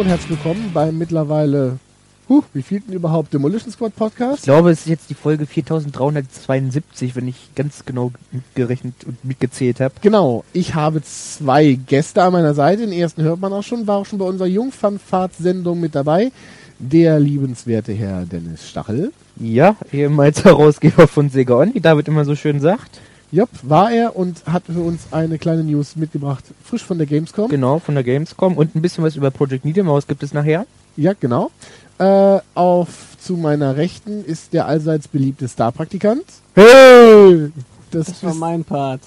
Hallo 0.00 0.08
und 0.08 0.16
herzlich 0.16 0.42
willkommen 0.42 0.70
beim 0.72 0.96
mittlerweile, 0.96 1.78
huh, 2.26 2.42
wie 2.54 2.62
vielten 2.62 2.94
überhaupt 2.94 3.34
Demolition 3.34 3.70
Squad 3.70 3.92
Ich 3.92 3.98
Podcast? 3.98 4.44
glaube, 4.44 4.70
es 4.70 4.80
ist 4.80 4.86
jetzt 4.86 5.10
die 5.10 5.14
Folge 5.14 5.44
4372, 5.44 7.14
wenn 7.16 7.28
ich 7.28 7.50
ganz 7.54 7.84
genau 7.84 8.10
gerechnet 8.54 8.94
und 9.04 9.22
mitgezählt 9.26 9.78
habe. 9.78 9.92
Genau, 10.00 10.42
ich 10.54 10.74
habe 10.74 11.02
zwei 11.02 11.78
Gäste 11.86 12.22
an 12.22 12.32
meiner 12.32 12.54
Seite. 12.54 12.86
Den 12.86 12.92
ersten 12.92 13.24
hört 13.24 13.40
man 13.40 13.52
auch 13.52 13.62
schon, 13.62 13.86
war 13.86 13.98
auch 13.98 14.06
schon 14.06 14.18
bei 14.18 14.24
unserer 14.24 14.48
Jungfernfahrtssendung 14.48 15.78
mit 15.78 15.94
dabei. 15.94 16.32
Der 16.78 17.20
liebenswerte 17.20 17.92
Herr 17.92 18.24
Dennis 18.24 18.70
Stachel. 18.70 19.12
Ja, 19.38 19.76
ehemals 19.92 20.44
Herausgeber 20.46 21.08
von 21.08 21.28
Sega 21.28 21.56
On, 21.56 21.74
wie 21.74 21.80
David 21.80 22.08
immer 22.08 22.24
so 22.24 22.34
schön 22.36 22.60
sagt. 22.60 23.02
Jopp, 23.32 23.50
war 23.62 23.92
er 23.92 24.16
und 24.16 24.44
hat 24.46 24.64
für 24.66 24.80
uns 24.80 25.12
eine 25.12 25.38
kleine 25.38 25.62
News 25.62 25.94
mitgebracht, 25.94 26.44
frisch 26.64 26.82
von 26.82 26.98
der 26.98 27.06
Gamescom. 27.06 27.48
Genau, 27.48 27.78
von 27.78 27.94
der 27.94 28.02
Gamescom. 28.02 28.56
Und 28.56 28.74
ein 28.74 28.82
bisschen 28.82 29.04
was 29.04 29.14
über 29.14 29.30
Project 29.30 29.64
Media 29.64 29.84
Mouse 29.84 30.06
gibt 30.06 30.22
es 30.24 30.34
nachher. 30.34 30.66
Ja, 30.96 31.12
genau. 31.18 31.50
Äh, 31.98 32.40
auf 32.54 32.88
zu 33.20 33.34
meiner 33.34 33.76
Rechten 33.76 34.24
ist 34.24 34.52
der 34.52 34.66
allseits 34.66 35.06
beliebte 35.06 35.46
Star-Praktikant. 35.46 36.24
Hey! 36.54 37.52
Das, 37.92 38.06
Das 38.06 38.24
war 38.24 38.34
mein 38.34 38.64
Part. 38.64 39.00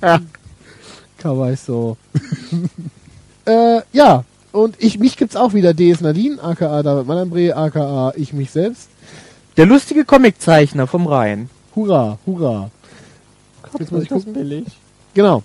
Kawaii 1.18 1.56
so. 1.56 1.96
äh, 3.46 3.80
ja, 3.92 4.24
und 4.50 4.76
ich, 4.78 4.98
mich 4.98 5.16
gibt's 5.16 5.36
auch 5.36 5.54
wieder. 5.54 5.72
DS 5.72 6.00
Nadine, 6.02 6.42
aka 6.42 6.82
David 6.82 7.06
Mallambre, 7.06 7.56
aka 7.56 8.12
ich 8.16 8.32
mich 8.32 8.50
selbst. 8.50 8.88
Der 9.56 9.66
lustige 9.66 10.04
Comiczeichner 10.04 10.86
vom 10.86 11.06
Rhein. 11.06 11.48
Hurra, 11.74 12.18
hurra. 12.26 12.70
Jetzt 13.78 13.92
muss 13.92 14.02
ich 14.04 14.08
gucken. 14.08 14.32
billig. 14.32 14.64
Genau. 15.14 15.42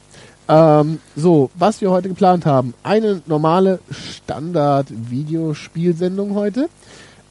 Ähm, 0.50 1.00
so, 1.16 1.50
was 1.56 1.82
wir 1.82 1.90
heute 1.92 2.08
geplant 2.10 2.46
haben. 2.46 2.74
Eine 2.84 3.22
normale 3.26 3.80
Standard-Videospielsendung 3.92 6.36
heute. 6.36 6.70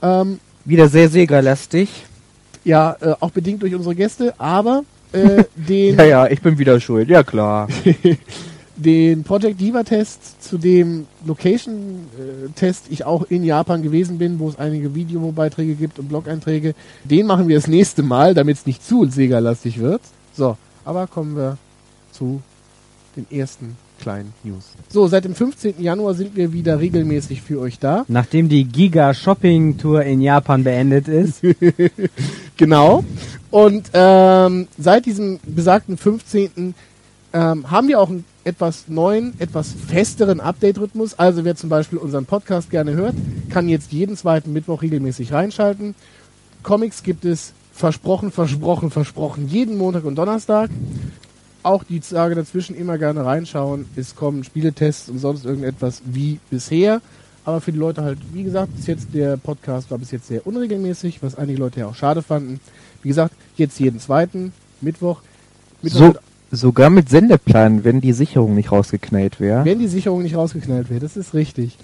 Ähm, 0.03 0.38
Wieder 0.64 0.88
sehr 0.88 1.08
Sega-lastig. 1.08 1.88
ja, 2.64 2.97
äh, 3.00 3.14
auch 3.20 3.30
bedingt 3.30 3.62
durch 3.62 3.72
unsere 3.75 3.94
Gäste, 3.94 4.34
aber 4.38 4.83
äh, 5.12 5.44
den, 5.56 5.97
Ja, 5.97 6.05
ja, 6.05 6.27
ich 6.27 6.42
bin 6.42 6.58
wieder 6.58 6.78
schuld. 6.80 7.08
Ja, 7.08 7.22
klar. 7.22 7.69
den 8.77 9.22
Project 9.25 9.58
Diva 9.60 9.83
Test, 9.84 10.42
zu 10.42 10.58
dem 10.58 11.06
Location 11.25 12.06
äh, 12.19 12.48
Test 12.55 12.86
ich 12.91 13.05
auch 13.06 13.22
in 13.31 13.42
Japan 13.44 13.83
gewesen 13.83 14.19
bin, 14.19 14.38
wo 14.38 14.48
es 14.50 14.58
einige 14.58 14.94
Videobeiträge 14.94 15.75
gibt 15.75 15.98
und 15.98 16.08
Blog-Einträge, 16.10 16.75
den 17.05 17.25
machen 17.27 17.48
wir 17.48 17.56
das 17.56 17.66
nächste 17.69 18.03
Mal, 18.03 18.34
damit 18.34 18.58
es 18.58 18.66
nicht 18.66 18.86
zu 18.86 19.06
Sega-lastig 19.06 19.78
wird. 19.81 20.03
So, 20.36 20.58
aber 20.86 21.06
kommen 21.06 21.36
wir 21.36 21.58
zu 22.12 22.40
den 23.16 23.26
ersten 23.30 23.76
kleinen 24.00 24.32
News. 24.44 24.64
So, 24.88 25.06
seit 25.08 25.24
dem 25.24 25.34
15. 25.34 25.74
Januar 25.78 26.14
sind 26.14 26.36
wir 26.36 26.52
wieder 26.52 26.80
regelmäßig 26.80 27.42
für 27.42 27.60
euch 27.60 27.78
da. 27.78 28.04
Nachdem 28.08 28.48
die 28.48 28.64
Giga 28.64 29.14
Shopping 29.14 29.78
Tour 29.78 30.02
in 30.02 30.20
Japan 30.20 30.64
beendet 30.64 31.08
ist, 31.08 31.42
Genau. 32.56 33.04
Und 33.50 33.90
ähm, 33.92 34.68
seit 34.78 35.06
diesem 35.06 35.40
besagten 35.44 35.96
15. 35.96 36.74
Ähm, 37.32 37.70
haben 37.70 37.88
wir 37.88 38.00
auch 38.00 38.08
einen 38.08 38.24
etwas 38.44 38.84
neuen, 38.88 39.34
etwas 39.40 39.72
festeren 39.72 40.40
Update-Rhythmus. 40.40 41.18
Also 41.18 41.44
wer 41.44 41.56
zum 41.56 41.68
Beispiel 41.68 41.98
unseren 41.98 42.25
Podcast 42.25 42.70
gerne 42.70 42.94
hört, 42.94 43.14
kann 43.50 43.69
jetzt 43.69 43.92
jeden 43.92 44.16
zweiten 44.16 44.52
Mittwoch 44.52 44.82
regelmäßig 44.82 45.32
reinschalten. 45.32 45.94
Comics 46.62 47.02
gibt 47.02 47.25
es 47.25 47.52
versprochen, 47.76 48.32
versprochen, 48.32 48.91
versprochen 48.91 49.48
jeden 49.48 49.76
Montag 49.76 50.04
und 50.04 50.16
Donnerstag. 50.16 50.70
Auch 51.62 51.84
die 51.84 52.00
Tage 52.00 52.34
dazwischen 52.34 52.75
immer 52.75 52.97
gerne 52.97 53.25
reinschauen. 53.25 53.87
Es 53.97 54.16
kommen 54.16 54.44
Spieletests 54.44 55.10
und 55.10 55.19
sonst 55.19 55.44
irgendetwas 55.44 56.00
wie 56.06 56.41
bisher. 56.48 57.00
Aber 57.44 57.60
für 57.60 57.72
die 57.72 57.78
Leute 57.78 58.03
halt, 58.03 58.19
wie 58.32 58.42
gesagt, 58.42 58.75
bis 58.75 58.87
jetzt 58.87 59.09
der 59.12 59.37
Podcast 59.37 59.91
war 59.91 59.98
bis 59.98 60.10
jetzt 60.10 60.26
sehr 60.26 60.47
unregelmäßig, 60.47 61.22
was 61.22 61.37
einige 61.37 61.59
Leute 61.59 61.81
ja 61.81 61.87
auch 61.87 61.94
schade 61.94 62.22
fanden. 62.22 62.60
Wie 63.03 63.09
gesagt, 63.09 63.34
jetzt 63.56 63.78
jeden 63.78 64.00
zweiten 64.00 64.53
Mittwoch. 64.81 65.20
Mittwoch 65.82 66.14
So, 66.14 66.14
sogar 66.50 66.91
mit 66.91 67.08
Sendeplan, 67.08 67.84
wenn 67.84 68.00
die 68.00 68.12
Sicherung 68.12 68.54
nicht 68.54 68.72
rausgeknallt 68.72 69.38
wäre. 69.38 69.64
wenn 69.64 69.78
die 69.78 69.88
Sicherung 69.88 70.22
nicht 70.22 70.37
rausgeknallt 70.37 70.88
wird, 70.88 71.03
das 71.03 71.16
ist 71.16 71.34
richtig. 71.34 71.76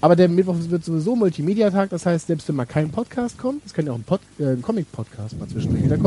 Aber 0.00 0.16
der 0.16 0.28
Mittwoch 0.28 0.56
wird 0.58 0.84
sowieso 0.84 1.14
Multimedia-Tag, 1.14 1.90
das 1.90 2.06
heißt, 2.06 2.26
selbst 2.26 2.48
wenn 2.48 2.56
mal 2.56 2.64
kein 2.64 2.90
Podcast 2.90 3.36
kommt, 3.38 3.64
es 3.66 3.74
kann 3.74 3.86
ja 3.86 3.92
auch 3.92 3.98
ein, 3.98 4.04
äh, 4.38 4.52
ein 4.52 4.62
Comic-Podcast 4.62 5.38
mal 5.38 5.48
zwischendurch 5.48 5.84
wieder 5.84 5.98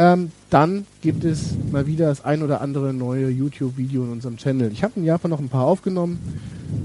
ähm, 0.00 0.32
dann 0.48 0.86
gibt 1.02 1.24
es 1.24 1.50
mal 1.70 1.86
wieder 1.86 2.06
das 2.06 2.24
ein 2.24 2.42
oder 2.42 2.62
andere 2.62 2.94
neue 2.94 3.28
YouTube-Video 3.28 4.02
in 4.04 4.12
unserem 4.12 4.38
Channel. 4.38 4.72
Ich 4.72 4.82
habe 4.82 4.94
in 4.96 5.04
Japan 5.04 5.30
noch 5.30 5.40
ein 5.40 5.50
paar 5.50 5.66
aufgenommen. 5.66 6.18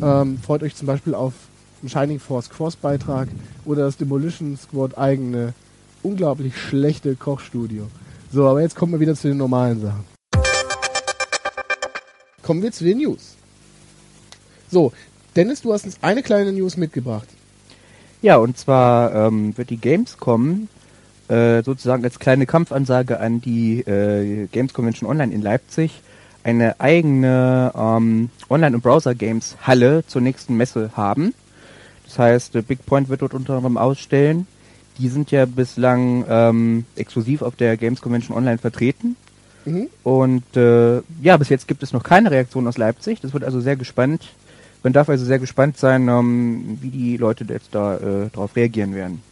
Ähm, 0.01 0.37
freut 0.37 0.63
euch 0.63 0.75
zum 0.75 0.85
Beispiel 0.85 1.15
auf 1.15 1.33
einen 1.81 1.89
Shining 1.89 2.19
Force 2.19 2.49
Cross-Beitrag 2.49 3.29
oder 3.63 3.83
das 3.83 3.95
Demolition 3.95 4.57
Squad 4.57 4.97
eigene, 4.97 5.53
unglaublich 6.03 6.57
schlechte 6.57 7.15
Kochstudio. 7.15 7.87
So, 8.33 8.49
aber 8.49 8.61
jetzt 8.61 8.75
kommen 8.75 8.91
wir 8.91 8.99
wieder 8.99 9.15
zu 9.15 9.29
den 9.29 9.37
normalen 9.37 9.79
Sachen. 9.79 10.03
Kommen 12.41 12.61
wir 12.61 12.73
zu 12.73 12.83
den 12.83 12.97
News. 12.97 13.35
So, 14.69 14.91
Dennis, 15.35 15.61
du 15.61 15.73
hast 15.73 15.85
uns 15.85 15.97
eine 16.01 16.23
kleine 16.23 16.53
News 16.53 16.77
mitgebracht. 16.77 17.27
Ja, 18.21 18.37
und 18.37 18.57
zwar 18.57 19.13
ähm, 19.13 19.57
wird 19.57 19.69
die 19.69 19.77
Gamescom 19.77 20.69
äh, 21.27 21.61
sozusagen 21.63 22.03
als 22.03 22.19
kleine 22.19 22.45
Kampfansage 22.45 23.19
an 23.19 23.41
die 23.41 23.81
äh, 23.81 24.47
Games 24.47 24.73
Convention 24.73 25.09
Online 25.09 25.33
in 25.33 25.41
Leipzig 25.41 26.01
eine 26.43 26.79
eigene 26.79 27.71
ähm, 27.75 28.29
Online- 28.49 28.75
und 28.75 28.81
Browser-Games-Halle 28.81 30.05
zur 30.07 30.21
nächsten 30.21 30.55
Messe 30.55 30.91
haben. 30.95 31.33
Das 32.05 32.19
heißt, 32.19 32.55
äh, 32.55 32.61
Big 32.61 32.85
Point 32.85 33.09
wird 33.09 33.21
dort 33.21 33.33
unter 33.33 33.55
anderem 33.55 33.77
ausstellen. 33.77 34.47
Die 34.99 35.09
sind 35.09 35.31
ja 35.31 35.45
bislang 35.45 36.23
ähm, 36.29 36.85
exklusiv 36.95 37.41
auf 37.41 37.55
der 37.55 37.75
Games 37.75 38.01
Convention 38.01 38.37
Online 38.37 38.59
vertreten. 38.59 39.17
Mhm. 39.65 39.89
Und 40.03 40.55
äh, 40.55 41.01
ja, 41.21 41.35
bis 41.37 41.49
jetzt 41.49 41.67
gibt 41.67 41.83
es 41.83 41.91
noch 41.91 42.03
keine 42.03 42.31
Reaktion 42.31 42.67
aus 42.67 42.77
Leipzig. 42.77 43.19
Das 43.21 43.33
wird 43.33 43.43
also 43.43 43.59
sehr 43.59 43.75
gespannt. 43.75 44.29
Man 44.85 44.93
darf 44.93 45.09
also 45.09 45.25
sehr 45.25 45.39
gespannt 45.39 45.77
sein, 45.77 46.07
ähm, 46.09 46.77
wie 46.79 46.91
die 46.91 47.17
Leute 47.17 47.43
jetzt 47.49 47.69
da 47.71 47.95
äh, 47.95 48.29
darauf 48.31 48.55
reagieren 48.55 48.93
werden. 48.93 49.23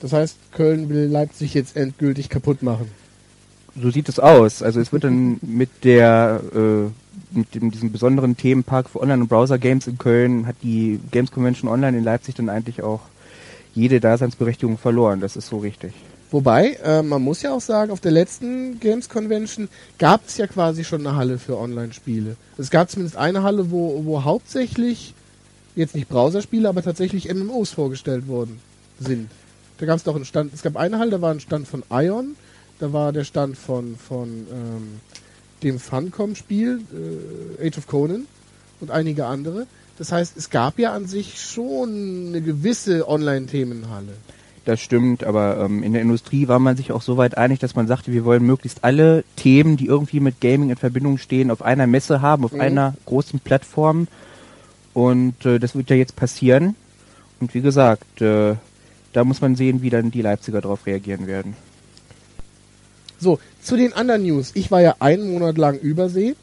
Das 0.00 0.12
heißt, 0.12 0.36
Köln 0.50 0.88
will 0.88 1.04
Leipzig 1.04 1.54
jetzt 1.54 1.76
endgültig 1.76 2.28
kaputt 2.28 2.64
machen. 2.64 2.90
So 3.80 3.92
sieht 3.92 4.08
es 4.08 4.18
aus. 4.18 4.64
Also 4.64 4.80
es 4.80 4.92
wird 4.92 5.04
dann 5.04 5.38
mit 5.42 5.84
der 5.84 6.40
äh, 6.52 7.36
mit 7.38 7.54
dem, 7.54 7.70
diesem 7.70 7.92
besonderen 7.92 8.36
Themenpark 8.36 8.90
für 8.90 9.00
Online- 9.00 9.22
und 9.22 9.28
Browser-Games 9.28 9.86
in 9.86 9.96
Köln 9.96 10.48
hat 10.48 10.56
die 10.64 10.98
Games 11.12 11.30
Convention 11.30 11.70
Online 11.70 11.96
in 11.96 12.02
Leipzig 12.02 12.34
dann 12.34 12.48
eigentlich 12.48 12.82
auch 12.82 13.02
jede 13.72 14.00
Daseinsberechtigung 14.00 14.76
verloren. 14.76 15.20
Das 15.20 15.36
ist 15.36 15.46
so 15.46 15.58
richtig. 15.58 15.92
Wobei, 16.30 16.78
äh, 16.84 17.02
man 17.02 17.22
muss 17.22 17.42
ja 17.42 17.52
auch 17.52 17.60
sagen, 17.60 17.90
auf 17.90 18.00
der 18.00 18.12
letzten 18.12 18.78
Games 18.78 19.08
Convention 19.08 19.68
gab 19.98 20.26
es 20.28 20.36
ja 20.36 20.46
quasi 20.46 20.84
schon 20.84 21.04
eine 21.04 21.16
Halle 21.16 21.38
für 21.38 21.58
Online-Spiele. 21.58 22.36
Es 22.56 22.70
gab 22.70 22.88
zumindest 22.88 23.16
eine 23.16 23.42
Halle, 23.42 23.70
wo, 23.70 24.04
wo 24.04 24.22
hauptsächlich, 24.22 25.14
jetzt 25.74 25.94
nicht 25.94 26.08
Browserspiele, 26.08 26.68
aber 26.68 26.82
tatsächlich 26.82 27.32
MMOs 27.32 27.70
vorgestellt 27.70 28.28
worden 28.28 28.60
sind. 29.00 29.28
Da 29.78 29.86
gab 29.86 29.96
es 29.96 30.04
doch 30.04 30.14
einen 30.14 30.24
Stand, 30.24 30.54
es 30.54 30.62
gab 30.62 30.76
eine 30.76 30.98
Halle, 30.98 31.10
da 31.10 31.20
war 31.20 31.32
ein 31.32 31.40
Stand 31.40 31.66
von 31.66 31.82
Ion, 31.90 32.36
da 32.78 32.92
war 32.92 33.12
der 33.12 33.24
Stand 33.24 33.56
von, 33.56 33.96
von 33.96 34.28
ähm, 34.28 35.00
dem 35.62 35.80
Funcom-Spiel, 35.80 36.80
äh, 37.60 37.66
Age 37.66 37.78
of 37.78 37.86
Conan 37.88 38.26
und 38.80 38.90
einige 38.90 39.26
andere. 39.26 39.66
Das 39.98 40.12
heißt, 40.12 40.36
es 40.36 40.48
gab 40.48 40.78
ja 40.78 40.92
an 40.92 41.06
sich 41.06 41.40
schon 41.40 42.28
eine 42.28 42.40
gewisse 42.40 43.08
Online-Themenhalle. 43.08 44.12
Das 44.66 44.80
stimmt, 44.80 45.24
aber 45.24 45.58
ähm, 45.58 45.82
in 45.82 45.94
der 45.94 46.02
Industrie 46.02 46.46
war 46.46 46.58
man 46.58 46.76
sich 46.76 46.92
auch 46.92 47.00
so 47.00 47.16
weit 47.16 47.36
einig, 47.38 47.58
dass 47.60 47.74
man 47.74 47.86
sagte, 47.86 48.12
wir 48.12 48.24
wollen 48.26 48.44
möglichst 48.44 48.84
alle 48.84 49.24
Themen, 49.36 49.76
die 49.78 49.86
irgendwie 49.86 50.20
mit 50.20 50.40
Gaming 50.40 50.68
in 50.70 50.76
Verbindung 50.76 51.16
stehen, 51.18 51.50
auf 51.50 51.62
einer 51.62 51.86
Messe 51.86 52.20
haben, 52.20 52.44
auf 52.44 52.52
Mhm. 52.52 52.60
einer 52.60 52.94
großen 53.06 53.40
Plattform. 53.40 54.06
Und 54.92 55.46
äh, 55.46 55.58
das 55.58 55.74
wird 55.74 55.88
ja 55.88 55.96
jetzt 55.96 56.14
passieren. 56.14 56.74
Und 57.40 57.54
wie 57.54 57.62
gesagt, 57.62 58.20
äh, 58.20 58.56
da 59.12 59.24
muss 59.24 59.40
man 59.40 59.56
sehen, 59.56 59.80
wie 59.82 59.90
dann 59.90 60.10
die 60.10 60.20
Leipziger 60.22 60.60
darauf 60.60 60.84
reagieren 60.86 61.26
werden. 61.26 61.56
So, 63.18 63.38
zu 63.62 63.76
den 63.76 63.92
anderen 63.92 64.22
News. 64.22 64.50
Ich 64.54 64.70
war 64.70 64.80
ja 64.80 64.96
einen 65.00 65.32
Monat 65.32 65.58
lang 65.58 65.78
übersee 65.78 66.34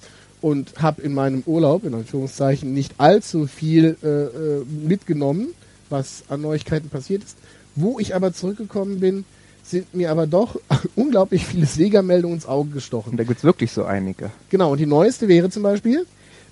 und 0.42 0.82
habe 0.82 1.02
in 1.02 1.14
meinem 1.14 1.44
Urlaub, 1.46 1.84
in 1.84 1.94
Anführungszeichen, 1.94 2.74
nicht 2.74 2.96
allzu 3.00 3.48
viel 3.48 3.98
äh, 4.04 4.08
äh, 4.08 4.66
mitgenommen, 4.66 5.50
was 5.90 6.24
an 6.30 6.42
Neuigkeiten 6.42 6.90
passiert 6.90 7.24
ist. 7.24 7.38
Wo 7.78 8.00
ich 8.00 8.14
aber 8.16 8.34
zurückgekommen 8.34 9.00
bin, 9.00 9.24
sind 9.64 9.94
mir 9.94 10.12
aber 10.12 10.28
doch 10.28 10.60
unglaublich 10.96 11.46
viele 11.46 11.66
Sega-Meldungen 11.66 12.36
ins 12.38 12.46
Auge 12.48 12.70
Und 12.70 12.74
gestochen. 12.74 13.18
da 13.18 13.24
gibt's 13.24 13.44
wirklich 13.44 13.72
so 13.72 13.86
einige. 13.86 14.32
Genau, 14.50 14.72
und 14.72 14.80
die 14.80 14.86
neueste 14.86 15.28
wäre 15.28 15.50
zum 15.50 15.64
Beispiel, 15.64 16.06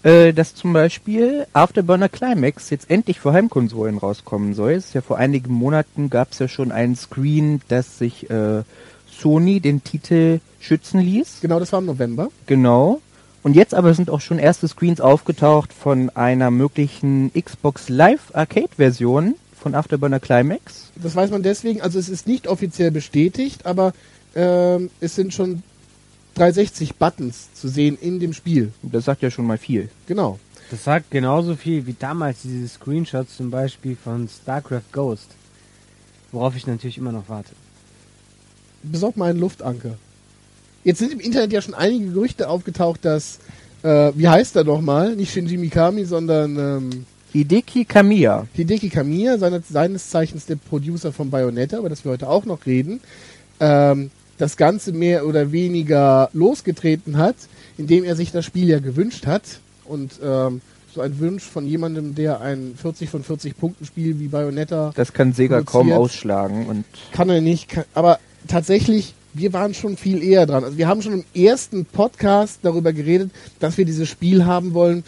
Äh, 0.03 0.33
dass 0.33 0.53
zum 0.53 0.71
Beispiel 0.73 1.47
Afterburner 1.53 2.09
Climax 2.09 2.69
jetzt 2.69 2.91
endlich 2.91 3.19
für 3.19 3.33
Heimkonsolen 3.33 3.97
rauskommen 3.97 4.53
soll. 4.53 4.73
Es 4.73 4.85
ist 4.87 4.93
ja 4.93 5.01
vor 5.01 5.17
einigen 5.17 5.51
Monaten 5.51 6.09
gab's 6.11 6.37
ja 6.39 6.47
schon 6.47 6.71
einen 6.71 6.95
Screen, 6.95 7.61
dass 7.69 7.97
sich 7.97 8.29
äh, 8.29 8.61
Sony 9.09 9.59
den 9.61 9.83
Titel 9.83 10.39
schützen 10.59 10.99
ließ. 10.99 11.39
genau 11.41 11.59
das 11.59 11.71
war 11.71 11.79
im 11.79 11.85
November. 11.87 12.27
Genau. 12.45 13.01
Und 13.41 13.55
jetzt 13.55 13.73
aber 13.73 13.93
sind 13.93 14.09
auch 14.09 14.21
schon 14.21 14.39
erste 14.39 14.67
Screens 14.67 14.99
aufgetaucht 15.01 15.71
von 15.73 16.09
einer 16.11 16.51
möglichen 16.51 17.31
Xbox 17.33 17.89
Live 17.89 18.31
Arcade 18.33 18.69
Version 18.77 19.35
von 19.65 19.73
Afterburner 19.73 20.19
Climax. 20.19 20.91
Das 21.01 21.15
weiß 21.15 21.31
man 21.31 21.41
deswegen, 21.41 21.81
also 21.81 21.97
es 21.97 22.07
ist 22.07 22.27
nicht 22.27 22.47
offiziell 22.47 22.91
bestätigt, 22.91 23.65
aber 23.65 23.93
ähm, 24.35 24.91
es 24.99 25.15
sind 25.15 25.33
schon 25.33 25.63
360 26.35 26.97
Buttons 26.97 27.51
zu 27.55 27.67
sehen 27.67 27.97
in 27.99 28.19
dem 28.19 28.33
Spiel. 28.33 28.71
Das 28.83 29.05
sagt 29.05 29.23
ja 29.23 29.31
schon 29.31 29.47
mal 29.47 29.57
viel. 29.57 29.89
Genau. 30.05 30.37
Das 30.69 30.83
sagt 30.83 31.09
genauso 31.09 31.55
viel 31.55 31.87
wie 31.87 31.95
damals 31.97 32.43
diese 32.43 32.67
Screenshots 32.67 33.37
zum 33.37 33.49
Beispiel 33.49 33.95
von 33.95 34.29
StarCraft 34.29 34.91
Ghost. 34.91 35.29
Worauf 36.31 36.55
ich 36.55 36.67
natürlich 36.67 36.99
immer 36.99 37.11
noch 37.11 37.27
warte. 37.27 37.53
Besorg 38.83 39.17
mal 39.17 39.31
einen 39.31 39.39
Luftanker. 39.39 39.97
Jetzt 40.83 40.99
sind 40.99 41.11
im 41.11 41.19
Internet 41.19 41.51
ja 41.51 41.61
schon 41.63 41.73
einige 41.73 42.11
Gerüchte 42.11 42.49
aufgetaucht, 42.49 43.03
dass, 43.03 43.39
äh, 43.81 44.11
wie 44.13 44.27
heißt 44.27 44.57
er 44.57 44.63
nochmal? 44.63 45.15
Nicht 45.15 45.33
Shinji 45.33 45.57
Mikami, 45.57 46.05
sondern 46.05 46.55
ähm, 46.59 47.05
Hideki 47.35 47.83
Kamiya. 47.83 48.47
Hideki 48.53 48.87
Kamiya, 48.87 49.37
seines, 49.37 49.67
seines 49.67 50.09
Zeichens 50.09 50.45
der 50.45 50.55
Producer 50.55 51.11
von 51.11 51.29
Bayonetta, 51.29 51.77
über 51.77 51.89
das 51.89 52.05
wir 52.05 52.13
heute 52.13 52.29
auch 52.29 52.45
noch 52.45 52.65
reden, 52.65 53.01
ähm, 53.59 54.09
das 54.37 54.55
Ganze 54.55 54.93
mehr 54.93 55.27
oder 55.27 55.51
weniger 55.51 56.29
losgetreten 56.31 57.17
hat, 57.17 57.35
indem 57.77 58.05
er 58.05 58.15
sich 58.15 58.31
das 58.31 58.45
Spiel 58.45 58.69
ja 58.69 58.79
gewünscht 58.79 59.27
hat. 59.27 59.41
Und 59.83 60.13
ähm, 60.23 60.61
so 60.93 61.01
ein 61.01 61.19
Wunsch 61.19 61.43
von 61.43 61.67
jemandem, 61.67 62.15
der 62.15 62.39
ein 62.39 62.73
40 62.81 63.09
von 63.09 63.21
40 63.21 63.57
Punkten 63.57 63.85
Spiel 63.85 64.17
wie 64.17 64.29
Bayonetta 64.29 64.93
Das 64.95 65.11
kann 65.11 65.33
Sega 65.33 65.61
kaum 65.61 65.91
ausschlagen 65.91 66.67
und 66.67 66.85
kann 67.11 67.29
er 67.29 67.41
nicht. 67.41 67.67
Kann, 67.67 67.83
aber 67.93 68.19
tatsächlich, 68.47 69.13
wir 69.33 69.51
waren 69.51 69.73
schon 69.73 69.97
viel 69.97 70.23
eher 70.23 70.45
dran. 70.45 70.63
Also 70.63 70.77
wir 70.77 70.87
haben 70.87 71.01
schon 71.01 71.11
im 71.11 71.25
ersten 71.33 71.83
Podcast 71.83 72.59
darüber 72.61 72.93
geredet, 72.93 73.31
dass 73.59 73.77
wir 73.77 73.83
dieses 73.83 74.07
Spiel 74.07 74.45
haben 74.45 74.73
wollen. 74.73 75.03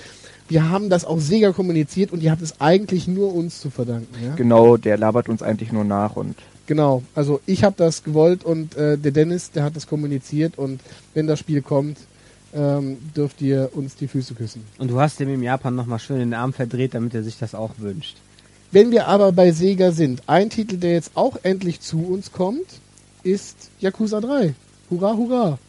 Wir 0.49 0.69
haben 0.69 0.89
das 0.89 1.05
auch 1.05 1.19
Sega 1.19 1.51
kommuniziert 1.51 2.11
und 2.11 2.23
ihr 2.23 2.31
habt 2.31 2.41
es 2.41 2.61
eigentlich 2.61 3.07
nur 3.07 3.33
uns 3.33 3.59
zu 3.59 3.69
verdanken. 3.69 4.15
Ja? 4.23 4.35
genau, 4.35 4.77
der 4.77 4.97
labert 4.97 5.29
uns 5.29 5.41
eigentlich 5.41 5.71
nur 5.71 5.83
nach 5.83 6.15
und 6.15 6.35
Genau, 6.67 7.01
also 7.15 7.39
ich 7.45 7.63
habe 7.63 7.75
das 7.77 8.03
gewollt 8.03 8.43
und 8.43 8.75
äh, 8.75 8.97
der 8.97 9.11
Dennis, 9.11 9.51
der 9.51 9.63
hat 9.63 9.77
das 9.77 9.87
kommuniziert 9.87 10.57
und 10.57 10.81
wenn 11.13 11.25
das 11.25 11.39
Spiel 11.39 11.61
kommt, 11.61 11.97
ähm, 12.53 12.97
dürft 13.15 13.41
ihr 13.41 13.69
uns 13.73 13.95
die 13.95 14.07
Füße 14.07 14.33
küssen. 14.33 14.63
Und 14.77 14.91
du 14.91 14.99
hast 14.99 15.19
dem 15.19 15.29
im 15.29 15.43
Japan 15.43 15.75
nochmal 15.75 15.99
schön 15.99 16.19
den 16.19 16.33
Arm 16.33 16.51
verdreht, 16.51 16.93
damit 16.93 17.13
er 17.13 17.23
sich 17.23 17.37
das 17.37 17.55
auch 17.55 17.71
wünscht. 17.77 18.17
Wenn 18.71 18.91
wir 18.91 19.07
aber 19.07 19.31
bei 19.31 19.53
Sega 19.53 19.93
sind, 19.93 20.23
ein 20.27 20.49
Titel, 20.49 20.75
der 20.75 20.91
jetzt 20.91 21.11
auch 21.15 21.37
endlich 21.43 21.79
zu 21.79 22.05
uns 22.05 22.33
kommt, 22.33 22.81
ist 23.23 23.69
Yakuza 23.79 24.19
3. 24.19 24.53
Hurra, 24.89 25.15
hurra. 25.15 25.59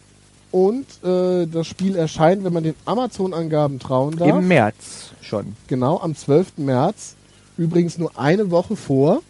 Und 0.50 0.86
äh, 1.04 1.46
das 1.46 1.66
Spiel 1.66 1.96
erscheint, 1.96 2.42
wenn 2.44 2.52
man 2.52 2.62
den 2.62 2.74
Amazon-Angaben 2.86 3.78
trauen 3.78 4.16
darf, 4.16 4.28
im 4.28 4.48
März 4.48 5.10
schon. 5.20 5.54
genau 5.66 5.98
am 6.00 6.14
12. 6.16 6.58
März. 6.58 7.14
Übrigens 7.58 7.98
nur 7.98 8.18
eine 8.18 8.50
Woche 8.50 8.76
vor 8.76 9.20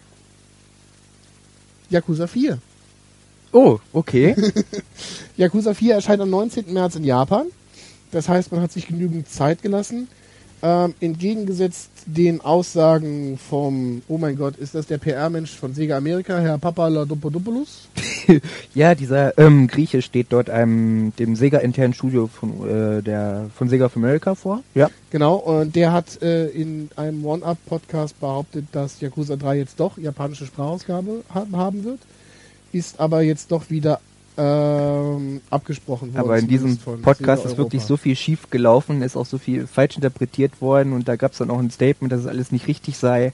Yakuza 1.91 2.27
4. 2.27 2.59
Oh, 3.53 3.79
okay. 3.93 4.37
Yakuza 5.37 5.75
4 5.75 5.95
erscheint 5.95 6.21
am 6.21 6.31
19. 6.31 6.73
März 6.73 6.95
in 6.97 7.05
Japan. 7.05 7.47
Das 8.11 8.29
heißt, 8.29 8.53
man 8.53 8.61
hat 8.61 8.73
sich 8.73 8.87
genügend 8.87 9.29
Zeit 9.29 9.63
gelassen. 9.63 10.09
Ähm, 10.61 10.95
entgegengesetzt 11.01 11.91
den 12.07 12.41
Aussagen 12.41 13.39
vom, 13.39 14.03
oh 14.09 14.19
mein 14.19 14.37
Gott, 14.37 14.57
ist 14.57 14.75
das 14.75 14.87
der 14.87 14.99
PR-Mensch 14.99 15.53
von 15.53 15.73
Sega 15.73 15.97
Amerika, 15.97 16.39
Herr 16.39 16.59
Papaladopoulos? 16.59 17.89
ja, 18.75 18.97
dieser 18.97 19.39
ähm, 19.39 19.69
Grieche 19.69 20.03
steht 20.03 20.27
dort 20.31 20.51
einem 20.51 21.15
dem 21.17 21.37
Sega 21.37 21.59
internen 21.59 21.95
Studio 21.95 22.27
von 22.27 22.69
äh, 22.69 23.03
der 23.03 23.51
von 23.55 23.69
Sega 23.69 23.87
of 23.87 23.97
America 23.97 24.35
vor. 24.35 24.65
Ja. 24.75 24.91
Genau, 25.11 25.37
und 25.37 25.77
der 25.77 25.93
hat 25.93 26.21
äh, 26.23 26.49
in 26.49 26.91
einem 26.97 27.25
One-Up-Podcast 27.25 28.19
behauptet, 28.19 28.67
dass 28.73 29.01
Yakuza 29.01 29.37
3 29.37 29.59
jetzt 29.59 29.79
doch 29.79 29.97
japanische 29.97 30.47
Sprachausgabe 30.47 31.23
ha 31.33 31.47
haben 31.53 31.85
wird. 31.85 32.01
Ist 32.73 32.99
aber 32.99 33.23
jetzt 33.23 33.53
doch 33.53 33.71
wieder 33.71 34.01
ähm, 34.39 35.41
abgesprochen 35.51 36.15
worden. 36.15 36.21
Aber 36.21 36.39
in 36.39 36.47
diesem 36.47 36.77
Podcast 36.77 37.45
ist 37.45 37.59
wirklich 37.59 37.83
so 37.83 37.97
viel 37.97 38.15
schief 38.17 38.51
gelaufen, 38.51 39.03
ist 39.03 39.17
auch 39.17 39.27
so 39.27 39.37
viel 39.39 39.67
falsch 39.67 39.97
interpretiert 39.97 40.61
worden 40.61 40.93
und 40.93 41.09
da 41.09 41.17
gab 41.17 41.33
es 41.33 41.39
dann 41.39 41.51
auch 41.51 41.59
ein 41.59 41.71
Statement, 41.71 42.13
dass 42.13 42.21
es 42.21 42.27
alles 42.27 42.53
nicht 42.53 42.69
richtig 42.69 42.97
sei. 42.97 43.33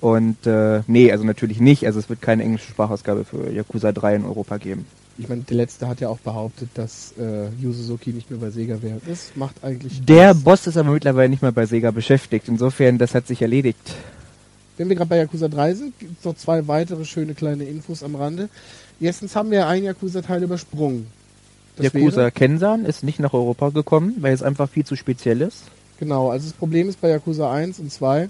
Und 0.00 0.46
äh, 0.46 0.82
nee, 0.86 1.10
also 1.10 1.24
natürlich 1.24 1.58
nicht. 1.58 1.86
Also 1.86 1.98
es 1.98 2.08
wird 2.10 2.20
keine 2.20 2.42
englische 2.42 2.68
Sprachausgabe 2.68 3.24
für 3.24 3.50
Yakuza 3.50 3.92
3 3.92 4.16
in 4.16 4.24
Europa 4.24 4.58
geben. 4.58 4.84
Ich 5.18 5.28
meine, 5.30 5.42
der 5.42 5.56
letzte 5.56 5.88
hat 5.88 6.00
ja 6.00 6.10
auch 6.10 6.18
behauptet, 6.18 6.68
dass 6.74 7.14
äh, 7.18 7.48
Yu 7.58 7.72
Suzuki 7.72 8.10
nicht 8.10 8.30
mehr 8.30 8.38
bei 8.38 8.50
Sega 8.50 8.82
wäre. 8.82 9.00
Das 9.06 9.32
macht 9.34 9.64
eigentlich. 9.64 10.04
Der 10.04 10.34
nichts. 10.34 10.44
Boss 10.44 10.66
ist 10.66 10.76
aber 10.76 10.90
mittlerweile 10.90 11.30
nicht 11.30 11.40
mehr 11.40 11.52
bei 11.52 11.64
Sega 11.64 11.90
beschäftigt. 11.90 12.48
Insofern, 12.48 12.98
das 12.98 13.14
hat 13.14 13.26
sich 13.26 13.40
erledigt. 13.40 13.94
Wenn 14.76 14.90
wir 14.90 14.96
gerade 14.96 15.08
bei 15.08 15.16
Yakuza 15.16 15.48
3 15.48 15.74
sind, 15.74 15.98
gibt 15.98 16.18
es 16.18 16.24
noch 16.26 16.36
zwei 16.36 16.68
weitere 16.68 17.06
schöne 17.06 17.32
kleine 17.32 17.64
Infos 17.64 18.02
am 18.02 18.14
Rande. 18.14 18.50
Erstens 19.00 19.36
haben 19.36 19.50
wir 19.50 19.66
ein 19.66 19.84
Yakuza-Teil 19.84 20.42
übersprungen. 20.42 21.06
Das 21.76 21.84
Yakuza 21.92 22.16
wäre- 22.18 22.32
Kensan 22.32 22.84
ist 22.86 23.02
nicht 23.04 23.18
nach 23.20 23.34
Europa 23.34 23.68
gekommen, 23.70 24.16
weil 24.20 24.32
es 24.32 24.42
einfach 24.42 24.68
viel 24.70 24.84
zu 24.84 24.96
speziell 24.96 25.42
ist. 25.42 25.64
Genau, 26.00 26.30
also 26.30 26.46
das 26.48 26.56
Problem 26.56 26.88
ist 26.88 27.00
bei 27.00 27.08
Yakuza 27.10 27.52
1 27.52 27.78
und 27.78 27.92
2 27.92 28.28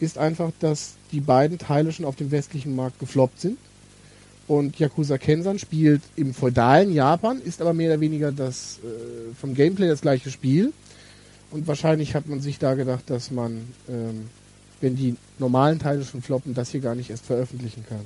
ist 0.00 0.18
einfach, 0.18 0.50
dass 0.60 0.94
die 1.12 1.20
beiden 1.20 1.58
Teile 1.58 1.92
schon 1.92 2.04
auf 2.04 2.16
dem 2.16 2.30
westlichen 2.30 2.74
Markt 2.76 2.98
gefloppt 2.98 3.40
sind. 3.40 3.58
Und 4.46 4.78
Yakuza 4.78 5.16
Kensan 5.16 5.58
spielt 5.58 6.02
im 6.16 6.34
feudalen 6.34 6.92
Japan, 6.92 7.40
ist 7.42 7.60
aber 7.62 7.72
mehr 7.72 7.90
oder 7.92 8.00
weniger 8.00 8.30
das 8.30 8.78
äh, 8.84 9.34
vom 9.40 9.54
Gameplay 9.54 9.88
das 9.88 10.02
gleiche 10.02 10.30
Spiel. 10.30 10.72
Und 11.50 11.66
wahrscheinlich 11.66 12.14
hat 12.14 12.28
man 12.28 12.40
sich 12.40 12.58
da 12.58 12.74
gedacht, 12.74 13.04
dass 13.08 13.30
man, 13.30 13.62
ähm, 13.88 14.26
wenn 14.80 14.96
die 14.96 15.16
normalen 15.38 15.78
Teile 15.78 16.04
schon 16.04 16.20
floppen, 16.20 16.52
das 16.52 16.70
hier 16.70 16.80
gar 16.80 16.94
nicht 16.94 17.10
erst 17.10 17.24
veröffentlichen 17.26 17.84
kann. 17.88 18.04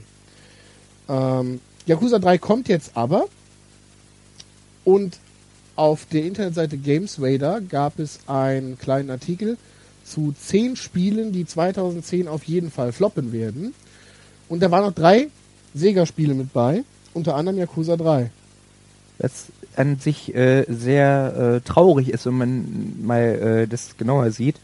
Ähm, 1.09 1.61
Yakuza 1.89 2.19
3 2.19 2.37
kommt 2.37 2.69
jetzt 2.69 2.91
aber 2.95 3.25
und 4.85 5.19
auf 5.75 6.05
der 6.05 6.25
Internetseite 6.25 6.77
Games 6.77 7.17
Radar 7.19 7.63
gab 7.63 7.99
es 7.99 8.21
einen 8.27 8.79
kleinen 8.79 9.11
Artikel 9.11 9.57
zu 10.05 10.35
zehn 10.39 10.77
Spielen, 10.77 11.33
die 11.33 11.47
2010 11.47 12.29
auf 12.29 12.45
jeden 12.45 12.71
Fall 12.71 12.93
floppen 12.93 13.33
werden. 13.33 13.75
Und 14.51 14.63
da 14.63 14.71
waren 14.71 14.85
noch 14.85 14.93
drei 14.93 15.29
Sega-Spiele 15.75 16.35
mit 16.35 16.53
bei, 16.53 16.85
unter 17.15 17.37
anderem 17.37 17.59
Yakuza 17.59 17.97
3. 17.97 18.31
Was 19.19 19.47
an 19.75 19.99
sich 19.99 20.35
äh, 20.35 20.65
sehr 20.69 21.63
äh, 21.65 21.67
traurig 21.67 22.11
ist, 22.11 22.27
wenn 22.27 22.37
man 22.37 22.95
mal 23.01 23.23
äh, 23.23 23.67
das 23.67 23.97
genauer 23.97 24.31
sieht. 24.31 24.57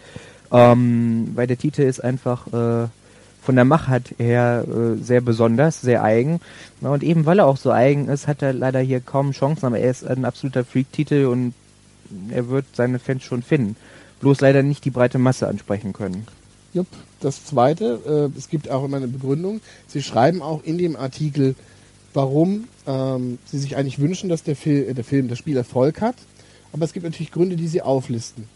Ähm, 0.52 1.30
weil 1.34 1.46
der 1.46 1.56
Titel 1.56 1.82
ist 1.82 2.04
einfach 2.04 2.46
äh, 2.48 2.88
von 3.44 3.56
der 3.56 3.64
Machart 3.64 4.14
her 4.18 4.64
äh, 4.66 5.02
sehr 5.02 5.20
besonders, 5.20 5.80
sehr 5.80 6.02
eigen. 6.02 6.40
Na, 6.80 6.90
und 6.90 7.02
eben 7.02 7.26
weil 7.26 7.40
er 7.40 7.46
auch 7.46 7.58
so 7.58 7.70
eigen 7.70 8.08
ist, 8.08 8.26
hat 8.26 8.42
er 8.42 8.52
leider 8.52 8.80
hier 8.80 9.00
kaum 9.00 9.32
Chancen, 9.32 9.66
aber 9.66 9.78
er 9.78 9.90
ist 9.90 10.06
ein 10.06 10.24
absoluter 10.24 10.64
Freak-Titel 10.64 11.26
und 11.26 11.52
er 12.30 12.48
wird 12.48 12.64
seine 12.72 12.98
Fans 12.98 13.22
schon 13.22 13.42
finden. 13.42 13.76
Bloß 14.20 14.40
leider 14.40 14.62
nicht 14.62 14.84
die 14.84 14.90
breite 14.90 15.18
Masse 15.18 15.46
ansprechen 15.46 15.92
können. 15.92 16.26
Jupp. 16.72 16.86
Das 17.20 17.44
zweite, 17.44 18.30
äh, 18.34 18.38
es 18.38 18.48
gibt 18.48 18.70
auch 18.70 18.84
immer 18.84 18.96
eine 18.96 19.08
Begründung. 19.08 19.60
Sie 19.86 20.02
schreiben 20.02 20.42
auch 20.42 20.62
in 20.64 20.76
dem 20.76 20.96
Artikel, 20.96 21.54
warum 22.12 22.64
ähm, 22.86 23.38
sie 23.44 23.58
sich 23.58 23.76
eigentlich 23.76 23.98
wünschen, 23.98 24.28
dass 24.28 24.42
der, 24.42 24.56
Fil 24.56 24.88
äh, 24.88 24.94
der 24.94 25.04
Film, 25.04 25.28
das 25.28 25.38
Spiel 25.38 25.56
Erfolg 25.56 26.00
hat. 26.00 26.16
Aber 26.72 26.84
es 26.84 26.92
gibt 26.92 27.04
natürlich 27.04 27.32
Gründe, 27.32 27.56
die 27.56 27.68
sie 27.68 27.82
auflisten. 27.82 28.48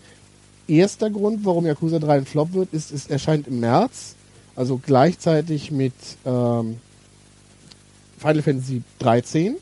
Erster 0.66 1.08
Grund, 1.08 1.44
warum 1.44 1.64
Yakuza 1.64 1.98
3 1.98 2.18
ein 2.18 2.26
Flop 2.26 2.52
wird, 2.52 2.74
ist, 2.74 2.92
es 2.92 3.06
erscheint 3.06 3.46
im 3.46 3.60
März, 3.60 4.16
also 4.58 4.80
gleichzeitig 4.84 5.70
mit 5.70 5.94
ähm, 6.26 6.78
Final 8.18 8.42
Fantasy 8.42 8.82
13. 8.98 9.56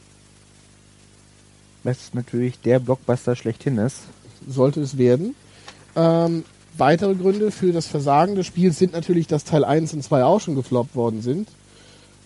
Was 1.84 2.14
natürlich 2.14 2.58
der 2.60 2.78
Blockbuster 2.78 3.36
schlechthin 3.36 3.76
ist. 3.76 3.98
sollte 4.48 4.80
es 4.80 4.96
werden. 4.96 5.34
Ähm, 5.94 6.44
weitere 6.78 7.14
Gründe 7.14 7.50
für 7.50 7.72
das 7.72 7.86
Versagen 7.86 8.36
des 8.36 8.46
Spiels 8.46 8.78
sind 8.78 8.94
natürlich, 8.94 9.26
dass 9.26 9.44
Teil 9.44 9.66
1 9.66 9.92
und 9.92 10.02
2 10.02 10.24
auch 10.24 10.40
schon 10.40 10.54
gefloppt 10.54 10.96
worden 10.96 11.20
sind. 11.20 11.50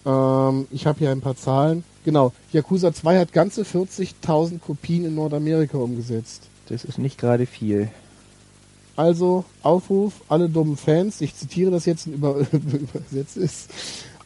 Ähm, 0.06 0.68
ich 0.70 0.86
habe 0.86 1.00
hier 1.00 1.10
ein 1.10 1.20
paar 1.20 1.36
Zahlen. 1.36 1.82
Genau, 2.04 2.32
Yakuza 2.52 2.92
2 2.92 3.18
hat 3.18 3.32
ganze 3.32 3.62
40.000 3.62 4.60
Kopien 4.60 5.04
in 5.04 5.16
Nordamerika 5.16 5.76
umgesetzt. 5.76 6.44
Das 6.68 6.84
ist 6.84 6.98
nicht 6.98 7.18
gerade 7.18 7.46
viel. 7.46 7.90
Also 9.00 9.46
Aufruf, 9.62 10.12
alle 10.28 10.50
dummen 10.50 10.76
Fans, 10.76 11.22
ich 11.22 11.34
zitiere 11.34 11.70
das 11.70 11.86
jetzt 11.86 12.06
und 12.06 12.12
über, 12.12 12.36
übersetzt 12.52 13.38
ist, 13.38 13.70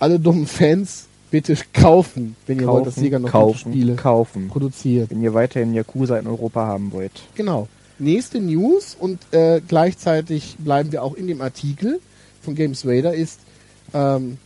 alle 0.00 0.18
dummen 0.18 0.48
Fans 0.48 1.06
bitte 1.30 1.56
kaufen, 1.72 2.34
wenn 2.48 2.58
ihr 2.58 2.66
wollt, 2.66 2.84
dass 2.84 2.96
Sega 2.96 3.20
noch 3.20 3.30
kaufen, 3.30 3.70
Spiele 3.70 3.94
kaufen. 3.94 4.48
produziert. 4.48 5.10
Wenn 5.10 5.22
ihr 5.22 5.32
weiterhin 5.32 5.74
Yakuza 5.74 6.18
in 6.18 6.26
Europa 6.26 6.66
haben 6.66 6.90
wollt. 6.90 7.12
Genau. 7.36 7.68
Nächste 8.00 8.40
News 8.40 8.96
und 8.98 9.20
äh, 9.30 9.60
gleichzeitig 9.60 10.56
bleiben 10.58 10.90
wir 10.90 11.04
auch 11.04 11.14
in 11.14 11.28
dem 11.28 11.40
Artikel 11.40 12.00
von 12.42 12.56
Games 12.56 12.84
Raider 12.84 13.14
ist 13.14 13.38
ähm, 13.92 14.38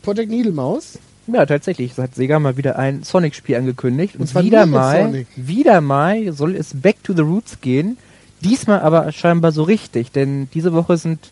Project 0.00 0.30
Needle 0.30 0.52
Maus. 0.52 0.98
Ja, 1.26 1.44
tatsächlich. 1.44 1.92
So 1.92 2.02
hat 2.02 2.14
Sega 2.14 2.38
mal 2.38 2.56
wieder 2.56 2.78
ein 2.78 3.02
Sonic-Spiel 3.02 3.56
angekündigt. 3.56 4.14
Und, 4.14 4.22
Und 4.22 4.26
zwar 4.28 4.42
wieder 4.42 4.64
mal, 4.64 5.26
wieder 5.36 5.82
mal 5.82 6.32
soll 6.32 6.56
es 6.56 6.72
back 6.72 7.04
to 7.04 7.12
the 7.12 7.20
roots 7.20 7.60
gehen. 7.60 7.98
Diesmal 8.42 8.80
aber 8.80 9.10
scheinbar 9.12 9.52
so 9.52 9.62
richtig, 9.62 10.12
denn 10.12 10.48
diese 10.52 10.72
Woche 10.72 10.96
sind 10.96 11.30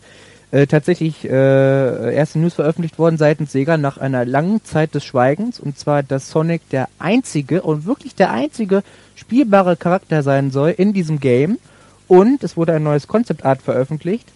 äh, 0.51 0.67
tatsächlich 0.67 1.25
äh, 1.25 2.15
erste 2.15 2.39
News 2.39 2.53
veröffentlicht 2.53 2.97
worden 2.97 3.17
seitens 3.17 3.51
Sega 3.51 3.77
nach 3.77 3.97
einer 3.97 4.25
langen 4.25 4.63
Zeit 4.63 4.95
des 4.95 5.03
Schweigens 5.03 5.59
und 5.59 5.77
zwar, 5.77 6.03
dass 6.03 6.29
Sonic 6.29 6.67
der 6.69 6.87
einzige 6.99 7.61
und 7.61 7.85
wirklich 7.85 8.15
der 8.15 8.31
einzige 8.31 8.83
spielbare 9.15 9.75
Charakter 9.75 10.23
sein 10.23 10.51
soll 10.51 10.69
in 10.69 10.93
diesem 10.93 11.19
Game 11.19 11.57
und 12.07 12.43
es 12.43 12.57
wurde 12.57 12.73
ein 12.73 12.83
neues 12.83 13.07
Concept 13.07 13.45
Art 13.45 13.61
veröffentlicht. 13.61 14.31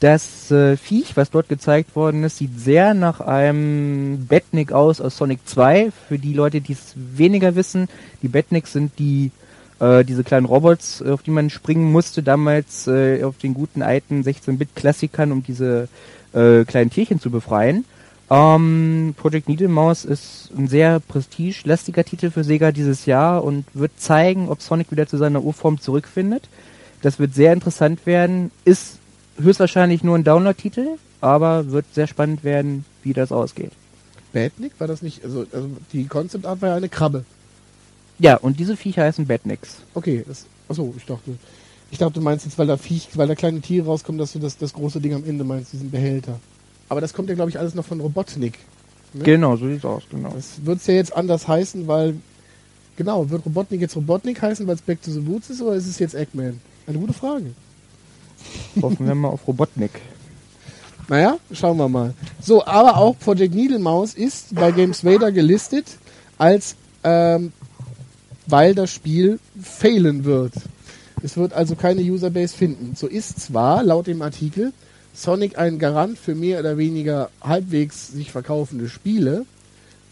Das 0.00 0.50
äh, 0.52 0.76
Viech, 0.76 1.16
was 1.16 1.30
dort 1.30 1.48
gezeigt 1.48 1.96
worden 1.96 2.22
ist, 2.22 2.38
sieht 2.38 2.58
sehr 2.60 2.94
nach 2.94 3.20
einem 3.20 4.26
Batnik 4.28 4.70
aus 4.72 5.00
aus 5.00 5.16
Sonic 5.16 5.40
2. 5.44 5.90
Für 6.08 6.18
die 6.18 6.34
Leute, 6.34 6.60
die 6.60 6.72
es 6.72 6.94
weniger 6.94 7.56
wissen, 7.56 7.88
die 8.22 8.28
Batniks 8.28 8.72
sind 8.72 8.92
die 9.00 9.32
äh, 9.80 10.04
diese 10.04 10.24
kleinen 10.24 10.46
Robots, 10.46 11.02
auf 11.02 11.22
die 11.22 11.30
man 11.30 11.50
springen 11.50 11.90
musste, 11.90 12.22
damals 12.22 12.86
äh, 12.86 13.22
auf 13.22 13.38
den 13.38 13.54
guten 13.54 13.82
alten 13.82 14.22
16-Bit-Klassikern, 14.22 15.32
um 15.32 15.42
diese 15.42 15.88
äh, 16.32 16.64
kleinen 16.64 16.90
Tierchen 16.90 17.20
zu 17.20 17.30
befreien. 17.30 17.84
Ähm, 18.30 19.14
Project 19.16 19.48
Needle 19.48 19.68
Mouse 19.68 20.04
ist 20.04 20.50
ein 20.56 20.68
sehr 20.68 21.00
prestigelastiger 21.00 22.04
Titel 22.04 22.30
für 22.30 22.44
Sega 22.44 22.72
dieses 22.72 23.06
Jahr 23.06 23.42
und 23.42 23.64
wird 23.72 23.92
zeigen, 23.96 24.48
ob 24.48 24.60
Sonic 24.60 24.90
wieder 24.90 25.06
zu 25.06 25.16
seiner 25.16 25.42
Urform 25.42 25.80
zurückfindet. 25.80 26.48
Das 27.00 27.18
wird 27.18 27.34
sehr 27.34 27.52
interessant 27.52 28.04
werden. 28.04 28.50
Ist 28.64 28.98
höchstwahrscheinlich 29.40 30.02
nur 30.02 30.16
ein 30.16 30.24
Download-Titel, 30.24 30.98
aber 31.20 31.70
wird 31.70 31.86
sehr 31.92 32.06
spannend 32.06 32.44
werden, 32.44 32.84
wie 33.02 33.12
das 33.12 33.32
ausgeht. 33.32 33.72
Badnik 34.32 34.72
war 34.78 34.86
das 34.86 35.00
nicht, 35.00 35.24
also, 35.24 35.46
also 35.52 35.70
die 35.92 36.06
Concept 36.06 36.44
Art 36.44 36.60
war 36.60 36.70
ja 36.70 36.74
eine 36.74 36.90
Krabbe. 36.90 37.24
Ja, 38.18 38.36
und 38.36 38.58
diese 38.58 38.76
Viecher 38.76 39.04
heißen 39.04 39.26
Badniks. 39.26 39.76
Okay, 39.94 40.24
das, 40.26 40.46
achso, 40.68 40.92
ich 40.96 41.04
dachte, 41.04 41.36
ich 41.90 41.98
dachte, 41.98 42.14
du 42.14 42.20
meinst 42.20 42.44
jetzt, 42.44 42.58
weil 42.58 42.66
da 42.66 42.76
Viech, 42.76 43.08
weil 43.14 43.28
da 43.28 43.34
kleine 43.34 43.60
Tiere 43.60 43.86
rauskommen, 43.86 44.18
dass 44.18 44.32
du 44.32 44.38
das, 44.38 44.58
das 44.58 44.72
große 44.72 45.00
Ding 45.00 45.14
am 45.14 45.24
Ende 45.24 45.44
meinst, 45.44 45.72
diesen 45.72 45.90
Behälter. 45.90 46.38
Aber 46.88 47.00
das 47.00 47.14
kommt 47.14 47.28
ja, 47.28 47.34
glaube 47.34 47.50
ich, 47.50 47.58
alles 47.58 47.74
noch 47.74 47.84
von 47.84 48.00
Robotnik. 48.00 48.58
Ne? 49.12 49.24
Genau, 49.24 49.56
so 49.56 49.68
sieht's 49.68 49.84
aus, 49.84 50.02
genau. 50.10 50.30
Das 50.34 50.64
wird 50.64 50.78
es 50.80 50.86
ja 50.86 50.94
jetzt 50.94 51.16
anders 51.16 51.48
heißen, 51.48 51.86
weil, 51.86 52.16
genau, 52.96 53.30
wird 53.30 53.46
Robotnik 53.46 53.80
jetzt 53.80 53.96
Robotnik 53.96 54.42
heißen, 54.42 54.66
weil 54.66 54.74
es 54.74 54.82
Back 54.82 55.02
to 55.02 55.10
the 55.10 55.26
Woods 55.26 55.50
ist, 55.50 55.62
oder 55.62 55.74
ist 55.74 55.86
es 55.86 55.98
jetzt 55.98 56.14
Eggman? 56.14 56.60
Eine 56.86 56.98
gute 56.98 57.12
Frage. 57.12 57.52
Hoffen 58.82 59.06
wir 59.06 59.14
mal 59.14 59.28
auf 59.28 59.46
Robotnik. 59.46 59.92
Naja, 61.08 61.38
schauen 61.52 61.78
wir 61.78 61.88
mal. 61.88 62.12
So, 62.40 62.64
aber 62.66 62.98
auch 62.98 63.18
Project 63.18 63.54
Needle 63.54 63.78
Mouse 63.78 64.12
ist 64.12 64.54
bei 64.54 64.72
Games 64.72 65.04
Vader 65.04 65.32
gelistet 65.32 65.86
als, 66.36 66.76
ähm, 67.02 67.52
weil 68.48 68.74
das 68.74 68.90
Spiel 68.90 69.38
failen 69.60 70.24
wird. 70.24 70.54
Es 71.22 71.36
wird 71.36 71.52
also 71.52 71.74
keine 71.74 72.02
Userbase 72.02 72.56
finden. 72.56 72.94
So 72.96 73.06
ist 73.06 73.40
zwar 73.40 73.82
laut 73.82 74.06
dem 74.06 74.22
Artikel 74.22 74.72
Sonic 75.14 75.58
ein 75.58 75.80
Garant 75.80 76.16
für 76.16 76.36
mehr 76.36 76.60
oder 76.60 76.78
weniger 76.78 77.30
halbwegs 77.40 78.08
sich 78.08 78.30
verkaufende 78.30 78.88
Spiele, 78.88 79.46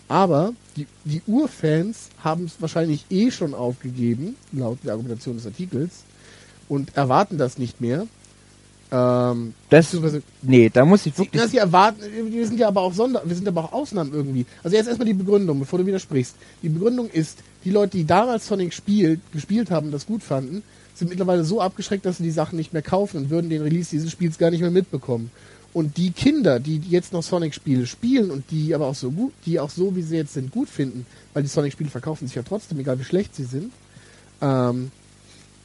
aber 0.09 0.53
die, 0.77 0.87
die 1.05 1.23
Urfans 1.29 2.09
haben 2.25 2.47
es 2.47 2.61
wahrscheinlich 2.61 3.07
eh 3.09 3.31
schon 3.31 3.55
aufgegeben, 3.55 4.35
laut 4.53 4.79
der 4.85 4.93
Argumentation 4.93 5.37
des 5.37 5.47
Artikels, 5.47 6.03
und 6.69 6.97
erwarten 6.97 7.39
das 7.39 7.57
nicht 7.57 7.81
mehr. 7.81 8.09
Ähm, 8.93 9.55
Das, 9.69 9.95
nee, 10.43 10.71
da 10.71 10.85
muss 10.85 11.07
ich 11.07 11.15
Sie, 11.15 11.19
wirklich 11.19 11.43
na, 11.43 11.49
sie 11.49 11.59
erwarten, 11.59 12.01
wir 12.31 12.47
sind 12.47 12.59
ja 12.59 12.69
aber 12.69 12.83
auch 12.83 12.95
Sonder, 12.95 13.23
wir 13.25 13.35
sind 13.35 13.49
aber 13.49 13.65
auch 13.65 13.73
Ausnahmen 13.73 14.13
irgendwie. 14.13 14.47
Also 14.63 14.77
jetzt 14.77 14.87
erstmal 14.87 15.07
die 15.07 15.15
Begründung, 15.15 15.59
bevor 15.59 15.79
du 15.79 15.87
widersprichst. 15.87 16.37
Die 16.63 16.69
Begründung 16.69 17.09
ist, 17.09 17.39
die 17.65 17.71
Leute, 17.71 17.97
die 17.97 18.05
damals 18.05 18.47
Sonic 18.47 18.73
spielt, 18.73 19.21
gespielt 19.33 19.71
haben 19.71 19.87
und 19.87 19.93
das 19.93 20.07
gut 20.07 20.23
fanden, 20.23 20.63
sind 20.95 21.09
mittlerweile 21.09 21.45
so 21.45 21.61
abgeschreckt, 21.61 22.07
dass 22.07 22.19
sie 22.19 22.23
die 22.23 22.31
Sachen 22.31 22.57
nicht 22.57 22.73
mehr 22.73 22.83
kaufen 22.83 23.19
und 23.19 23.31
würden 23.31 23.51
den 23.51 23.63
Release 23.63 23.91
dieses 23.91 24.11
Spiels 24.11 24.39
gar 24.39 24.51
nicht 24.51 24.61
mehr 24.61 24.71
mitbekommen. 24.71 25.31
Und 25.73 25.99
die 25.99 26.11
Kinder, 26.11 26.59
die 26.59 26.81
jetzt 26.89 27.13
noch 27.13 27.23
Sonic-Spiele 27.23 27.87
spielen 27.87 28.31
und 28.31 28.51
die 28.51 28.75
aber 28.75 28.87
auch 28.87 28.95
so 28.95 29.11
gut, 29.11 29.33
die 29.45 29.61
auch 29.61 29.69
so 29.69 29.95
wie 29.95 30.03
sie 30.03 30.17
jetzt 30.17 30.33
sind, 30.33 30.51
gut 30.51 30.71
finden, 30.71 31.05
weil 31.35 31.43
die 31.43 31.51
Sonic-Spiele 31.51 31.91
verkaufen 31.91 32.27
sich 32.27 32.35
ja 32.37 32.43
trotzdem, 32.43 32.79
egal 32.79 32.99
wie 32.99 33.05
schlecht 33.05 33.35
sie 33.35 33.45
sind, 33.45 33.73
ähm, 34.41 34.91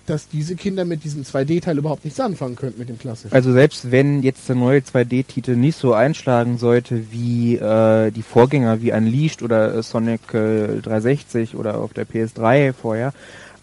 dass 0.06 0.28
diese 0.28 0.56
Kinder 0.56 0.86
mit 0.86 1.04
diesem 1.04 1.24
2D-Teil 1.24 1.78
überhaupt 1.78 2.04
nichts 2.04 2.20
anfangen 2.20 2.56
könnten 2.56 2.80
mit 2.80 2.90
dem 2.90 2.98
klassischen. 2.98 3.34
Also 3.34 3.54
selbst 3.54 3.92
wenn 3.92 4.24
jetzt 4.24 4.50
der 4.50 4.56
neue 4.56 4.80
2D-Titel 4.80 5.56
nicht 5.56 5.78
so 5.78 5.94
einschlagen 5.94 6.58
sollte 6.58 7.12
wie 7.12 7.56
äh, 7.56 8.12
die 8.12 8.24
Vorgänger 8.24 8.82
wie 8.82 8.92
Unleashed 8.92 9.44
oder 9.44 9.76
äh, 9.76 9.84
Sonic 9.84 10.34
äh, 10.34 10.82
360 10.82 11.56
oder 11.56 11.78
auf 11.78 11.94
der 11.94 12.08
PS3 12.08 12.74
vorher, 12.74 13.14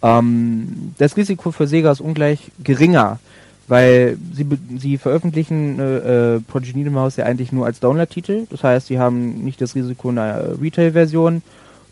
ähm, 0.03 0.95
das 0.99 1.17
Risiko 1.17 1.51
für 1.51 1.67
Sega 1.67 1.91
ist 1.91 2.01
ungleich 2.01 2.51
geringer, 2.63 3.19
weil 3.67 4.17
sie, 4.33 4.47
sie 4.79 4.97
veröffentlichen 4.97 5.79
äh, 5.79 6.37
äh, 6.37 6.41
Project 6.41 6.77
Needle 6.77 6.93
Mouse 6.93 7.17
ja 7.17 7.25
eigentlich 7.25 7.53
nur 7.53 7.67
als 7.67 7.81
Download-Titel. 7.81 8.47
Das 8.51 8.63
heißt, 8.63 8.87
sie 8.87 8.99
haben 8.99 9.45
nicht 9.45 9.61
das 9.61 9.75
Risiko 9.75 10.09
einer 10.11 10.61
Retail-Version 10.61 11.43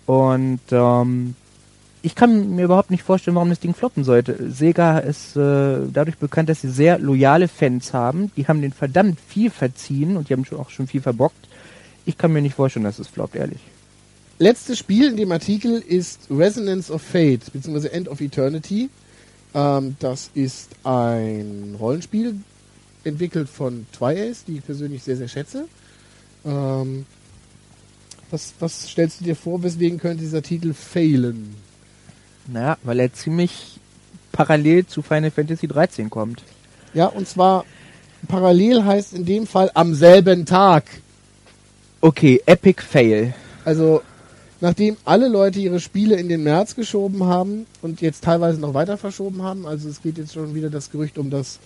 und 0.06 0.60
ähm, 0.70 1.34
ich 2.06 2.14
kann 2.14 2.54
mir 2.54 2.66
überhaupt 2.66 2.92
nicht 2.92 3.02
vorstellen, 3.02 3.34
warum 3.34 3.50
das 3.50 3.58
Ding 3.58 3.74
floppen 3.74 4.04
sollte. 4.04 4.38
Sega 4.48 5.00
ist 5.00 5.34
äh, 5.34 5.80
dadurch 5.92 6.18
bekannt, 6.18 6.48
dass 6.48 6.60
sie 6.60 6.70
sehr 6.70 7.00
loyale 7.00 7.48
Fans 7.48 7.92
haben. 7.92 8.30
Die 8.36 8.46
haben 8.46 8.62
den 8.62 8.72
verdammt 8.72 9.18
viel 9.18 9.50
verziehen 9.50 10.16
und 10.16 10.28
die 10.28 10.32
haben 10.32 10.44
schon 10.44 10.60
auch 10.60 10.70
schon 10.70 10.86
viel 10.86 11.00
verbockt. 11.00 11.48
Ich 12.04 12.16
kann 12.16 12.32
mir 12.32 12.42
nicht 12.42 12.54
vorstellen, 12.54 12.84
dass 12.84 13.00
es 13.00 13.08
floppt, 13.08 13.34
ehrlich. 13.34 13.58
letztes 14.38 14.78
Spiel 14.78 15.08
in 15.08 15.16
dem 15.16 15.32
Artikel 15.32 15.80
ist 15.80 16.28
Resonance 16.30 16.92
of 16.92 17.02
Fate, 17.02 17.52
beziehungsweise 17.52 17.90
End 17.92 18.08
of 18.08 18.20
Eternity. 18.20 18.88
Ähm, 19.52 19.96
das 19.98 20.30
ist 20.32 20.68
ein 20.84 21.74
Rollenspiel, 21.76 22.36
entwickelt 23.02 23.48
von 23.48 23.84
Twiace, 23.90 24.44
die 24.44 24.58
ich 24.58 24.64
persönlich 24.64 25.02
sehr, 25.02 25.16
sehr 25.16 25.26
schätze. 25.26 25.66
Ähm, 26.44 27.04
was, 28.30 28.54
was 28.60 28.90
stellst 28.90 29.20
du 29.20 29.24
dir 29.24 29.34
vor, 29.34 29.64
weswegen 29.64 29.98
könnte 29.98 30.22
dieser 30.22 30.42
Titel 30.42 30.72
failen? 30.72 31.65
Naja, 32.48 32.78
weil 32.82 33.00
er 33.00 33.12
ziemlich 33.12 33.80
parallel 34.32 34.86
zu 34.86 35.02
Final 35.02 35.30
Fantasy 35.30 35.66
13 35.66 36.10
kommt. 36.10 36.42
Ja, 36.94 37.06
und 37.06 37.26
zwar 37.26 37.64
parallel 38.28 38.84
heißt 38.84 39.14
in 39.14 39.24
dem 39.24 39.46
Fall 39.46 39.70
am 39.74 39.94
selben 39.94 40.46
Tag. 40.46 40.84
Okay, 42.00 42.40
Epic 42.46 42.82
Fail. 42.82 43.34
Also, 43.64 44.02
nachdem 44.60 44.96
alle 45.04 45.28
Leute 45.28 45.58
ihre 45.58 45.80
Spiele 45.80 46.16
in 46.16 46.28
den 46.28 46.42
März 46.42 46.76
geschoben 46.76 47.24
haben 47.24 47.66
und 47.82 48.00
jetzt 48.00 48.22
teilweise 48.24 48.60
noch 48.60 48.74
weiter 48.74 48.96
verschoben 48.96 49.42
haben, 49.42 49.66
also 49.66 49.88
es 49.88 50.02
geht 50.02 50.18
jetzt 50.18 50.34
schon 50.34 50.54
wieder 50.54 50.70
das 50.70 50.90
Gerücht 50.90 51.18
um 51.18 51.30
das 51.30 51.58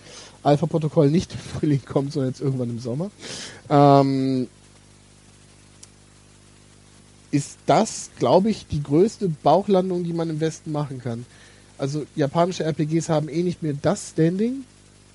Alpha-Protokoll 0.43 1.09
nicht 1.09 1.33
im 1.33 1.59
Frühling 1.59 1.81
kommt, 1.85 2.13
sondern 2.13 2.31
jetzt 2.31 2.41
irgendwann 2.41 2.69
im 2.69 2.79
Sommer, 2.79 3.11
ähm, 3.69 4.47
ist 7.31 7.57
das, 7.65 8.11
glaube 8.19 8.49
ich, 8.49 8.67
die 8.67 8.83
größte 8.83 9.29
Bauchlandung, 9.29 10.03
die 10.03 10.13
man 10.13 10.29
im 10.29 10.39
Westen 10.39 10.71
machen 10.71 10.99
kann. 10.99 11.25
Also 11.77 12.05
japanische 12.15 12.63
RPGs 12.63 13.09
haben 13.09 13.29
eh 13.29 13.41
nicht 13.41 13.63
mehr 13.63 13.73
das 13.81 14.09
Standing, 14.09 14.65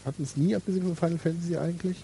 hatten 0.05 0.23
es 0.23 0.37
nie, 0.37 0.57
abgesehen 0.57 0.83
von 0.83 0.97
Final 0.97 1.19
Fantasy 1.19 1.57
eigentlich, 1.57 1.99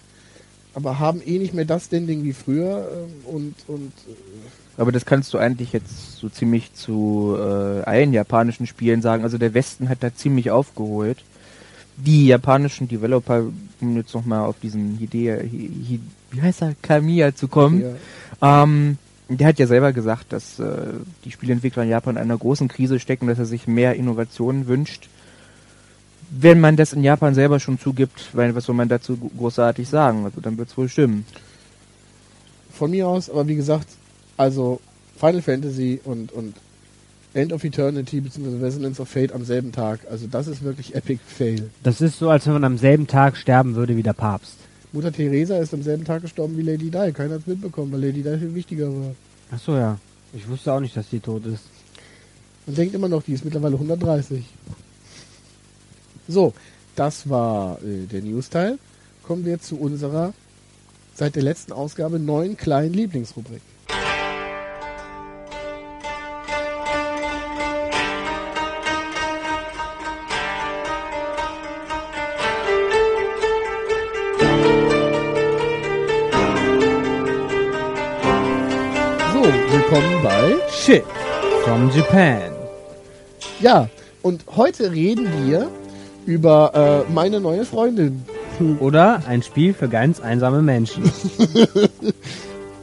aber 0.73 0.99
haben 0.99 1.21
eh 1.25 1.37
nicht 1.39 1.53
mehr 1.53 1.65
das 1.65 1.85
Standing 1.85 2.23
wie 2.23 2.33
früher 2.33 2.87
ähm, 2.93 3.35
und, 3.35 3.55
und 3.67 3.91
äh, 4.07 4.77
Aber 4.77 4.91
das 4.91 5.05
kannst 5.05 5.33
du 5.33 5.37
eigentlich 5.37 5.73
jetzt 5.73 6.17
so 6.17 6.29
ziemlich 6.29 6.73
zu 6.73 7.35
äh, 7.37 7.81
allen 7.81 8.13
japanischen 8.13 8.65
Spielen 8.67 9.01
sagen. 9.01 9.23
Also 9.23 9.37
der 9.37 9.53
Westen 9.53 9.89
hat 9.89 10.01
da 10.01 10.15
ziemlich 10.15 10.51
aufgeholt. 10.51 11.17
Die 11.97 12.27
japanischen 12.27 12.87
Developer, 12.87 13.43
um 13.81 13.97
jetzt 13.97 14.15
nochmal 14.15 14.45
auf 14.45 14.55
diesen 14.59 14.97
Hideo, 14.97 15.35
Hi, 15.35 15.69
Hi, 15.89 15.99
wie 16.31 16.41
heißt 16.41 16.63
er, 16.63 16.75
Kamiya 16.81 17.35
zu 17.35 17.47
kommen, 17.47 17.83
ja. 18.41 18.63
ähm, 18.63 18.97
der 19.29 19.47
hat 19.47 19.59
ja 19.59 19.67
selber 19.67 19.93
gesagt, 19.93 20.33
dass 20.33 20.59
äh, 20.59 20.93
die 21.25 21.31
Spieleentwickler 21.31 21.83
in 21.83 21.89
Japan 21.89 22.15
in 22.15 22.21
einer 22.21 22.37
großen 22.37 22.67
Krise 22.67 22.99
stecken, 22.99 23.27
dass 23.27 23.39
er 23.39 23.45
sich 23.45 23.67
mehr 23.67 23.95
Innovationen 23.95 24.67
wünscht. 24.67 25.09
Wenn 26.29 26.59
man 26.59 26.75
das 26.75 26.93
in 26.93 27.03
Japan 27.03 27.35
selber 27.35 27.59
schon 27.59 27.79
zugibt, 27.79 28.29
weil, 28.33 28.55
was 28.55 28.65
soll 28.65 28.75
man 28.75 28.89
dazu 28.89 29.17
großartig 29.37 29.87
sagen? 29.87 30.25
Also 30.25 30.41
dann 30.41 30.57
wird 30.57 30.69
es 30.69 30.77
wohl 30.77 30.89
stimmen. 30.89 31.25
von 32.73 32.91
mir 32.91 33.07
aus, 33.07 33.29
aber 33.29 33.47
wie 33.47 33.55
gesagt, 33.55 33.87
also 34.35 34.81
Final 35.15 35.41
Fantasy 35.41 36.01
und, 36.03 36.31
und 36.31 36.55
End 37.33 37.53
of 37.53 37.63
Eternity 37.63 38.19
bzw. 38.19 38.63
Resonance 38.63 39.01
of 39.01 39.07
Fate 39.07 39.31
am 39.31 39.45
selben 39.45 39.71
Tag. 39.71 40.01
Also 40.09 40.27
das 40.27 40.47
ist 40.47 40.63
wirklich 40.63 40.95
Epic 40.95 41.19
Fail. 41.25 41.69
Das 41.81 42.01
ist 42.01 42.19
so, 42.19 42.29
als 42.29 42.45
wenn 42.45 42.53
man 42.53 42.63
am 42.63 42.77
selben 42.77 43.07
Tag 43.07 43.37
sterben 43.37 43.75
würde 43.75 43.95
wie 43.95 44.03
der 44.03 44.13
Papst. 44.13 44.57
Mutter 44.93 45.11
Teresa 45.11 45.57
ist 45.57 45.73
am 45.73 45.81
selben 45.81 46.05
Tag 46.05 46.21
gestorben 46.21 46.55
wie 46.55 46.61
Lady 46.61 46.91
Di. 46.91 47.11
Keiner 47.11 47.35
hat 47.35 47.41
es 47.41 47.47
mitbekommen, 47.47 47.91
weil 47.91 48.01
Lady 48.01 48.21
Di 48.21 48.37
viel 48.37 48.53
wichtiger 48.53 48.87
war. 48.89 49.15
Ach 49.51 49.59
so, 49.59 49.75
ja. 49.75 49.97
Ich 50.33 50.47
wusste 50.47 50.71
auch 50.71 50.79
nicht, 50.79 50.95
dass 50.95 51.09
die 51.09 51.19
tot 51.19 51.45
ist. 51.47 51.63
Man 52.67 52.75
denkt 52.75 52.93
immer 52.93 53.09
noch, 53.09 53.23
die 53.23 53.33
ist 53.33 53.43
mittlerweile 53.43 53.73
130. 53.73 54.45
So, 56.27 56.53
das 56.95 57.27
war 57.27 57.81
äh, 57.83 58.05
der 58.05 58.21
News-Teil. 58.21 58.77
Kommen 59.23 59.45
wir 59.45 59.59
zu 59.59 59.77
unserer 59.77 60.33
seit 61.15 61.35
der 61.35 61.43
letzten 61.43 61.71
Ausgabe 61.71 62.19
neuen 62.19 62.55
kleinen 62.55 62.93
Lieblingsrubrik. 62.93 63.61
Shit 80.83 81.05
from 81.63 81.89
Japan. 81.91 82.51
Ja, 83.61 83.87
und 84.21 84.43
heute 84.53 84.91
reden 84.91 85.29
wir 85.47 85.69
über 86.25 87.05
äh, 87.07 87.13
meine 87.13 87.39
neue 87.39 87.63
Freundin. 87.63 88.25
Oder 88.81 89.21
ein 89.25 89.43
Spiel 89.43 89.73
für 89.73 89.87
ganz 89.87 90.19
einsame 90.19 90.61
Menschen. 90.61 91.03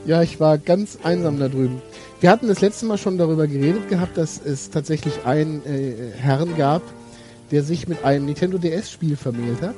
Ja, 0.06 0.22
ich 0.22 0.40
war 0.40 0.56
ganz 0.56 0.98
einsam 1.02 1.38
da 1.38 1.48
drüben. 1.48 1.82
Wir 2.20 2.30
hatten 2.30 2.48
das 2.48 2.62
letzte 2.62 2.86
Mal 2.86 2.96
schon 2.96 3.18
darüber 3.18 3.46
geredet 3.46 3.90
gehabt, 3.90 4.16
dass 4.16 4.40
es 4.42 4.70
tatsächlich 4.70 5.26
einen 5.26 5.62
äh, 5.66 6.12
Herrn 6.18 6.56
gab, 6.56 6.80
der 7.50 7.62
sich 7.62 7.86
mit 7.86 8.02
einem 8.02 8.24
Nintendo 8.24 8.56
DS-Spiel 8.56 9.16
vermählt 9.16 9.60
hat. 9.60 9.76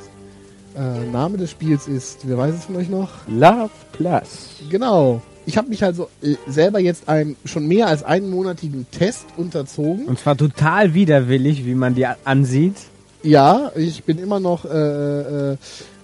Äh, 0.76 1.10
Name 1.10 1.38
des 1.38 1.50
Spiels 1.50 1.88
ist, 1.88 2.20
wer 2.28 2.38
weiß 2.38 2.54
es 2.54 2.64
von 2.66 2.76
euch 2.76 2.88
noch? 2.88 3.10
Love 3.26 3.70
Plus. 3.90 4.60
Genau. 4.70 5.20
Ich 5.44 5.56
habe 5.56 5.68
mich 5.68 5.82
also 5.82 6.08
äh, 6.22 6.36
selber 6.46 6.78
jetzt 6.78 7.08
einem 7.08 7.36
schon 7.44 7.66
mehr 7.66 7.88
als 7.88 8.02
einmonatigen 8.02 8.86
Test 8.90 9.26
unterzogen. 9.36 10.06
Und 10.06 10.18
zwar 10.18 10.36
total 10.36 10.94
widerwillig, 10.94 11.66
wie 11.66 11.74
man 11.74 11.94
die 11.94 12.06
ansieht. 12.06 12.76
Ja, 13.22 13.72
ich 13.76 14.04
bin 14.04 14.18
immer 14.18 14.40
noch, 14.40 14.64
äh, 14.64 15.52
äh, 15.52 15.56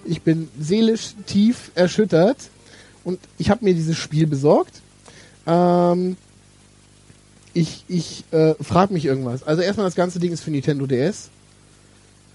ich 0.05 0.21
bin 0.21 0.49
seelisch 0.59 1.15
tief 1.25 1.71
erschüttert 1.75 2.37
und 3.03 3.19
ich 3.37 3.49
habe 3.49 3.65
mir 3.65 3.73
dieses 3.73 3.97
Spiel 3.97 4.27
besorgt. 4.27 4.81
Ähm, 5.45 6.17
ich 7.53 7.83
ich 7.87 8.23
äh, 8.31 8.55
frage 8.61 8.93
mich 8.93 9.05
irgendwas. 9.05 9.43
Also 9.43 9.61
erstmal 9.61 9.87
das 9.87 9.95
ganze 9.95 10.19
Ding 10.19 10.31
ist 10.31 10.41
für 10.41 10.51
Nintendo 10.51 10.85
DS 10.85 11.29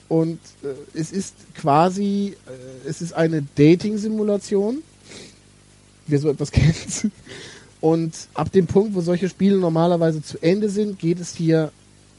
und 0.09 0.39
äh, 0.63 0.99
es 0.99 1.13
ist 1.13 1.35
quasi, 1.55 2.37
äh, 2.47 2.89
es 2.89 3.01
ist 3.01 3.15
eine 3.15 3.43
Dating-Simulation. 3.57 4.83
Wer 6.07 6.19
so 6.19 6.29
etwas 6.29 6.51
kennt. 6.53 7.11
Und 7.81 8.15
ab 8.33 8.51
dem 8.53 8.67
Punkt, 8.67 8.95
wo 8.95 9.01
solche 9.01 9.29
Spiele 9.29 9.59
normalerweise 9.59 10.23
zu 10.23 10.43
Ende 10.43 10.69
sind, 10.71 10.99
geht 10.99 11.21
es 11.21 11.35
hier 11.35 11.71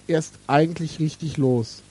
erst 0.07 0.35
eigentlich 0.47 0.99
richtig 0.99 1.37
los. 1.37 1.81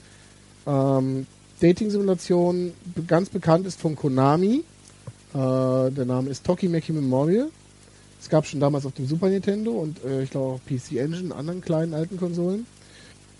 Ähm, 0.65 1.27
Dating-Simulation, 1.59 2.73
ganz 3.07 3.29
bekannt 3.29 3.67
ist 3.67 3.79
von 3.79 3.95
Konami. 3.95 4.63
Äh, 5.33 5.37
der 5.91 6.05
Name 6.05 6.29
ist 6.29 6.45
Tokimeki 6.45 6.93
Memorial. 6.93 7.49
Es 8.21 8.29
gab 8.29 8.45
schon 8.45 8.59
damals 8.59 8.85
auf 8.85 8.93
dem 8.93 9.07
Super 9.07 9.29
Nintendo 9.29 9.71
und 9.71 10.03
äh, 10.03 10.23
ich 10.23 10.31
glaube 10.31 10.55
auch 10.55 10.59
PC 10.65 10.93
Engine, 10.97 11.35
anderen 11.35 11.61
kleinen 11.61 11.93
alten 11.93 12.17
Konsolen. 12.17 12.65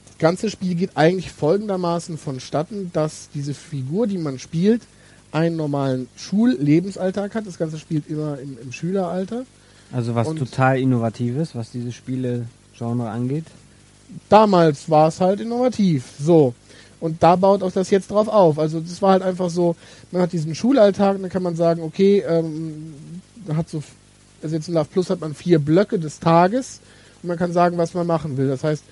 Das 0.06 0.18
ganze 0.18 0.50
Spiel 0.50 0.76
geht 0.76 0.96
eigentlich 0.96 1.32
folgendermaßen 1.32 2.18
vonstatten, 2.18 2.92
dass 2.94 3.30
diese 3.34 3.54
Figur, 3.54 4.08
die 4.08 4.18
man 4.18 4.38
spielt, 4.40 4.82
einen 5.36 5.58
normalen 5.58 6.08
Schullebensalltag 6.16 7.36
hat. 7.36 7.46
Das 7.46 7.58
Ganze 7.58 7.78
spielt 7.78 8.08
immer 8.10 8.40
im, 8.40 8.58
im 8.62 8.72
Schüleralter. 8.72 9.44
Also 9.92 10.16
was 10.16 10.28
Und- 10.30 10.38
total 10.40 10.80
Innovatives, 10.80 11.54
was 11.56 11.72
diese 11.72 11.92
Spiele-Genre 11.92 13.10
angeht. 13.10 13.46
damals 14.30 14.90
war 14.90 15.08
es 15.10 15.20
halt 15.20 15.40
innovativ. 15.42 16.06
So. 16.20 16.54
Und 17.00 17.22
da 17.22 17.36
baut 17.36 17.62
auch 17.64 17.72
das 17.72 17.90
jetzt 17.90 18.10
drauf 18.12 18.28
auf. 18.28 18.58
Also 18.58 18.80
das 18.80 19.02
war 19.02 19.12
halt 19.12 19.24
einfach 19.24 19.50
so, 19.50 19.76
man 20.12 20.22
hat 20.22 20.32
diesen 20.32 20.56
Schulalltag 20.56 21.16
und 21.18 21.24
dann 21.24 21.32
kann 21.32 21.44
man 21.44 21.56
sagen, 21.56 21.82
okay, 21.84 22.24
ähm, 22.28 22.94
man 23.46 23.58
hat 23.58 23.70
so, 23.70 23.84
also 24.42 24.56
jetzt 24.56 24.68
in 24.70 24.74
Love 24.74 24.88
Plus 24.92 25.10
hat 25.10 25.20
man 25.22 25.34
vier 25.36 25.60
Blöcke 25.60 26.00
des 26.00 26.20
Tages 26.20 26.80
und 27.22 27.28
man 27.28 27.38
kann 27.38 27.52
sagen, 27.52 27.78
was 27.78 27.94
man 27.94 28.08
machen 28.08 28.38
will. 28.38 28.48
Das 28.48 28.64
heißt, 28.64 28.84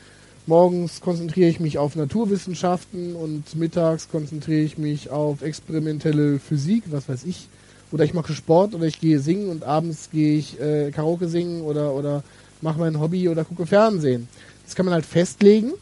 morgens 0.46 1.02
konzentriere 1.02 1.50
ich 1.50 1.60
mich 1.60 1.78
auf 1.78 1.96
Naturwissenschaften 1.96 3.16
und 3.16 3.56
mittags 3.56 4.10
konzentriere 4.10 4.62
ich 4.62 4.78
mich 4.78 5.10
auf 5.10 5.42
experimentelle 5.42 6.40
Physik, 6.40 6.84
was 6.92 7.08
weiß 7.08 7.24
ich. 7.26 7.48
Oder 7.92 8.04
ich 8.06 8.14
mache 8.14 8.34
Sport 8.34 8.74
oder 8.74 8.86
ich 8.86 9.00
gehe 9.00 9.20
singen 9.20 9.50
und 9.50 9.64
abends 9.64 10.10
gehe 10.12 10.38
ich 10.38 10.60
äh, 10.60 10.92
Karaoke 10.92 11.28
singen 11.28 11.62
oder, 11.62 11.94
oder 11.94 12.24
mache 12.62 12.80
mein 12.80 13.00
Hobby 13.00 13.30
oder 13.30 13.46
gucke 13.46 13.66
Fernsehen. 13.66 14.28
Das 14.66 14.76
kann 14.76 14.86
man 14.86 14.94
halt 14.94 15.06
festlegen, 15.06 15.74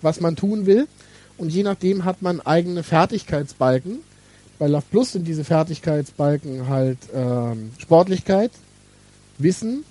was 0.00 0.20
man 0.20 0.36
tun 0.36 0.66
will. 0.66 0.88
Und 1.36 1.50
je 1.50 1.62
nachdem 1.62 2.04
hat 2.04 2.22
man 2.22 2.40
eigene 2.40 2.82
Fertigkeitsbalken. 2.82 3.98
Bei 4.58 4.66
Love 4.66 4.84
Plus 4.90 5.12
sind 5.12 5.26
diese 5.26 5.44
Fertigkeitsbalken 5.44 6.68
halt 6.68 6.98
ähm, 7.14 7.72
Sportlichkeit, 7.78 8.50
Wissen, 9.38 9.84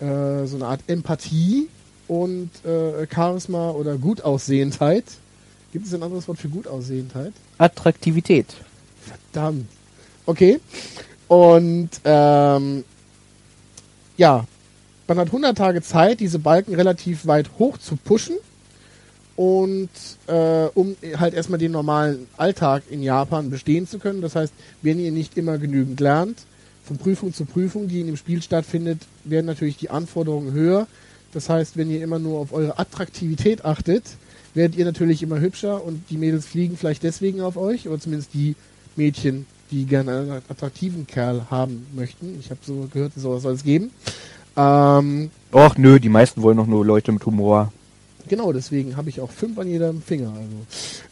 äh, 0.00 0.46
so 0.46 0.56
eine 0.56 0.66
Art 0.66 0.80
Empathie 0.86 1.68
und 2.10 2.50
äh, 2.64 3.06
Charisma 3.06 3.70
oder 3.70 3.96
Gutaussehendheit. 3.96 5.04
Gibt 5.72 5.86
es 5.86 5.94
ein 5.94 6.02
anderes 6.02 6.26
Wort 6.26 6.38
für 6.38 6.48
Gutaussehendheit? 6.48 7.32
Attraktivität. 7.56 8.48
Verdammt. 9.00 9.66
Okay. 10.26 10.58
Und 11.28 11.90
ähm, 12.02 12.82
ja, 14.16 14.44
man 15.06 15.18
hat 15.18 15.28
100 15.28 15.56
Tage 15.56 15.82
Zeit, 15.82 16.18
diese 16.18 16.40
Balken 16.40 16.74
relativ 16.74 17.28
weit 17.28 17.48
hoch 17.60 17.78
zu 17.78 17.94
pushen. 17.94 18.38
Und 19.36 19.90
äh, 20.26 20.66
um 20.74 20.96
halt 21.16 21.34
erstmal 21.34 21.60
den 21.60 21.70
normalen 21.70 22.26
Alltag 22.36 22.82
in 22.90 23.04
Japan 23.04 23.50
bestehen 23.50 23.86
zu 23.86 24.00
können. 24.00 24.20
Das 24.20 24.34
heißt, 24.34 24.52
wenn 24.82 24.98
ihr 24.98 25.12
nicht 25.12 25.38
immer 25.38 25.58
genügend 25.58 26.00
lernt, 26.00 26.40
von 26.84 26.98
Prüfung 26.98 27.32
zu 27.32 27.44
Prüfung, 27.44 27.86
die 27.86 28.00
in 28.00 28.08
dem 28.08 28.16
Spiel 28.16 28.42
stattfindet, 28.42 28.98
werden 29.22 29.46
natürlich 29.46 29.76
die 29.76 29.90
Anforderungen 29.90 30.52
höher. 30.52 30.88
Das 31.32 31.48
heißt, 31.48 31.76
wenn 31.76 31.90
ihr 31.90 32.02
immer 32.02 32.18
nur 32.18 32.40
auf 32.40 32.52
eure 32.52 32.78
Attraktivität 32.78 33.64
achtet, 33.64 34.04
werdet 34.54 34.76
ihr 34.76 34.84
natürlich 34.84 35.22
immer 35.22 35.40
hübscher 35.40 35.84
und 35.84 36.02
die 36.10 36.16
Mädels 36.16 36.46
fliegen 36.46 36.76
vielleicht 36.76 37.02
deswegen 37.02 37.40
auf 37.40 37.56
euch, 37.56 37.88
oder 37.88 38.00
zumindest 38.00 38.34
die 38.34 38.56
Mädchen, 38.96 39.46
die 39.70 39.84
gerne 39.84 40.18
einen 40.18 40.42
attraktiven 40.48 41.06
Kerl 41.06 41.42
haben 41.50 41.86
möchten. 41.94 42.36
Ich 42.40 42.50
habe 42.50 42.60
so 42.62 42.88
gehört, 42.92 43.12
sowas 43.16 43.42
soll 43.42 43.54
es 43.54 43.62
geben. 43.62 43.90
Ähm, 44.56 45.30
Och 45.52 45.76
nö, 45.78 46.00
die 46.00 46.08
meisten 46.08 46.42
wollen 46.42 46.56
doch 46.56 46.66
nur 46.66 46.84
Leute 46.84 47.12
mit 47.12 47.24
Humor. 47.24 47.72
Genau, 48.28 48.52
deswegen 48.52 48.96
habe 48.96 49.08
ich 49.08 49.20
auch 49.20 49.30
fünf 49.30 49.58
an 49.58 49.68
jedem 49.68 50.02
Finger. 50.02 50.28
Also. 50.28 50.56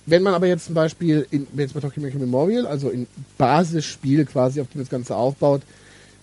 Wenn 0.07 0.23
man 0.23 0.35
aber 0.35 0.47
jetzt 0.47 0.67
zum 0.67 0.75
Beispiel 0.75 1.27
in, 1.31 1.47
jetzt 1.57 1.75
bei 1.75 1.81
Tokyo 1.81 2.03
Memorial, 2.03 2.67
also 2.67 2.91
in 2.91 3.07
Basisspiel 3.37 4.25
quasi, 4.25 4.61
auf 4.61 4.69
dem 4.69 4.81
das 4.81 4.91
Ganze 4.91 5.17
aufbaut, 5.17 5.63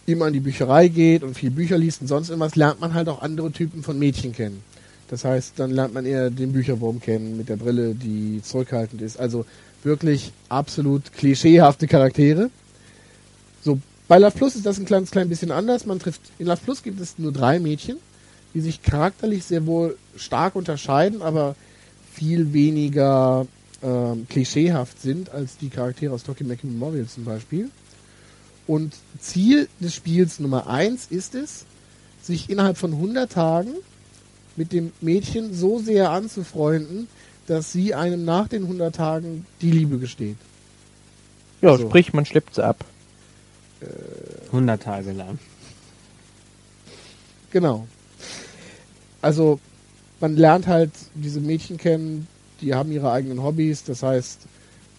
immer 0.06 0.28
in 0.28 0.34
die 0.34 0.40
Bücherei 0.40 0.88
geht 0.88 1.24
und 1.24 1.36
viel 1.36 1.52
Bücher 1.52 1.78
liest 1.78 2.02
und 2.02 2.08
sonst 2.08 2.30
irgendwas, 2.30 2.56
lernt 2.56 2.80
man 2.80 2.94
halt 2.94 3.10
auch 3.10 3.22
andere 3.22 3.52
Typen 3.52 3.84
von 3.84 3.98
Mädchen 3.98 4.34
kennen. 4.34 4.62
Das 5.10 5.24
heißt, 5.24 5.54
dann 5.58 5.72
lernt 5.72 5.94
man 5.94 6.06
eher 6.06 6.30
den 6.30 6.52
Bücherwurm 6.52 7.00
kennen 7.00 7.38
mit 7.38 7.50
der 7.50 7.58
Brille, 7.58 7.94
die 7.94 8.42
zurückhaltend 8.44 9.02
ist. 9.02 9.20
Also 9.20 9.46
wirklich 9.84 10.32
absolut 10.50 11.14
klischeehafte 11.14 11.88
Charaktere. 11.88 12.50
So, 13.64 13.80
bei 14.08 14.18
Love 14.18 14.36
Plus 14.36 14.56
ist 14.56 14.66
das 14.66 14.80
ein 14.80 14.86
kleines 14.86 15.12
klein 15.12 15.30
bisschen 15.30 15.52
anders. 15.52 15.86
Man 15.86 16.00
trifft, 16.00 16.22
in 16.40 16.48
Love 16.48 16.62
Plus 16.64 16.84
gibt 16.84 17.00
es 17.00 17.20
nur 17.20 17.32
drei 17.32 17.60
Mädchen, 17.60 17.98
die 18.54 18.62
sich 18.62 18.82
charakterlich 18.82 19.44
sehr 19.44 19.66
wohl 19.66 19.98
stark 20.16 20.56
unterscheiden, 20.56 21.22
aber 21.22 21.56
viel 22.14 22.54
weniger 22.54 23.46
ähm, 23.84 24.26
klischeehaft 24.30 25.02
sind 25.02 25.30
als 25.32 25.58
die 25.58 25.70
Charaktere 25.70 26.14
aus 26.14 26.24
Tokimeki 26.24 26.66
Memorial 26.66 27.08
zum 27.08 27.26
Beispiel. 27.26 27.70
Und 28.68 28.96
Ziel 29.20 29.68
des 29.80 29.94
Spiels 29.94 30.40
Nummer 30.40 30.68
eins 30.68 31.08
ist 31.10 31.36
es, 31.36 31.66
sich 32.22 32.50
innerhalb 32.50 32.78
von 32.78 32.94
100 32.94 33.32
Tagen 33.32 33.72
mit 34.56 34.72
dem 34.72 34.92
Mädchen 35.02 35.54
so 35.54 35.80
sehr 35.80 36.10
anzufreunden, 36.10 37.08
dass 37.48 37.72
sie 37.72 37.94
einem 37.94 38.26
nach 38.26 38.48
den 38.48 38.64
100 38.64 38.96
Tagen 38.96 39.46
die 39.62 39.72
Liebe 39.72 40.00
gesteht. 40.00 40.38
Ja, 41.62 41.78
So. 41.78 41.88
sprich, 41.88 42.14
man 42.14 42.26
schleppt 42.26 42.56
sie 42.56 42.66
ab. 42.66 42.84
100 44.48 44.82
Tage 44.82 45.12
lang. 45.12 45.38
Genau. 47.52 47.88
Also 49.22 49.60
man 50.20 50.36
lernt 50.36 50.68
halt 50.68 50.92
diese 51.14 51.40
Mädchen 51.40 51.78
kennen, 51.78 52.28
die 52.62 52.74
haben 52.74 52.92
ihre 52.92 53.12
eigenen 53.12 53.44
Hobbys, 53.44 53.84
das 53.84 54.02
heißt, 54.02 54.42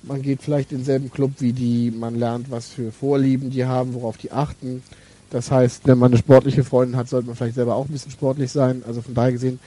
man 0.06 0.22
geht 0.22 0.42
vielleicht 0.42 0.72
in 0.72 0.78
denselben 0.78 1.10
Club 1.10 1.32
wie 1.38 1.52
die, 1.52 1.90
man 1.90 2.14
lernt, 2.14 2.50
was 2.50 2.68
für 2.68 2.92
Vorlieben 2.92 3.50
die 3.50 3.64
haben, 3.64 3.94
worauf 3.94 4.16
die 4.16 4.32
achten. 4.32 4.82
Das 5.30 5.50
heißt, 5.50 5.86
wenn 5.86 5.98
man 5.98 6.12
eine 6.12 6.18
sportliche 6.18 6.64
Freundin 6.64 6.96
hat, 6.96 7.08
sollte 7.08 7.26
man 7.26 7.36
vielleicht 7.36 7.56
selber 7.56 7.74
auch 7.74 7.86
ein 7.86 7.92
bisschen 7.92 8.12
sportlich 8.12 8.52
sein. 8.52 8.82
Also 8.86 9.02
von 9.02 9.14
daher 9.14 9.32
gesehen 9.32 9.58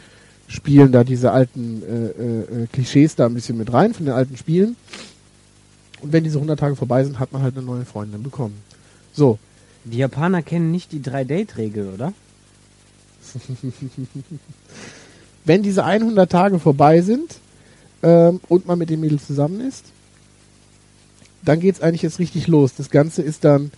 spielen 0.47 0.91
da 0.91 1.03
diese 1.03 1.31
alten 1.31 1.83
äh, 1.83 2.05
äh, 2.05 2.63
äh, 2.63 2.67
Klischees 2.67 3.15
da 3.15 3.25
ein 3.25 3.33
bisschen 3.33 3.57
mit 3.57 3.71
rein 3.71 3.93
von 3.93 4.05
den 4.05 4.15
alten 4.15 4.37
Spielen. 4.37 4.75
Und 6.01 6.13
wenn 6.13 6.23
diese 6.23 6.37
100 6.37 6.59
Tage 6.59 6.75
vorbei 6.75 7.03
sind, 7.03 7.19
hat 7.19 7.33
man 7.33 7.41
halt 7.43 7.57
eine 7.57 7.65
neue 7.65 7.85
Freundin 7.85 8.23
bekommen. 8.23 8.55
So, 9.13 9.37
Die 9.83 9.97
Japaner 9.97 10.41
kennen 10.41 10.71
nicht 10.71 10.91
die 10.91 11.01
3-Date-Regel, 11.01 11.89
oder? 11.93 12.13
wenn 15.45 15.61
diese 15.61 15.83
100 15.83 16.31
Tage 16.31 16.59
vorbei 16.59 17.01
sind 17.01 17.35
ähm, 18.01 18.39
und 18.47 18.65
man 18.65 18.79
mit 18.79 18.89
dem 18.89 19.01
Mädel 19.01 19.19
zusammen 19.19 19.61
ist, 19.61 19.85
dann 21.43 21.59
geht's 21.59 21.81
eigentlich 21.81 22.01
jetzt 22.01 22.19
richtig 22.19 22.47
los. 22.47 22.73
Das 22.75 22.89
Ganze 22.89 23.21
ist 23.21 23.43
dann 23.43 23.71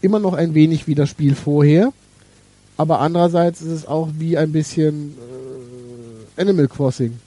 immer 0.00 0.18
noch 0.18 0.34
ein 0.34 0.54
wenig 0.54 0.86
wie 0.86 0.94
das 0.94 1.08
Spiel 1.08 1.34
vorher, 1.34 1.92
aber 2.76 3.00
andererseits 3.00 3.60
ist 3.60 3.72
es 3.72 3.86
auch 3.86 4.08
wie 4.18 4.38
ein 4.38 4.52
bisschen 4.52 5.14
äh, 6.36 6.40
Animal 6.40 6.68
Crossing. 6.68 7.18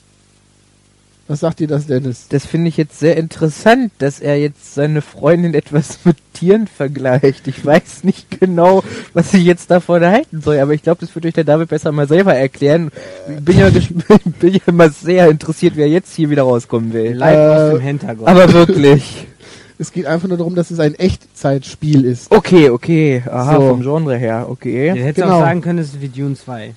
Was 1.32 1.39
sagt 1.39 1.62
dir 1.62 1.67
das, 1.70 1.88
Dennis? 1.88 2.26
Das 2.28 2.46
finde 2.46 2.67
ich 2.67 2.76
jetzt 2.76 3.00
sehr 3.00 3.15
interessant, 3.15 3.94
dass 4.00 4.20
er 4.20 4.38
jetzt 4.38 4.74
seine 4.74 5.02
Freundin 5.02 5.54
etwas 5.54 6.00
mit 6.04 6.17
Tieren 6.34 6.67
vergleicht. 6.67 7.48
Ich 7.48 7.65
weiß 7.65 8.04
nicht 8.04 8.41
genau, 8.41 8.84
was 9.13 9.34
ich 9.34 9.46
jetzt 9.46 9.72
davon 9.72 10.04
halten 10.04 10.41
soll, 10.41 10.60
aber 10.60 10.74
ich 10.74 10.84
glaube, 10.84 11.00
das 11.00 11.15
wird 11.15 11.26
euch 11.26 11.34
der 11.34 11.46
David 11.46 11.70
besser 11.70 11.94
mal 11.94 12.06
selber 12.06 12.36
erklären. 12.36 12.91
Bin 13.39 13.58
ja, 13.58 13.70
bin 14.41 14.54
ja 14.56 14.60
immer 14.65 14.89
sehr 14.89 15.30
interessiert, 15.30 15.78
wer 15.78 15.88
jetzt 15.88 16.13
hier 16.13 16.30
wieder 16.30 16.44
rauskommen 16.44 16.91
will. 16.91 17.13
Live 17.13 17.38
Äh, 17.38 17.62
aus 17.62 17.72
dem 17.76 17.82
Hintergrund. 17.82 18.28
Aber 18.28 18.52
wirklich. 18.52 19.28
Es 19.80 19.91
geht 19.91 20.06
einfach 20.06 20.28
nur 20.28 20.38
darum, 20.38 20.54
dass 20.54 20.70
es 20.70 20.80
ein 20.80 20.94
Echtzeitspiel 20.94 22.06
ist. 22.06 22.30
Okay, 22.30 22.70
okay. 22.70 23.24
Aha, 23.26 23.56
So. 23.56 23.70
vom 23.70 23.82
Genre 23.82 24.15
her, 24.15 24.46
okay. 24.48 24.91
hättest 24.91 25.24
genau. 25.24 25.38
auch 25.38 25.39
sagen 25.39 25.62
können, 25.62 25.80
es 25.80 25.88
ist 25.88 26.02
wie 26.02 26.10
Dune 26.10 26.36
2. 26.36 26.76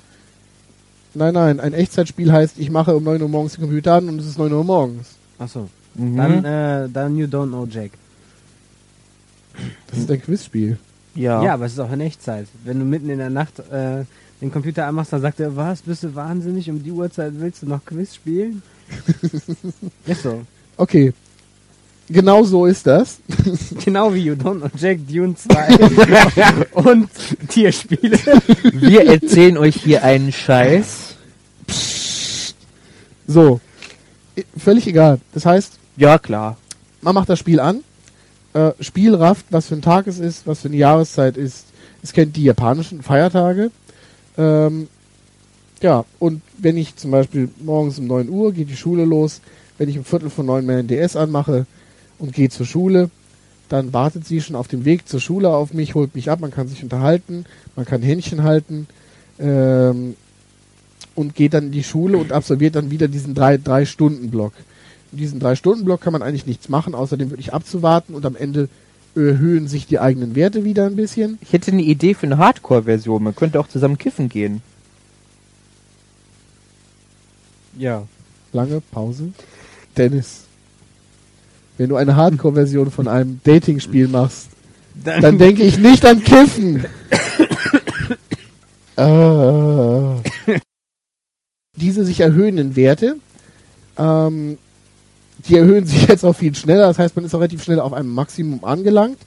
Nein, 1.15 1.35
nein, 1.35 1.61
ein 1.61 1.73
Echtzeitspiel 1.73 2.33
heißt, 2.33 2.59
ich 2.59 2.71
mache 2.71 2.95
um 2.97 3.05
9 3.05 3.23
Uhr 3.23 3.29
morgens 3.29 3.53
den 3.55 3.63
Computer 3.63 3.95
an 3.95 4.09
und 4.09 4.19
es 4.21 4.27
ist 4.27 4.39
9 4.39 4.53
Uhr 4.53 4.65
morgens. 4.65 5.11
Achso. 5.39 5.69
Mhm. 5.95 6.17
Dann, 6.17 6.45
äh, 6.45 6.89
dann 6.93 7.17
You 7.17 7.27
Don't 7.27 7.49
Know 7.49 7.67
Jack. 7.71 7.93
Das 9.89 9.99
ist 10.01 10.11
ein 10.11 10.21
Quizspiel. 10.21 10.79
ja. 11.15 11.43
Ja. 11.43 11.55
aber 11.55 11.67
es 11.67 11.73
ist 11.73 11.79
auch 11.79 11.93
in 11.93 12.01
Echtzeit. 12.01 12.49
Wenn 12.65 12.81
du 12.81 12.85
mitten 12.85 13.09
in 13.09 13.19
der 13.19 13.31
Nacht 13.31 13.61
äh, 13.71 14.05
den 14.41 14.51
Computer 14.51 14.87
anmachst, 14.87 15.13
dann 15.13 15.21
sagt 15.21 15.39
er, 15.39 15.55
was, 15.55 15.83
bist 15.83 16.03
du 16.03 16.15
wahnsinnig? 16.15 16.69
Um 16.69 16.83
die 16.83 16.91
Uhrzeit 16.91 17.33
willst 17.37 17.63
du 17.63 17.67
noch 17.67 17.85
Quiz 17.85 18.17
spielen? 18.17 18.63
ist 20.07 20.23
so. 20.23 20.43
Okay. 20.77 21.13
Genau 22.09 22.45
so 22.45 22.67
ist 22.67 22.87
das. 22.87 23.19
Genau 23.85 24.13
wie 24.13 24.21
You 24.27 24.35
Don't 24.35 24.59
Know 24.61 24.69
Jack, 24.77 24.99
Dune 25.09 25.35
2 25.35 26.67
und 26.75 27.09
Tierspiele. 27.49 28.19
Wir 28.73 29.07
erzählen 29.07 29.57
euch 29.59 29.77
hier 29.77 30.03
einen 30.05 30.31
Scheiß. 30.33 31.15
So. 33.27 33.61
I- 34.39 34.45
Völlig 34.59 34.87
egal. 34.87 35.21
Das 35.33 35.47
heißt, 35.47 35.79
Ja, 35.97 36.19
klar. 36.19 36.57
man 37.03 37.15
macht 37.15 37.29
das 37.29 37.39
Spiel 37.39 37.61
an. 37.61 37.81
Äh, 38.53 38.73
Spiel 38.81 39.15
rafft, 39.15 39.47
was 39.51 39.67
für 39.69 39.75
ein 39.75 39.83
Tag 39.83 40.07
es 40.07 40.19
ist, 40.19 40.47
was 40.47 40.61
für 40.61 40.69
eine 40.69 40.77
Jahreszeit 40.77 41.37
ist. 41.37 41.67
Es 42.03 42.13
kennt 42.13 42.37
die 42.37 42.45
japanischen 42.45 43.03
Feiertage. 43.03 43.71
Ähm, 44.37 44.89
ja, 45.81 46.05
und 46.19 46.43
wenn 46.59 46.77
ich 46.77 46.97
zum 46.97 47.11
Beispiel 47.11 47.49
morgens 47.61 47.99
um 47.99 48.07
9 48.07 48.29
Uhr 48.29 48.53
geht 48.53 48.69
die 48.71 48.77
Schule 48.77 49.05
los, 49.05 49.41
wenn 49.79 49.89
ich 49.89 49.99
um 49.99 50.05
Viertel 50.05 50.31
von 50.31 50.47
neun 50.47 50.67
meinen 50.67 50.87
DS 50.87 51.17
anmache 51.17 51.67
und 52.25 52.33
gehe 52.33 52.49
zur 52.49 52.67
Schule, 52.67 53.11
dann 53.69 53.93
wartet 53.93 54.27
sie 54.27 54.41
schon 54.41 54.57
auf 54.57 54.69
dem 54.69 54.85
Weg 54.85 55.09
zur 55.09 55.21
Schule 55.21 55.51
auf 55.51 55.73
mich, 55.73 55.95
holt 55.95 56.15
mich 56.15 56.31
ab, 56.31 56.41
man 56.41 56.51
kann 56.51 56.69
sich 56.69 56.83
unterhalten, 56.83 57.45
man 57.77 57.87
kann 57.87 58.03
Händchen 58.03 58.43
halten 58.43 58.87
ähm, 59.39 60.17
und 61.15 61.35
geht 61.35 61.55
dann 61.55 61.67
in 61.67 61.73
die 61.73 61.85
Schule 61.85 62.19
und 62.19 62.33
absolviert 62.33 62.77
dann 62.77 62.91
wieder 62.91 63.09
diesen 63.09 63.35
drei, 63.35 63.57
drei 63.59 63.85
Stunden 63.85 64.31
Block. 64.31 64.53
In 65.13 65.19
diesem 65.19 65.39
drei 65.39 65.55
Stunden 65.55 65.85
Block 65.85 66.01
kann 66.01 66.13
man 66.13 66.23
eigentlich 66.23 66.47
nichts 66.47 66.69
machen, 66.69 66.95
außerdem 66.95 67.31
wirklich 67.31 67.53
abzuwarten 67.53 68.15
und 68.15 68.27
am 68.27 68.37
Ende 68.37 68.69
erhöhen 69.15 69.69
sich 69.69 69.87
die 69.87 70.01
eigenen 70.01 70.35
Werte 70.35 70.65
wieder 70.65 70.87
ein 70.87 70.97
bisschen. 70.97 71.39
Ich 71.41 71.53
hätte 71.53 71.71
eine 71.71 71.83
Idee 71.83 72.15
für 72.15 72.27
eine 72.27 72.39
Hardcore-Version. 72.39 73.23
Man 73.23 73.37
könnte 73.37 73.61
auch 73.61 73.69
zusammen 73.69 73.97
kiffen 73.97 74.29
gehen. 74.29 74.61
Ja. 77.79 78.07
Lange 78.53 78.81
Pause. 78.81 79.33
Dennis, 79.97 80.44
wenn 81.79 81.89
du 81.89 81.97
eine 81.97 82.17
Hardcore-Version 82.17 82.91
von 82.91 83.09
einem 83.09 83.41
Dating-Spiel 83.45 84.09
machst, 84.09 84.49
dann 85.03 85.39
denke 85.39 85.63
ich 85.63 85.79
nicht 85.79 86.05
an 86.07 86.23
Kiffen. 86.23 86.85
äh. 88.97 90.59
Diese 91.77 92.05
sich 92.05 92.21
erhöhenden 92.21 92.77
Werte, 92.77 93.17
ähm, 93.99 94.59
die 95.49 95.57
erhöhen 95.57 95.85
sich 95.87 96.07
jetzt 96.07 96.25
auch 96.25 96.35
viel 96.35 96.55
schneller. 96.55 96.87
Das 96.87 96.99
heißt, 96.99 97.17
man 97.17 97.25
ist 97.25 97.35
auch 97.35 97.41
relativ 97.41 97.65
schnell 97.65 97.81
auf 97.81 97.93
einem 97.93 98.15
Maximum 98.15 98.65
angelangt. 98.65 99.19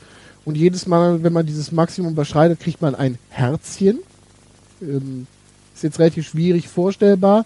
Und 0.46 0.56
jedes 0.56 0.88
Mal, 0.88 1.24
wenn 1.24 1.34
man 1.34 1.46
dieses 1.46 1.74
Maximum 1.74 2.14
überschreitet, 2.14 2.62
kriegt 2.62 2.82
man 2.82 2.96
ein 2.96 3.18
Herzchen. 3.30 4.00
Ähm, 4.82 5.28
ist 5.76 5.84
jetzt 5.84 6.00
relativ 6.00 6.26
schwierig 6.26 6.70
vorstellbar. 6.70 7.46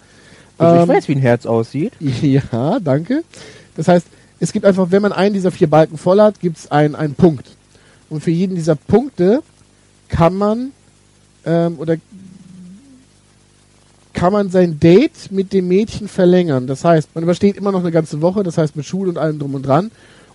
Also 0.59 0.75
Ähm, 0.75 0.83
ich 0.83 0.89
weiß, 0.89 1.07
wie 1.07 1.15
ein 1.15 1.21
Herz 1.21 1.47
aussieht. 1.47 1.93
ja, 1.99 2.79
danke. 2.79 3.23
Das 3.75 3.87
heißt, 3.87 4.05
es 4.41 4.51
gibt 4.51 4.65
einfach, 4.65 4.89
wenn 4.89 5.03
man 5.03 5.13
einen 5.13 5.35
dieser 5.35 5.51
vier 5.51 5.69
Balken 5.69 5.99
voll 5.99 6.19
hat, 6.19 6.39
gibt 6.39 6.57
es 6.57 6.71
einen, 6.71 6.95
einen 6.95 7.13
Punkt. 7.13 7.55
Und 8.09 8.23
für 8.23 8.31
jeden 8.31 8.55
dieser 8.55 8.75
Punkte 8.75 9.43
kann 10.09 10.35
man 10.35 10.71
ähm, 11.45 11.77
oder 11.77 11.97
kann 14.13 14.33
man 14.33 14.49
sein 14.49 14.79
Date 14.79 15.31
mit 15.31 15.53
dem 15.53 15.67
Mädchen 15.67 16.07
verlängern. 16.07 16.65
Das 16.65 16.83
heißt, 16.83 17.09
man 17.13 17.23
übersteht 17.23 17.55
immer 17.55 17.71
noch 17.71 17.81
eine 17.81 17.91
ganze 17.91 18.19
Woche, 18.21 18.41
das 18.41 18.57
heißt 18.57 18.75
mit 18.75 18.85
Schule 18.85 19.09
und 19.09 19.19
allem 19.19 19.37
drum 19.37 19.53
und 19.53 19.65
dran 19.65 19.91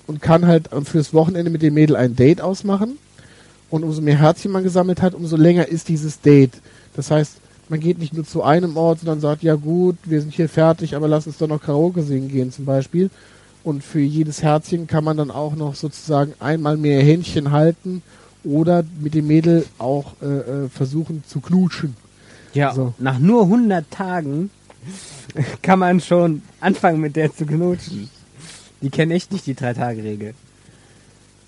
und 0.07 0.23
kann 0.23 0.47
halt 0.47 0.71
fürs 0.85 1.13
Wochenende 1.13 1.51
mit 1.51 1.63
dem 1.63 1.75
Mädel 1.75 1.97
ein 1.97 2.15
Date 2.15 2.41
ausmachen. 2.41 2.99
Und 3.71 3.83
umso 3.83 4.01
mehr 4.03 4.21
Herzchen 4.21 4.53
man 4.53 4.63
gesammelt 4.63 5.03
hat, 5.03 5.15
umso 5.15 5.37
länger 5.37 5.67
ist 5.67 5.89
dieses 5.89 6.21
Date. 6.21 6.53
Das 6.95 7.11
heißt, 7.11 7.39
man 7.69 7.81
geht 7.81 7.99
nicht 7.99 8.15
nur 8.15 8.25
zu 8.25 8.45
einem 8.45 8.77
Ort, 8.77 9.01
sondern 9.01 9.21
sagt, 9.21 9.43
ja 9.43 9.57
gut, 9.57 9.97
wir 10.05 10.21
sind 10.21 10.33
hier 10.33 10.49
fertig, 10.49 10.95
aber 10.95 11.09
lass 11.09 11.27
uns 11.27 11.39
doch 11.39 11.49
noch 11.49 11.61
Karaoke 11.61 12.03
singen 12.03 12.29
gehen 12.29 12.53
zum 12.53 12.65
Beispiel. 12.65 13.11
Und 13.67 13.83
für 13.83 13.99
jedes 13.99 14.45
Herzchen 14.45 14.87
kann 14.87 15.03
man 15.03 15.17
dann 15.17 15.33
auch 15.33 15.57
noch 15.57 15.75
sozusagen 15.75 16.35
einmal 16.39 16.77
mehr 16.77 17.03
Händchen 17.03 17.51
halten 17.51 18.01
oder 18.45 18.85
mit 19.01 19.15
dem 19.15 19.27
Mädel 19.27 19.67
auch 19.79 20.13
äh, 20.23 20.27
äh, 20.27 20.69
versuchen 20.69 21.25
zu 21.27 21.41
knutschen. 21.41 21.97
Ja, 22.55 22.73
So. 22.73 22.95
nach 22.99 23.19
nur 23.19 23.43
100 23.43 23.91
Tagen 23.91 24.51
kann 25.63 25.81
man 25.81 26.01
schon 26.01 26.43
anfangen 26.61 27.01
mit 27.01 27.17
der 27.17 27.35
zu 27.35 27.45
knutschen. 27.45 28.09
Die 28.83 28.89
kennen 28.91 29.11
echt 29.11 29.33
nicht 29.33 29.47
die 29.47 29.55
Drei-Tage-Regel. 29.55 30.35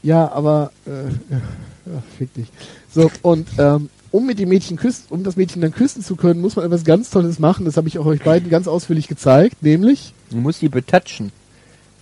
Ja, 0.02 0.28
aber 0.32 0.72
äh, 0.86 0.90
ja, 0.90 1.40
ja, 1.86 2.02
fick 2.18 2.34
dich. 2.34 2.48
So, 2.92 3.12
und 3.22 3.46
ähm, 3.58 3.90
um 4.10 4.26
mit 4.26 4.40
dem 4.40 4.48
Mädchen 4.48 4.76
küssen, 4.76 5.04
um 5.10 5.22
das 5.22 5.36
Mädchen 5.36 5.62
dann 5.62 5.70
küssen 5.70 6.02
zu 6.02 6.16
können, 6.16 6.40
muss 6.40 6.56
man 6.56 6.64
etwas 6.64 6.82
ganz 6.82 7.10
Tolles 7.10 7.38
machen. 7.38 7.64
Das 7.64 7.76
habe 7.76 7.86
ich 7.86 7.96
auch 8.00 8.06
euch 8.06 8.24
beiden 8.24 8.50
ganz 8.50 8.66
ausführlich 8.66 9.06
gezeigt, 9.06 9.62
nämlich, 9.62 10.14
Du 10.30 10.38
musst 10.38 10.60
die 10.62 10.68
betatschen. 10.68 11.30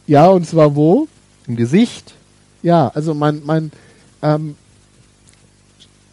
Ja, 0.07 0.27
und 0.29 0.47
zwar 0.47 0.75
wo? 0.77 1.09
Im 1.47 1.57
Gesicht. 1.57 2.15
Ja, 2.63 2.89
also 2.95 3.15
man, 3.15 3.43
man, 3.45 3.71
ähm, 4.23 4.57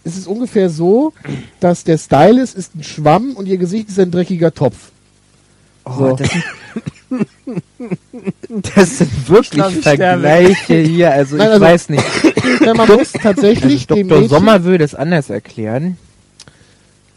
es 0.03 0.17
ist 0.17 0.27
ungefähr 0.27 0.69
so, 0.69 1.13
dass 1.59 1.83
der 1.83 1.97
Stylist 1.97 2.55
ist 2.55 2.75
ein 2.75 2.83
Schwamm 2.83 3.31
und 3.33 3.47
ihr 3.47 3.57
Gesicht 3.57 3.89
ist 3.89 3.99
ein 3.99 4.11
dreckiger 4.11 4.53
Topf. 4.53 4.91
Oh, 5.85 5.91
So. 5.97 6.15
das, 6.15 6.29
sind, 6.29 6.43
das 8.75 8.97
sind 8.99 9.29
wirklich. 9.29 9.63
Vergleiche 9.81 10.75
hier. 10.75 11.11
Also 11.11 11.35
Nein, 11.37 11.47
ich 11.47 11.53
also- 11.53 11.65
weiß 11.65 11.89
nicht. 11.89 12.03
Ja, 12.63 12.73
man 12.73 12.87
muss 12.87 12.99
Also 13.13 13.19
tatsächlich 13.19 13.87
dem 13.87 14.07
Dr. 14.07 14.29
Sommer 14.29 14.63
würde 14.63 14.83
es 14.85 14.93
anders 14.95 15.29
erklären. 15.29 15.97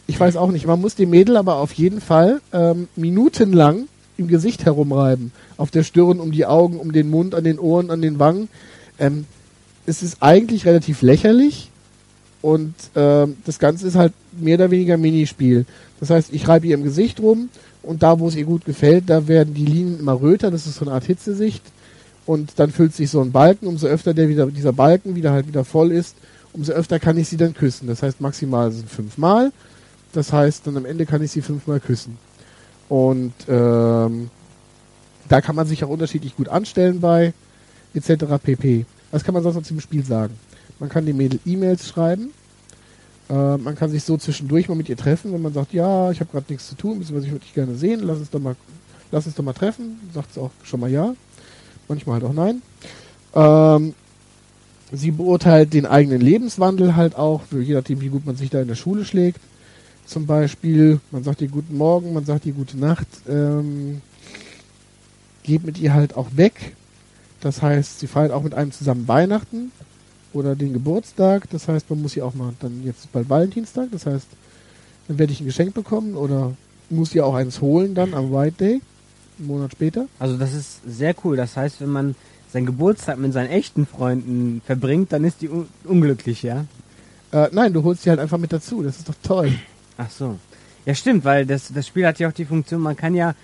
ich 0.06 0.18
weiß 0.18 0.36
auch 0.36 0.50
nicht, 0.50 0.66
man 0.66 0.80
muss 0.80 0.94
dem 0.96 1.10
Mädel 1.10 1.36
aber 1.36 1.56
auf 1.56 1.72
jeden 1.74 2.00
Fall 2.00 2.40
ähm, 2.52 2.88
minutenlang 2.96 3.86
im 4.18 4.28
Gesicht 4.28 4.64
herumreiben. 4.64 5.32
Auf 5.56 5.70
der 5.70 5.82
Stirn, 5.82 6.20
um 6.20 6.32
die 6.32 6.46
Augen, 6.46 6.78
um 6.78 6.92
den 6.92 7.10
Mund, 7.10 7.34
an 7.34 7.44
den 7.44 7.58
Ohren, 7.58 7.90
an 7.90 8.02
den 8.02 8.18
Wangen. 8.18 8.48
Ähm, 8.98 9.26
es 9.86 10.02
ist 10.02 10.18
eigentlich 10.20 10.66
relativ 10.66 11.02
lächerlich 11.02 11.70
und 12.42 12.74
ähm, 12.94 13.36
das 13.44 13.58
Ganze 13.58 13.86
ist 13.86 13.94
halt 13.94 14.12
mehr 14.32 14.56
oder 14.56 14.70
weniger 14.70 14.96
Minispiel. 14.96 15.64
Das 16.00 16.10
heißt, 16.10 16.32
ich 16.32 16.46
reibe 16.48 16.66
ihr 16.66 16.74
im 16.74 16.84
Gesicht 16.84 17.20
rum 17.20 17.48
und 17.82 18.02
da, 18.02 18.18
wo 18.18 18.28
es 18.28 18.34
ihr 18.34 18.44
gut 18.44 18.64
gefällt, 18.64 19.08
da 19.08 19.28
werden 19.28 19.54
die 19.54 19.64
Linien 19.64 20.00
immer 20.00 20.20
röter. 20.20 20.50
Das 20.50 20.66
ist 20.66 20.76
so 20.76 20.84
eine 20.84 20.94
Art 20.94 21.04
Hitzesicht. 21.04 21.62
Und 22.26 22.54
dann 22.56 22.72
füllt 22.72 22.92
sich 22.92 23.10
so 23.10 23.20
ein 23.20 23.30
Balken. 23.30 23.68
Umso 23.68 23.86
öfter 23.86 24.12
der 24.12 24.28
wieder, 24.28 24.46
dieser 24.46 24.72
Balken 24.72 25.14
wieder 25.14 25.30
halt 25.30 25.46
wieder 25.46 25.64
voll 25.64 25.92
ist, 25.92 26.16
umso 26.52 26.72
öfter 26.72 26.98
kann 26.98 27.16
ich 27.16 27.28
sie 27.28 27.36
dann 27.36 27.54
küssen. 27.54 27.86
Das 27.86 28.02
heißt, 28.02 28.20
maximal 28.20 28.72
sind 28.72 28.90
fünfmal. 28.90 29.52
Das 30.12 30.32
heißt, 30.32 30.66
dann 30.66 30.76
am 30.76 30.84
Ende 30.84 31.06
kann 31.06 31.22
ich 31.22 31.30
sie 31.30 31.42
fünfmal 31.42 31.78
küssen. 31.78 32.18
Und 32.88 33.34
ähm, 33.48 34.30
da 35.28 35.40
kann 35.40 35.56
man 35.56 35.66
sich 35.66 35.82
auch 35.84 35.88
unterschiedlich 35.88 36.36
gut 36.36 36.48
anstellen 36.48 37.00
bei 37.00 37.32
etc. 37.94 38.24
pp. 38.42 38.86
Was 39.10 39.24
kann 39.24 39.34
man 39.34 39.42
sonst 39.42 39.56
noch 39.56 39.62
zum 39.62 39.80
Spiel 39.80 40.04
sagen? 40.04 40.34
Man 40.78 40.88
kann 40.88 41.06
dem 41.06 41.16
Mädel 41.16 41.40
E-Mails 41.44 41.88
schreiben. 41.88 42.30
Äh, 43.28 43.56
man 43.56 43.74
kann 43.74 43.90
sich 43.90 44.04
so 44.04 44.16
zwischendurch 44.16 44.68
mal 44.68 44.74
mit 44.74 44.88
ihr 44.88 44.96
treffen, 44.96 45.32
wenn 45.32 45.42
man 45.42 45.52
sagt, 45.52 45.72
ja, 45.72 46.10
ich 46.10 46.20
habe 46.20 46.30
gerade 46.30 46.46
nichts 46.48 46.68
zu 46.68 46.76
tun, 46.76 46.98
beziehungsweise 46.98 47.26
ich 47.26 47.32
würde 47.32 47.44
dich 47.44 47.54
gerne 47.54 47.74
sehen, 47.74 48.00
lass 48.04 48.18
uns 48.18 48.30
doch 48.30 48.40
mal, 48.40 48.56
lass 49.10 49.26
uns 49.26 49.34
doch 49.34 49.44
mal 49.44 49.52
treffen. 49.52 49.98
Sagt 50.14 50.34
sie 50.34 50.40
auch 50.40 50.50
schon 50.62 50.80
mal 50.80 50.90
ja. 50.90 51.14
Manchmal 51.88 52.20
halt 52.20 52.24
auch 52.24 52.32
nein. 52.32 52.62
Ähm, 53.34 53.94
sie 54.92 55.10
beurteilt 55.10 55.72
den 55.72 55.86
eigenen 55.86 56.20
Lebenswandel 56.20 56.96
halt 56.96 57.16
auch, 57.16 57.42
für 57.42 57.62
je 57.62 57.74
nachdem, 57.74 58.00
wie 58.00 58.08
gut 58.08 58.26
man 58.26 58.36
sich 58.36 58.50
da 58.50 58.60
in 58.60 58.68
der 58.68 58.74
Schule 58.74 59.04
schlägt. 59.04 59.40
Zum 60.06 60.26
Beispiel, 60.26 61.00
man 61.10 61.24
sagt 61.24 61.42
ihr 61.42 61.48
guten 61.48 61.76
Morgen, 61.76 62.12
man 62.12 62.24
sagt 62.24 62.46
ihr 62.46 62.52
gute 62.52 62.78
Nacht, 62.78 63.08
ähm, 63.28 64.00
geht 65.42 65.64
mit 65.64 65.78
ihr 65.78 65.94
halt 65.94 66.16
auch 66.16 66.28
weg. 66.36 66.76
Das 67.40 67.60
heißt, 67.60 68.00
sie 68.00 68.06
feiert 68.06 68.32
auch 68.32 68.42
mit 68.42 68.54
einem 68.54 68.70
zusammen 68.70 69.08
Weihnachten 69.08 69.72
oder 70.32 70.54
den 70.54 70.72
Geburtstag. 70.72 71.50
Das 71.50 71.66
heißt, 71.66 71.90
man 71.90 72.02
muss 72.02 72.16
ihr 72.16 72.24
auch 72.24 72.34
mal, 72.34 72.52
dann 72.60 72.84
jetzt 72.84 73.00
ist 73.00 73.12
bald 73.12 73.28
Valentinstag, 73.28 73.88
das 73.90 74.06
heißt, 74.06 74.28
dann 75.08 75.18
werde 75.18 75.32
ich 75.32 75.40
ein 75.40 75.46
Geschenk 75.46 75.74
bekommen 75.74 76.14
oder 76.14 76.52
muss 76.88 77.14
ihr 77.14 77.26
auch 77.26 77.34
eins 77.34 77.60
holen 77.60 77.94
dann 77.94 78.14
am 78.14 78.32
White 78.32 78.56
Day. 78.58 78.80
einen 79.38 79.48
Monat 79.48 79.72
später. 79.72 80.06
Also 80.20 80.36
das 80.36 80.54
ist 80.54 80.80
sehr 80.86 81.14
cool. 81.24 81.36
Das 81.36 81.56
heißt, 81.56 81.80
wenn 81.80 81.90
man 81.90 82.14
seinen 82.52 82.66
Geburtstag 82.66 83.18
mit 83.18 83.32
seinen 83.32 83.50
echten 83.50 83.86
Freunden 83.86 84.62
verbringt, 84.64 85.12
dann 85.12 85.24
ist 85.24 85.42
die 85.42 85.48
un 85.48 85.66
unglücklich, 85.84 86.42
ja? 86.42 86.64
Äh, 87.32 87.48
nein, 87.52 87.72
du 87.72 87.82
holst 87.82 88.04
sie 88.04 88.10
halt 88.10 88.20
einfach 88.20 88.38
mit 88.38 88.52
dazu. 88.52 88.82
Das 88.82 88.98
ist 88.98 89.08
doch 89.08 89.16
toll. 89.22 89.52
Ach 89.98 90.10
so. 90.10 90.38
Ja, 90.84 90.94
stimmt, 90.94 91.24
weil 91.24 91.46
das, 91.46 91.72
das 91.72 91.86
Spiel 91.86 92.06
hat 92.06 92.18
ja 92.18 92.28
auch 92.28 92.32
die 92.32 92.44
Funktion, 92.44 92.80
man 92.80 92.96
kann 92.96 93.14
ja 93.14 93.34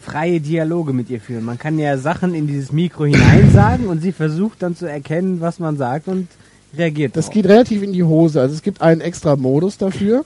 freie 0.00 0.40
Dialoge 0.40 0.92
mit 0.92 1.10
ihr 1.10 1.20
führen. 1.20 1.44
Man 1.44 1.58
kann 1.58 1.78
ja 1.78 1.98
Sachen 1.98 2.34
in 2.34 2.46
dieses 2.46 2.72
Mikro 2.72 3.04
hineinsagen 3.04 3.86
und 3.86 4.00
sie 4.00 4.12
versucht 4.12 4.62
dann 4.62 4.74
zu 4.74 4.86
erkennen, 4.86 5.40
was 5.40 5.58
man 5.58 5.76
sagt 5.76 6.08
und 6.08 6.28
reagiert. 6.76 7.16
Das 7.16 7.26
drauf. 7.26 7.34
geht 7.34 7.46
relativ 7.46 7.82
in 7.82 7.92
die 7.92 8.02
Hose. 8.02 8.40
Also 8.40 8.54
es 8.54 8.62
gibt 8.62 8.80
einen 8.80 9.00
extra 9.00 9.36
Modus 9.36 9.76
dafür, 9.76 10.24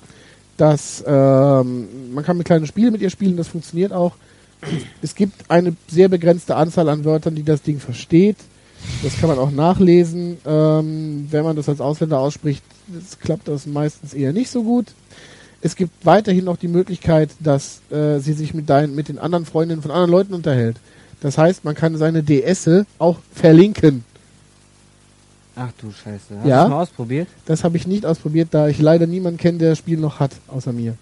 dass 0.56 1.02
ähm, 1.06 2.12
man 2.12 2.24
kann 2.24 2.36
mit 2.36 2.46
kleinen 2.46 2.66
Spielen 2.66 2.92
mit 2.92 3.02
ihr 3.02 3.10
spielen, 3.10 3.36
das 3.36 3.48
funktioniert 3.48 3.92
auch. 3.92 4.14
Es 5.02 5.14
gibt 5.14 5.50
eine 5.50 5.76
sehr 5.88 6.08
begrenzte 6.08 6.56
Anzahl 6.56 6.88
an 6.88 7.04
Wörtern, 7.04 7.34
die 7.34 7.42
das 7.42 7.62
Ding 7.62 7.80
versteht. 7.80 8.36
Das 9.02 9.18
kann 9.18 9.28
man 9.28 9.38
auch 9.38 9.50
nachlesen. 9.50 10.38
Ähm, 10.46 11.26
wenn 11.30 11.44
man 11.44 11.56
das 11.56 11.68
als 11.68 11.80
Ausländer 11.80 12.18
ausspricht, 12.18 12.62
das 12.86 13.18
klappt 13.18 13.48
das 13.48 13.66
meistens 13.66 14.14
eher 14.14 14.32
nicht 14.32 14.50
so 14.50 14.62
gut. 14.62 14.86
Es 15.64 15.76
gibt 15.76 16.04
weiterhin 16.04 16.44
noch 16.44 16.58
die 16.58 16.68
Möglichkeit, 16.68 17.30
dass 17.40 17.80
äh, 17.90 18.18
sie 18.18 18.34
sich 18.34 18.52
mit, 18.52 18.68
dein, 18.68 18.94
mit 18.94 19.08
den 19.08 19.18
anderen 19.18 19.46
Freundinnen 19.46 19.80
von 19.80 19.90
anderen 19.90 20.10
Leuten 20.10 20.34
unterhält. 20.34 20.76
Das 21.22 21.38
heißt, 21.38 21.64
man 21.64 21.74
kann 21.74 21.96
seine 21.96 22.22
DS 22.22 22.68
auch 22.98 23.18
verlinken. 23.32 24.04
Ach 25.56 25.70
du 25.80 25.90
Scheiße. 25.90 26.38
Hast 26.38 26.46
Ja. 26.46 26.64
du 26.64 26.70
mal 26.70 26.82
ausprobiert? 26.82 27.28
Das 27.46 27.64
habe 27.64 27.78
ich 27.78 27.86
nicht 27.86 28.04
ausprobiert, 28.04 28.48
da 28.50 28.68
ich 28.68 28.78
leider 28.78 29.06
niemanden 29.06 29.38
kenne, 29.38 29.56
der 29.56 29.70
das 29.70 29.78
Spiel 29.78 29.96
noch 29.96 30.20
hat, 30.20 30.32
außer 30.48 30.74
mir. 30.74 30.98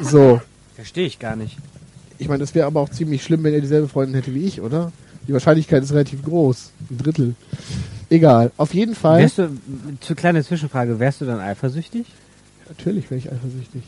So. 0.00 0.40
Verstehe 0.76 1.06
ich 1.06 1.18
gar 1.18 1.34
nicht. 1.34 1.56
Ich 2.16 2.28
meine, 2.28 2.38
das 2.38 2.54
wäre 2.54 2.68
aber 2.68 2.80
auch 2.80 2.90
ziemlich 2.90 3.24
schlimm, 3.24 3.42
wenn 3.42 3.54
er 3.54 3.60
dieselbe 3.60 3.88
Freundin 3.88 4.14
hätte 4.14 4.34
wie 4.36 4.44
ich, 4.44 4.60
oder? 4.60 4.92
Die 5.26 5.32
Wahrscheinlichkeit 5.32 5.82
ist 5.82 5.90
relativ 5.92 6.22
groß. 6.22 6.70
Ein 6.90 6.98
Drittel. 6.98 7.34
Egal. 8.08 8.52
Auf 8.56 8.72
jeden 8.72 8.94
Fall. 8.94 9.18
Wärst 9.22 9.38
du, 9.38 9.48
zu 10.00 10.14
kleine 10.14 10.44
Zwischenfrage, 10.44 11.00
wärst 11.00 11.22
du 11.22 11.24
dann 11.24 11.40
eifersüchtig? 11.40 12.06
Natürlich 12.68 13.10
wäre 13.10 13.18
ich 13.18 13.32
eifersüchtig. 13.32 13.82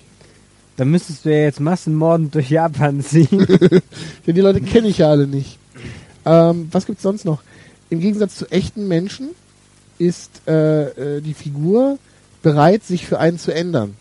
Dann 0.76 0.90
müsstest 0.90 1.24
du 1.24 1.30
ja 1.30 1.42
jetzt 1.42 1.60
massenmordend 1.60 2.34
durch 2.34 2.50
Japan 2.50 3.00
ziehen. 3.02 3.46
Ja, 4.26 4.32
die 4.32 4.40
Leute 4.40 4.60
kenne 4.60 4.88
ich 4.88 4.98
ja 4.98 5.10
alle 5.10 5.26
nicht. 5.26 5.58
Ähm, 6.24 6.68
was 6.70 6.86
gibt's 6.86 7.02
sonst 7.02 7.24
noch? 7.24 7.42
Im 7.88 8.00
Gegensatz 8.00 8.36
zu 8.36 8.50
echten 8.50 8.86
Menschen 8.86 9.30
ist 9.98 10.42
äh, 10.46 11.16
äh, 11.16 11.20
die 11.20 11.34
Figur 11.34 11.98
bereit, 12.42 12.84
sich 12.84 13.06
für 13.06 13.18
einen 13.18 13.38
zu 13.38 13.52
ändern. 13.52 13.96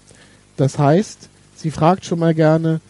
Das 0.58 0.78
heißt, 0.78 1.30
sie 1.56 1.72
fragt 1.72 2.06
schon 2.06 2.20
mal 2.20 2.34
gerne, 2.34 2.82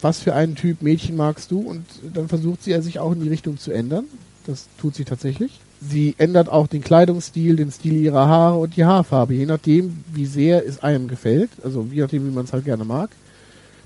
was 0.00 0.20
für 0.20 0.34
einen 0.34 0.54
Typ 0.54 0.82
Mädchen 0.82 1.16
magst 1.16 1.50
du? 1.50 1.60
Und 1.60 1.84
dann 2.12 2.28
versucht 2.28 2.62
sie 2.62 2.80
sich 2.82 2.98
auch 2.98 3.12
in 3.12 3.20
die 3.20 3.28
Richtung 3.28 3.58
zu 3.58 3.72
ändern. 3.72 4.04
Das 4.46 4.66
tut 4.80 4.94
sie 4.94 5.04
tatsächlich. 5.04 5.60
Sie 5.80 6.14
ändert 6.18 6.48
auch 6.48 6.66
den 6.66 6.82
Kleidungsstil, 6.82 7.56
den 7.56 7.70
Stil 7.70 7.94
ihrer 7.94 8.26
Haare 8.26 8.58
und 8.58 8.76
die 8.76 8.84
Haarfarbe, 8.84 9.34
je 9.34 9.46
nachdem, 9.46 10.02
wie 10.12 10.26
sehr 10.26 10.66
es 10.66 10.82
einem 10.82 11.06
gefällt. 11.06 11.50
Also 11.62 11.86
je 11.90 12.02
nachdem, 12.02 12.26
wie 12.26 12.34
man 12.34 12.44
es 12.44 12.52
halt 12.52 12.64
gerne 12.64 12.84
mag. 12.84 13.10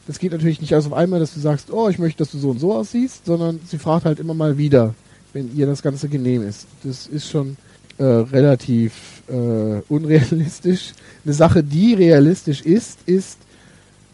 Das 0.06 0.18
geht 0.18 0.32
natürlich 0.32 0.60
nicht 0.60 0.72
alles 0.72 0.86
auf 0.86 0.94
einmal, 0.94 1.20
dass 1.20 1.34
du 1.34 1.40
sagst, 1.40 1.70
oh, 1.70 1.88
ich 1.88 1.98
möchte, 1.98 2.18
dass 2.18 2.32
du 2.32 2.38
so 2.38 2.50
und 2.50 2.58
so 2.58 2.74
aussiehst, 2.74 3.26
sondern 3.26 3.60
sie 3.66 3.78
fragt 3.78 4.04
halt 4.04 4.18
immer 4.18 4.34
mal 4.34 4.58
wieder, 4.58 4.94
wenn 5.32 5.54
ihr 5.54 5.66
das 5.66 5.82
Ganze 5.82 6.08
genehm 6.08 6.42
ist. 6.42 6.66
Das 6.82 7.06
ist 7.06 7.28
schon 7.28 7.56
äh, 7.98 8.04
relativ 8.04 9.22
äh, 9.28 9.80
unrealistisch. 9.88 10.92
Eine 11.24 11.34
Sache, 11.34 11.62
die 11.62 11.94
realistisch 11.94 12.62
ist, 12.62 12.98
ist, 13.06 13.38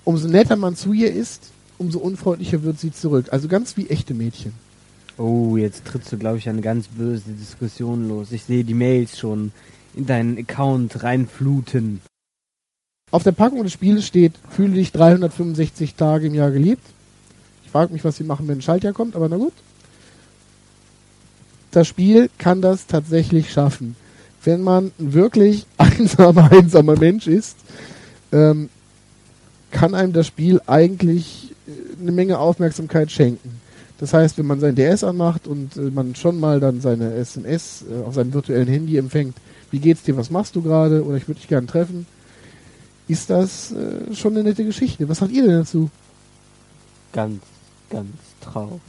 umso 0.04 0.28
netter 0.28 0.56
man 0.56 0.76
zu 0.76 0.92
ihr 0.92 1.12
ist, 1.12 1.50
umso 1.78 2.00
unfreundlicher 2.00 2.62
wird 2.64 2.78
sie 2.80 2.92
zurück. 2.92 3.26
Also 3.30 3.48
ganz 3.48 3.76
wie 3.76 3.88
echte 3.88 4.14
Mädchen. 4.14 4.52
Oh, 5.18 5.56
jetzt 5.56 5.84
trittst 5.84 6.12
du, 6.12 6.16
glaube 6.16 6.38
ich, 6.38 6.48
eine 6.48 6.60
ganz 6.60 6.86
böse 6.86 7.32
Diskussion 7.32 8.08
los. 8.08 8.30
Ich 8.30 8.44
sehe 8.44 8.62
die 8.62 8.74
Mails 8.74 9.18
schon 9.18 9.50
in 9.96 10.06
deinen 10.06 10.38
Account 10.38 11.02
reinfluten. 11.02 12.00
Auf 13.10 13.24
der 13.24 13.32
Packung 13.32 13.64
des 13.64 13.72
Spieles 13.72 14.06
steht, 14.06 14.34
fühle 14.48 14.74
dich 14.74 14.92
365 14.92 15.96
Tage 15.96 16.28
im 16.28 16.34
Jahr 16.34 16.52
geliebt. 16.52 16.84
Ich 17.64 17.70
frage 17.72 17.92
mich, 17.92 18.04
was 18.04 18.16
sie 18.16 18.24
machen, 18.24 18.46
wenn 18.46 18.58
ein 18.58 18.62
Schaltjahr 18.62 18.92
kommt, 18.92 19.16
aber 19.16 19.28
na 19.28 19.38
gut. 19.38 19.52
Das 21.72 21.88
Spiel 21.88 22.30
kann 22.38 22.62
das 22.62 22.86
tatsächlich 22.86 23.52
schaffen. 23.52 23.96
Wenn 24.44 24.62
man 24.62 24.92
wirklich 24.98 25.66
einsamer, 25.78 26.52
einsamer 26.52 26.96
Mensch 26.96 27.26
ist, 27.26 27.56
ähm, 28.30 28.68
kann 29.72 29.96
einem 29.96 30.12
das 30.12 30.28
Spiel 30.28 30.60
eigentlich 30.66 31.54
äh, 31.66 32.00
eine 32.00 32.12
Menge 32.12 32.38
Aufmerksamkeit 32.38 33.10
schenken. 33.10 33.57
Das 33.98 34.14
heißt, 34.14 34.38
wenn 34.38 34.46
man 34.46 34.60
sein 34.60 34.76
DS 34.76 35.04
anmacht 35.04 35.46
und 35.46 35.76
äh, 35.76 35.90
man 35.90 36.14
schon 36.14 36.38
mal 36.38 36.60
dann 36.60 36.80
seine 36.80 37.14
SMS 37.14 37.84
äh, 37.90 38.04
auf 38.04 38.14
seinem 38.14 38.32
virtuellen 38.32 38.68
Handy 38.68 38.96
empfängt, 38.96 39.36
wie 39.70 39.80
geht's 39.80 40.02
dir, 40.02 40.16
was 40.16 40.30
machst 40.30 40.56
du 40.56 40.62
gerade 40.62 41.04
oder 41.04 41.16
ich 41.16 41.28
würde 41.28 41.40
dich 41.40 41.48
gerne 41.48 41.66
treffen, 41.66 42.06
ist 43.08 43.30
das 43.30 43.72
äh, 43.72 44.14
schon 44.14 44.34
eine 44.34 44.44
nette 44.44 44.64
Geschichte. 44.64 45.08
Was 45.08 45.18
sagt 45.18 45.32
ihr 45.32 45.42
denn 45.42 45.58
dazu? 45.58 45.90
Ganz, 47.12 47.42
ganz 47.90 48.10
traurig. 48.40 48.80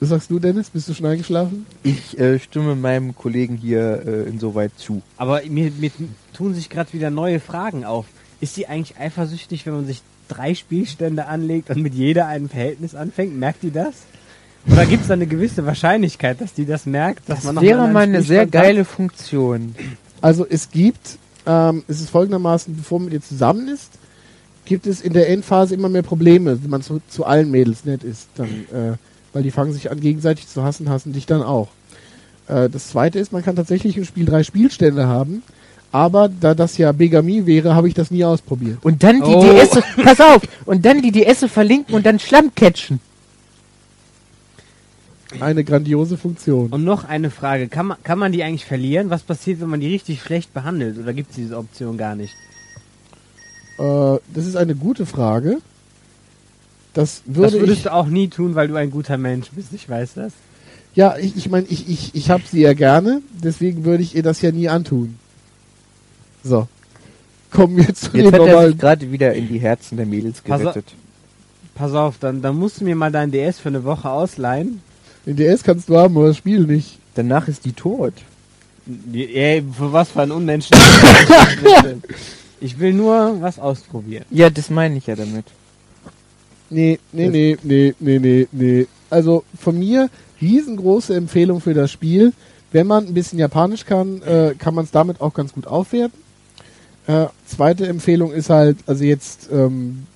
Was 0.00 0.10
sagst 0.10 0.30
du, 0.30 0.38
Dennis? 0.38 0.70
Bist 0.70 0.88
du 0.88 0.94
schon 0.94 1.06
eingeschlafen? 1.06 1.66
Ich 1.82 2.16
äh, 2.18 2.38
stimme 2.38 2.76
meinem 2.76 3.16
Kollegen 3.16 3.56
hier 3.56 4.06
äh, 4.06 4.28
insoweit 4.28 4.72
zu. 4.76 5.02
Aber 5.16 5.42
mir, 5.48 5.72
mir 5.72 5.90
tun 6.32 6.54
sich 6.54 6.70
gerade 6.70 6.92
wieder 6.92 7.10
neue 7.10 7.40
Fragen 7.40 7.84
auf. 7.84 8.06
Ist 8.40 8.54
sie 8.54 8.68
eigentlich 8.68 8.96
eifersüchtig, 8.96 9.66
wenn 9.66 9.72
man 9.72 9.86
sich 9.86 10.02
drei 10.28 10.54
Spielstände 10.54 11.26
anlegt 11.26 11.70
und 11.70 11.82
mit 11.82 11.94
jeder 11.94 12.26
ein 12.26 12.48
Verhältnis 12.48 12.94
anfängt? 12.94 13.36
Merkt 13.36 13.62
die 13.62 13.70
das? 13.70 13.94
Oder 14.70 14.86
gibt 14.86 15.02
es 15.02 15.08
da 15.08 15.14
eine 15.14 15.26
gewisse 15.26 15.64
Wahrscheinlichkeit, 15.64 16.40
dass 16.40 16.52
die 16.52 16.66
das 16.66 16.84
merkt, 16.86 17.28
dass 17.28 17.38
Das 17.38 17.44
man 17.44 17.54
noch 17.56 17.62
wäre 17.62 17.88
mal 17.88 18.02
eine 18.02 18.22
sehr 18.22 18.42
Spielstand 18.42 18.54
hat? 18.54 18.62
geile 18.62 18.84
Funktion. 18.84 19.74
Also 20.20 20.46
es 20.48 20.70
gibt, 20.70 21.18
ähm, 21.46 21.84
es 21.88 22.00
ist 22.00 22.10
folgendermaßen, 22.10 22.76
bevor 22.76 22.98
man 22.98 23.06
mit 23.06 23.14
ihr 23.14 23.22
zusammen 23.22 23.68
ist, 23.68 23.92
gibt 24.64 24.86
es 24.86 25.00
in 25.00 25.14
der 25.14 25.30
Endphase 25.30 25.74
immer 25.74 25.88
mehr 25.88 26.02
Probleme, 26.02 26.62
wenn 26.62 26.70
man 26.70 26.82
zu, 26.82 27.00
zu 27.08 27.24
allen 27.24 27.50
Mädels 27.50 27.84
nett 27.86 28.04
ist. 28.04 28.28
Dann, 28.36 28.48
äh, 28.48 28.96
weil 29.32 29.42
die 29.42 29.50
fangen 29.50 29.72
sich 29.72 29.90
an 29.90 30.00
gegenseitig 30.00 30.48
zu 30.48 30.62
hassen, 30.62 30.90
hassen 30.90 31.12
dich 31.12 31.24
dann 31.24 31.42
auch. 31.42 31.68
Äh, 32.48 32.68
das 32.68 32.88
zweite 32.88 33.18
ist, 33.18 33.32
man 33.32 33.42
kann 33.42 33.56
tatsächlich 33.56 33.96
im 33.96 34.04
Spiel 34.04 34.26
drei 34.26 34.42
Spielstände 34.42 35.06
haben, 35.06 35.42
aber 35.92 36.28
da 36.28 36.54
das 36.54 36.76
ja 36.78 36.92
Bigamie 36.92 37.46
wäre, 37.46 37.74
habe 37.74 37.88
ich 37.88 37.94
das 37.94 38.10
nie 38.10 38.24
ausprobiert. 38.24 38.78
Und 38.82 39.02
dann 39.02 39.16
die 39.22 39.34
Oh. 39.34 39.42
DS, 39.42 39.70
pass 40.02 40.20
auf, 40.20 40.42
und 40.66 40.84
dann 40.84 41.00
die 41.02 41.12
DS 41.12 41.44
verlinken 41.50 41.94
und 41.94 42.04
dann 42.04 42.18
Schlamm 42.18 42.54
catchen. 42.54 43.00
Eine 45.40 45.62
grandiose 45.62 46.16
Funktion. 46.16 46.68
Und 46.70 46.84
noch 46.84 47.04
eine 47.04 47.30
Frage. 47.30 47.68
Kann 47.68 47.86
man, 47.86 48.02
kann 48.02 48.18
man 48.18 48.32
die 48.32 48.42
eigentlich 48.42 48.64
verlieren? 48.64 49.10
Was 49.10 49.22
passiert, 49.22 49.60
wenn 49.60 49.68
man 49.68 49.80
die 49.80 49.88
richtig 49.88 50.22
schlecht 50.22 50.54
behandelt? 50.54 50.98
Oder 50.98 51.12
gibt 51.12 51.30
es 51.30 51.36
diese 51.36 51.58
Option 51.58 51.98
gar 51.98 52.14
nicht? 52.16 52.34
Äh, 53.78 54.16
das 54.34 54.46
ist 54.46 54.56
eine 54.56 54.74
gute 54.74 55.04
Frage. 55.04 55.58
Das 56.94 57.22
würde 57.26 57.50
das 57.52 57.60
würdest 57.60 57.78
ich, 57.78 57.82
du 57.84 57.92
auch 57.92 58.06
nie 58.06 58.28
tun, 58.28 58.54
weil 58.54 58.68
du 58.68 58.74
ein 58.76 58.90
guter 58.90 59.18
Mensch 59.18 59.50
bist. 59.50 59.68
Ich 59.74 59.88
weiß 59.88 60.14
das. 60.14 60.32
ja, 60.94 61.16
ich, 61.18 61.36
ich 61.36 61.50
meine, 61.50 61.66
ich, 61.68 61.88
ich, 61.88 62.14
ich 62.14 62.30
habe 62.30 62.42
sie 62.50 62.60
ja 62.62 62.72
gerne, 62.72 63.20
deswegen 63.32 63.84
würde 63.84 64.02
ich 64.02 64.16
ihr 64.16 64.22
das 64.22 64.40
ja 64.40 64.50
nie 64.50 64.68
antun. 64.70 65.16
So. 66.48 66.66
Kommen 67.50 67.76
wir 67.76 67.94
zu 67.94 68.06
Jetzt 68.06 68.14
den 68.14 68.32
hat 68.32 68.40
er 68.40 68.68
sich 68.68 68.78
gerade 68.78 69.12
wieder 69.12 69.34
in 69.34 69.48
die 69.48 69.58
Herzen 69.58 69.96
der 69.96 70.06
Mädels 70.06 70.40
Pass 70.40 70.60
auf. 70.60 70.74
gerettet. 70.74 70.94
Pass 71.74 71.92
auf, 71.92 72.16
dann, 72.18 72.42
dann 72.42 72.56
musst 72.56 72.80
du 72.80 72.84
mir 72.84 72.96
mal 72.96 73.12
dein 73.12 73.30
DS 73.30 73.58
für 73.58 73.68
eine 73.68 73.84
Woche 73.84 74.10
ausleihen. 74.10 74.82
Den 75.26 75.36
DS 75.36 75.62
kannst 75.62 75.88
du 75.88 75.96
haben, 75.96 76.16
aber 76.16 76.28
das 76.28 76.38
Spiel 76.38 76.60
nicht. 76.60 76.98
Danach 77.14 77.48
ist 77.48 77.64
die 77.64 77.72
tot. 77.72 78.14
Ey, 79.12 79.62
für 79.76 79.92
was 79.92 80.10
für 80.10 80.22
ein 80.22 80.30
Unmenschen. 80.30 80.76
ich 82.60 82.78
will 82.78 82.94
nur 82.94 83.40
was 83.40 83.58
ausprobieren. 83.58 84.24
Ja, 84.30 84.48
das 84.50 84.70
meine 84.70 84.96
ich 84.96 85.06
ja 85.06 85.14
damit. 85.14 85.44
Nee, 86.70 86.98
nee, 87.12 87.28
nee, 87.28 87.56
nee, 87.62 87.94
nee, 87.98 88.18
nee, 88.18 88.48
nee. 88.50 88.86
Also 89.10 89.44
von 89.58 89.78
mir 89.78 90.08
riesengroße 90.40 91.14
Empfehlung 91.14 91.60
für 91.60 91.74
das 91.74 91.90
Spiel. 91.90 92.32
Wenn 92.72 92.86
man 92.86 93.06
ein 93.06 93.14
bisschen 93.14 93.38
Japanisch 93.38 93.84
kann, 93.84 94.22
äh, 94.22 94.54
kann 94.58 94.74
man 94.74 94.84
es 94.84 94.90
damit 94.90 95.20
auch 95.20 95.32
ganz 95.32 95.52
gut 95.52 95.66
aufwerten. 95.66 96.27
Äh, 97.08 97.28
zweite 97.46 97.88
Empfehlung 97.88 98.32
ist 98.32 98.50
halt, 98.50 98.76
also 98.86 99.02
jetzt 99.02 99.48
ähm, 99.50 100.06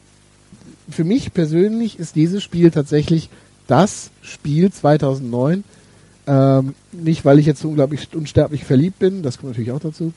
für 0.91 1.05
mich 1.05 1.33
persönlich 1.33 1.99
ist 1.99 2.17
dieses 2.17 2.43
Spiel 2.43 2.71
tatsächlich 2.71 3.31
das 3.67 4.11
Spiel 4.21 4.71
2009. 4.71 5.65
Ähm, 6.27 6.75
nicht, 6.93 7.25
weil 7.25 7.39
ich 7.39 7.47
jetzt 7.47 7.65
unglaublich 7.65 8.15
unsterblich 8.15 8.65
verliebt 8.65 8.99
bin, 8.99 9.23
das 9.23 9.39
kommt 9.39 9.53
natürlich 9.53 9.73
auch 9.73 9.81
dazu, 9.81 10.13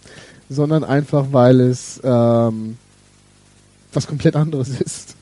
sondern 0.49 0.83
einfach, 0.83 1.27
weil 1.31 1.61
es 1.61 2.01
ähm, 2.03 2.77
was 3.93 4.05
komplett 4.05 4.35
anderes 4.35 4.69
ist. 4.81 5.15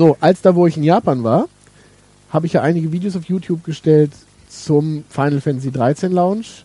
So, 0.00 0.16
als 0.18 0.40
da, 0.40 0.54
wo 0.54 0.66
ich 0.66 0.78
in 0.78 0.82
Japan 0.82 1.24
war, 1.24 1.46
habe 2.30 2.46
ich 2.46 2.54
ja 2.54 2.62
einige 2.62 2.90
Videos 2.90 3.16
auf 3.16 3.26
YouTube 3.26 3.64
gestellt 3.64 4.12
zum 4.48 5.04
Final 5.10 5.42
Fantasy 5.42 5.70
13 5.70 6.10
Launch 6.10 6.64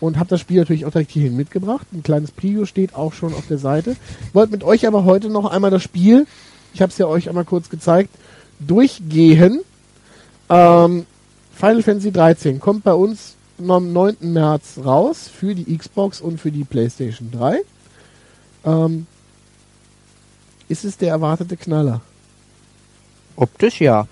und 0.00 0.18
habe 0.18 0.30
das 0.30 0.40
Spiel 0.40 0.60
natürlich 0.60 0.86
auch 0.86 0.90
direkt 0.90 1.10
hierhin 1.10 1.36
mitgebracht. 1.36 1.86
Ein 1.92 2.02
kleines 2.02 2.30
Preview 2.30 2.64
steht 2.64 2.94
auch 2.94 3.12
schon 3.12 3.34
auf 3.34 3.46
der 3.48 3.58
Seite. 3.58 3.96
Wollte 4.32 4.52
mit 4.52 4.64
euch 4.64 4.86
aber 4.86 5.04
heute 5.04 5.28
noch 5.28 5.44
einmal 5.44 5.70
das 5.70 5.82
Spiel, 5.82 6.26
ich 6.72 6.80
habe 6.80 6.90
es 6.90 6.96
ja 6.96 7.06
euch 7.06 7.28
einmal 7.28 7.44
kurz 7.44 7.68
gezeigt, 7.68 8.08
durchgehen. 8.60 9.60
Ähm, 10.48 11.04
Final 11.52 11.82
Fantasy 11.82 12.12
13 12.12 12.60
kommt 12.60 12.82
bei 12.82 12.94
uns 12.94 13.34
am 13.58 13.92
9. 13.92 14.16
März 14.20 14.78
raus 14.82 15.28
für 15.28 15.54
die 15.54 15.76
Xbox 15.76 16.18
und 16.18 16.40
für 16.40 16.50
die 16.50 16.64
PlayStation 16.64 17.30
3. 17.30 17.60
Ähm, 18.64 19.06
ist 20.70 20.86
es 20.86 20.96
der 20.96 21.10
erwartete 21.10 21.58
Knaller? 21.58 22.00
Optisch 23.36 23.80
ja. 23.80 24.06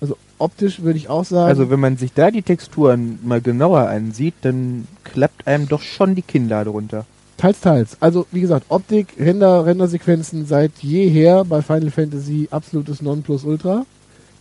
Also 0.00 0.16
optisch 0.38 0.82
würde 0.82 0.98
ich 0.98 1.08
auch 1.08 1.24
sagen. 1.24 1.48
Also 1.48 1.70
wenn 1.70 1.80
man 1.80 1.96
sich 1.96 2.12
da 2.12 2.30
die 2.30 2.42
Texturen 2.42 3.18
mal 3.22 3.40
genauer 3.40 3.88
ansieht, 3.88 4.34
dann 4.42 4.86
klappt 5.04 5.46
einem 5.46 5.68
doch 5.68 5.82
schon 5.82 6.14
die 6.14 6.22
Kinder 6.22 6.64
drunter. 6.64 7.04
Teils, 7.36 7.60
teils. 7.60 7.96
Also, 8.00 8.26
wie 8.32 8.42
gesagt, 8.42 8.66
Optik, 8.68 9.14
Render, 9.18 9.64
Rendersequenzen 9.64 10.44
seit 10.44 10.72
jeher 10.80 11.42
bei 11.46 11.62
Final 11.62 11.90
Fantasy 11.90 12.48
absolutes 12.50 13.00
Nonplusultra. 13.00 13.86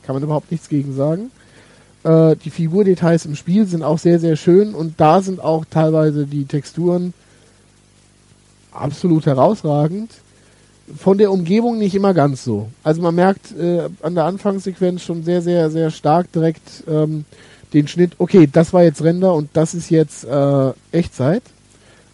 Kann 0.04 0.16
man 0.16 0.24
überhaupt 0.24 0.52
nichts 0.52 0.68
gegen 0.68 0.94
sagen. 0.94 1.32
Äh, 2.04 2.36
die 2.36 2.50
Figurdetails 2.50 3.26
im 3.26 3.36
Spiel 3.36 3.66
sind 3.68 3.84
auch 3.84 4.00
sehr, 4.00 4.20
sehr 4.20 4.36
schön 4.36 4.74
und 4.74 5.00
da 5.00 5.22
sind 5.22 5.40
auch 5.40 5.64
teilweise 5.70 6.26
die 6.26 6.44
Texturen 6.44 7.14
absolut 8.74 9.26
herausragend. 9.26 10.12
Von 10.98 11.18
der 11.18 11.32
Umgebung 11.32 11.78
nicht 11.78 11.96
immer 11.96 12.14
ganz 12.14 12.44
so. 12.44 12.70
Also 12.84 13.02
man 13.02 13.16
merkt 13.16 13.58
äh, 13.58 13.90
an 14.02 14.16
der 14.16 14.26
Anfangssequenz 14.26 15.04
schon 15.04 15.24
sehr, 15.24 15.42
sehr, 15.42 15.70
sehr 15.70 15.92
stark 15.92 16.32
direkt 16.32 16.84
ähm, 16.88 17.26
den 17.74 17.88
Schnitt, 17.88 18.14
okay, 18.18 18.50
das 18.52 18.74
war 18.74 18.84
jetzt 18.84 19.04
Render 19.04 19.36
und 19.36 19.50
das 19.54 19.74
ist 19.76 19.90
jetzt 19.92 20.26
äh, 20.26 20.72
Echtzeit 20.92 21.44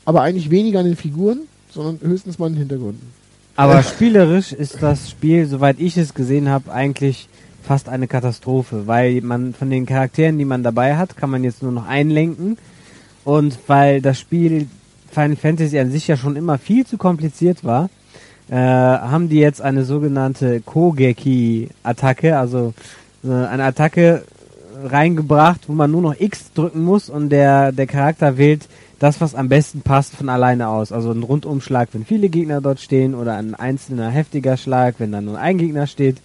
aber 0.05 0.21
eigentlich 0.21 0.51
weniger 0.51 0.79
an 0.79 0.85
den 0.85 0.95
Figuren, 0.95 1.41
sondern 1.71 1.99
höchstens 2.07 2.39
mal 2.39 2.45
an 2.45 2.53
den 2.53 2.59
Hintergründen. 2.59 3.11
Aber 3.55 3.83
spielerisch 3.83 4.53
ist 4.53 4.81
das 4.81 5.09
Spiel, 5.09 5.47
soweit 5.47 5.79
ich 5.79 5.97
es 5.97 6.13
gesehen 6.13 6.47
habe, 6.47 6.71
eigentlich 6.71 7.27
fast 7.63 7.89
eine 7.89 8.07
Katastrophe, 8.07 8.85
weil 8.85 9.21
man 9.21 9.53
von 9.53 9.71
den 9.71 9.87
Charakteren, 9.87 10.37
die 10.37 10.45
man 10.45 10.61
dabei 10.61 10.95
hat, 10.97 11.17
kann 11.17 11.31
man 11.31 11.43
jetzt 11.43 11.63
nur 11.63 11.71
noch 11.71 11.87
einlenken 11.87 12.57
und 13.23 13.57
weil 13.65 14.01
das 14.01 14.19
Spiel 14.19 14.67
Final 15.11 15.35
Fantasy 15.35 15.79
an 15.79 15.89
sich 15.91 16.07
ja 16.07 16.15
schon 16.15 16.35
immer 16.35 16.59
viel 16.59 16.85
zu 16.85 16.97
kompliziert 16.97 17.63
war, 17.63 17.89
äh, 18.49 18.55
haben 18.55 19.29
die 19.29 19.39
jetzt 19.39 19.61
eine 19.61 19.85
sogenannte 19.85 20.61
Kogeki-Attacke, 20.61 22.37
also 22.37 22.73
äh, 23.23 23.31
eine 23.31 23.63
Attacke 23.63 24.23
reingebracht, 24.83 25.67
wo 25.67 25.73
man 25.73 25.91
nur 25.91 26.01
noch 26.01 26.19
X 26.19 26.51
drücken 26.53 26.83
muss 26.83 27.09
und 27.09 27.29
der, 27.29 27.71
der 27.71 27.87
Charakter 27.87 28.37
wählt 28.37 28.67
das, 28.99 29.19
was 29.21 29.35
am 29.35 29.49
besten 29.49 29.81
passt, 29.81 30.15
von 30.15 30.29
alleine 30.29 30.67
aus. 30.69 30.91
Also 30.91 31.11
ein 31.11 31.23
Rundumschlag, 31.23 31.89
wenn 31.93 32.05
viele 32.05 32.29
Gegner 32.29 32.61
dort 32.61 32.79
stehen 32.79 33.13
oder 33.15 33.35
ein 33.35 33.55
einzelner 33.55 34.09
heftiger 34.09 34.57
Schlag, 34.57 34.95
wenn 34.99 35.11
dann 35.11 35.25
nur 35.25 35.37
ein 35.37 35.57
Gegner 35.57 35.87
steht. 35.87 36.17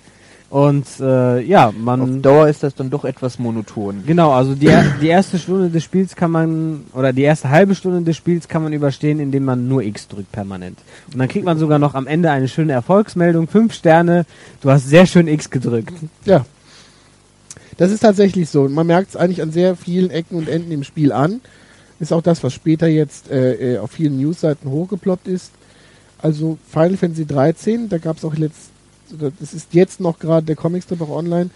Und 0.51 0.87
äh, 0.99 1.41
ja, 1.43 1.73
man. 1.73 2.01
Auf 2.01 2.23
Dauer 2.23 2.49
ist 2.49 2.65
das 2.65 2.75
dann 2.75 2.91
doch 2.91 3.05
etwas 3.05 3.39
monoton. 3.39 4.03
Genau, 4.05 4.33
also 4.33 4.57
die, 4.57 4.69
die 5.01 5.07
erste 5.07 5.39
Stunde 5.39 5.71
des 5.71 5.85
Spiels 5.85 6.17
kann 6.17 6.33
man, 6.33 6.87
oder 6.93 7.13
die 7.13 7.23
erste 7.23 7.51
halbe 7.51 7.77
Stunde 7.77 8.03
des 8.03 8.17
Spiels 8.17 8.49
kann 8.49 8.65
man 8.65 8.73
überstehen, 8.73 9.21
indem 9.21 9.45
man 9.45 9.69
nur 9.69 9.83
X 9.85 10.09
drückt 10.09 10.33
permanent. 10.33 10.77
Und 11.13 11.21
dann 11.21 11.29
kriegt 11.29 11.45
man 11.45 11.57
sogar 11.57 11.79
noch 11.79 11.95
am 11.95 12.09
Ende 12.09 12.33
eine 12.33 12.49
schöne 12.49 12.73
Erfolgsmeldung, 12.73 13.47
fünf 13.47 13.75
Sterne, 13.75 14.27
du 14.61 14.71
hast 14.71 14.89
sehr 14.89 15.07
schön 15.07 15.29
X 15.29 15.51
gedrückt. 15.51 15.95
Ja. 16.25 16.45
Das 17.77 17.93
ist 17.93 18.01
tatsächlich 18.01 18.51
so. 18.51 18.69
Man 18.69 18.89
merkt 18.89 19.11
es 19.11 19.17
eigentlich 19.17 19.43
an 19.43 19.53
sehr 19.53 19.77
vielen 19.77 20.11
Ecken 20.11 20.37
und 20.37 20.49
Enden 20.49 20.73
im 20.73 20.83
Spiel 20.83 21.13
an. 21.13 21.41
Ist 22.01 22.13
auch 22.13 22.23
das, 22.23 22.43
was 22.43 22.53
später 22.53 22.89
jetzt 22.89 23.31
äh, 23.31 23.75
äh 23.75 23.79
auf 23.79 23.93
vielen 23.93 24.19
Newsseiten 24.19 24.69
hochgeploppt 24.69 25.29
ist. 25.29 25.53
Also 26.19 26.59
Final 26.69 26.97
Fantasy 26.97 27.25
13, 27.25 27.89
da 27.89 27.99
gab 27.99 28.19
es 28.19 28.25
auch 28.25 28.37
letzt, 28.37 28.70
das 29.19 29.55
ist 29.55 29.75
jetzt 29.75 30.01
noch 30.01 30.19
gerade 30.19 30.47
der 30.47 30.57
Comicstrip 30.57 31.01
auch 31.01 31.11
online, 31.11 31.51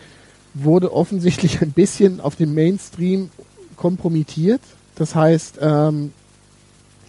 wurde 0.55 0.93
offensichtlich 0.93 1.61
ein 1.62 1.73
bisschen 1.73 2.21
auf 2.21 2.37
dem 2.37 2.55
Mainstream 2.55 3.31
kompromittiert. 3.77 4.61
Das 4.95 5.14
heißt, 5.14 5.59
ähm, 5.61 6.12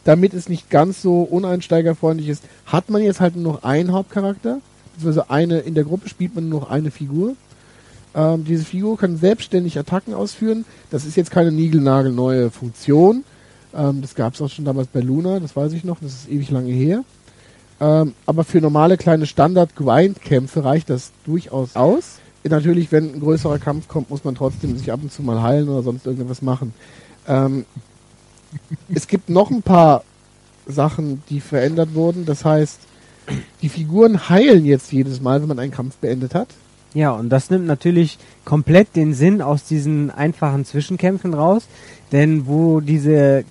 damit 0.04 0.34
es 0.34 0.50
nicht 0.50 0.70
ganz 0.70 1.02
so 1.02 1.22
uneinsteigerfreundlich 1.22 2.30
ist, 2.30 2.44
hat 2.66 2.90
man 2.90 3.02
jetzt 3.02 3.20
halt 3.20 3.36
nur 3.36 3.54
noch 3.54 3.64
einen 3.64 3.92
Hauptcharakter. 3.92 4.60
Also 5.04 5.24
eine, 5.28 5.60
in 5.60 5.76
der 5.76 5.84
Gruppe 5.84 6.10
spielt 6.10 6.36
man 6.36 6.50
nur 6.50 6.62
noch 6.62 6.70
eine 6.70 6.92
Figur. 6.92 7.36
Ähm, 8.16 8.46
diese 8.46 8.64
Figur 8.64 8.98
kann 8.98 9.18
selbstständig 9.18 9.78
Attacken 9.78 10.14
ausführen. 10.14 10.66
Das 10.90 11.06
ist 11.06 11.18
jetzt 11.18 11.32
keine 11.32 11.52
niegelnagelneue 11.52 12.50
Funktion. 12.50 13.24
Ähm, 13.76 14.02
das 14.02 14.16
gab 14.16 14.34
es 14.34 14.42
auch 14.42 14.50
schon 14.50 14.66
damals 14.66 14.88
bei 14.88 15.02
Luna, 15.02 15.40
das 15.40 15.56
weiß 15.56 15.74
ich 15.74 15.84
noch, 15.84 16.00
das 16.00 16.14
ist 16.14 16.30
ewig 16.30 16.50
lange 16.50 16.72
her. 16.72 17.04
Ähm, 17.80 18.14
aber 18.26 18.44
für 18.44 18.62
normale 18.62 18.98
kleine 18.98 19.26
Standard-Grind-Kämpfe 19.26 20.64
reicht 20.64 20.90
das 20.90 21.12
durchaus 21.26 21.76
aus. 21.76 22.20
Natürlich, 22.44 22.92
wenn 22.92 23.16
ein 23.16 23.20
größerer 23.20 23.58
Kampf 23.58 23.88
kommt, 23.88 24.12
muss 24.12 24.24
man 24.24 24.36
trotzdem 24.36 24.78
sich 24.78 24.92
ab 24.92 25.00
und 25.02 25.12
zu 25.12 25.24
mal 25.24 25.42
heilen 25.42 25.68
oder 25.68 25.82
sonst 25.82 26.06
irgendwas 26.06 26.42
machen. 26.42 26.74
Ähm, 27.28 27.66
es 28.94 29.08
gibt 29.08 29.30
noch 29.30 29.50
ein 29.50 29.64
paar 29.64 30.04
Sachen, 30.68 31.24
die 31.30 31.42
verändert 31.42 31.96
wurden. 31.96 32.26
Das 32.26 32.46
heißt, 32.46 32.80
die 33.62 33.70
Figuren 33.70 34.30
heilen 34.30 34.66
jetzt 34.66 34.92
jedes 34.92 35.22
Mal, 35.22 35.42
wenn 35.42 35.48
man 35.48 35.60
einen 35.60 35.72
Kampf 35.72 35.96
beendet 35.98 36.36
hat. 36.36 36.50
Ja, 36.94 37.12
und 37.12 37.30
das 37.30 37.50
nimmt 37.50 37.66
natürlich 37.66 38.18
komplett 38.46 38.96
den 38.96 39.14
Sinn 39.14 39.42
aus 39.42 39.66
diesen 39.66 40.12
einfachen 40.12 40.64
Zwischenkämpfen 40.64 41.34
raus, 41.34 41.68
denn 42.12 42.48
wo 42.48 42.80
diese 42.80 43.44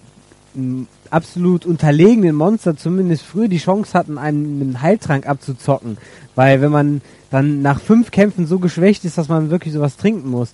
absolut 1.13 1.67
unterlegenen 1.67 2.35
Monster 2.35 2.77
zumindest 2.77 3.23
früher 3.25 3.49
die 3.49 3.59
Chance 3.59 3.97
hatten, 3.97 4.19
einen, 4.19 4.61
einen 4.61 4.83
Heiltrank 4.83 5.27
abzuzocken, 5.27 5.99
weil 6.35 6.61
wenn 6.61 6.73
man 6.73 7.01
dann 7.31 7.63
nach 7.63 7.81
fünf 7.81 8.11
Kämpfen 8.11 8.47
so 8.47 8.59
geschwächt 8.59 9.05
ist, 9.05 9.19
dass 9.19 9.29
man 9.29 9.51
wirklich 9.51 9.75
sowas 9.75 9.97
trinken 9.97 10.31
muss, 10.31 10.51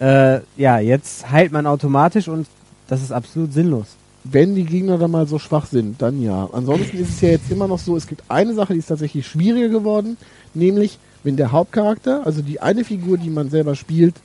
äh, 0.00 0.40
ja, 0.56 0.78
jetzt 0.78 1.30
heilt 1.30 1.52
man 1.52 1.66
automatisch 1.66 2.28
und 2.28 2.46
das 2.88 3.02
ist 3.02 3.12
absolut 3.12 3.52
sinnlos. 3.52 3.86
Wenn 4.24 4.54
die 4.54 4.64
Gegner 4.64 4.98
dann 4.98 5.10
mal 5.10 5.26
so 5.26 5.38
schwach 5.38 5.66
sind, 5.66 6.02
dann 6.02 6.20
ja. 6.20 6.48
Ansonsten 6.52 6.98
ist 6.98 7.10
es 7.10 7.20
ja 7.20 7.30
jetzt 7.30 7.50
immer 7.50 7.68
noch 7.68 7.78
so, 7.78 7.96
es 7.96 8.06
gibt 8.06 8.22
eine 8.28 8.54
Sache, 8.54 8.74
die 8.74 8.80
ist 8.80 8.86
tatsächlich 8.88 9.26
schwieriger 9.26 9.68
geworden, 9.68 10.16
nämlich 10.54 10.98
wenn 11.24 11.36
der 11.36 11.52
Hauptcharakter, 11.52 12.26
also 12.26 12.42
die 12.42 12.60
eine 12.60 12.84
Figur, 12.84 13.18
die 13.18 13.30
man 13.30 13.50
selber 13.50 13.74
spielt, 13.74 14.16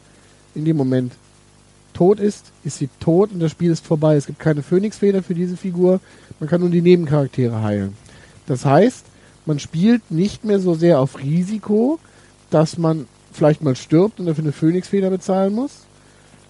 in 0.55 0.65
dem 0.65 0.77
Moment 0.77 1.13
tot 1.93 2.19
ist, 2.19 2.51
ist 2.63 2.77
sie 2.77 2.89
tot 2.99 3.32
und 3.32 3.39
das 3.39 3.51
Spiel 3.51 3.71
ist 3.71 3.86
vorbei. 3.86 4.15
Es 4.15 4.25
gibt 4.25 4.39
keine 4.39 4.63
Phönixfeder 4.63 5.23
für 5.23 5.34
diese 5.34 5.58
Figur. 5.58 5.99
Man 6.39 6.49
kann 6.49 6.62
nur 6.62 6.69
die 6.69 6.82
Nebencharaktere 6.82 7.62
heilen. 7.62 7.95
Das 8.47 8.65
heißt, 8.65 9.06
man 9.45 9.60
spielt 9.60 10.12
nicht 10.12 10.43
mehr 10.43 10.60
so 10.60 10.73
sehr 10.73 10.99
auf 10.99 11.19
Risiko, 11.19 11.99
dass 12.49 12.77
man 12.77 13.08
vielleicht 13.32 13.62
mal 13.62 13.75
stirbt 13.75 14.19
und 14.19 14.25
dafür 14.25 14.43
eine 14.43 14.51
Phönixfeder 14.51 15.10
bezahlen 15.10 15.53
muss, 15.53 15.86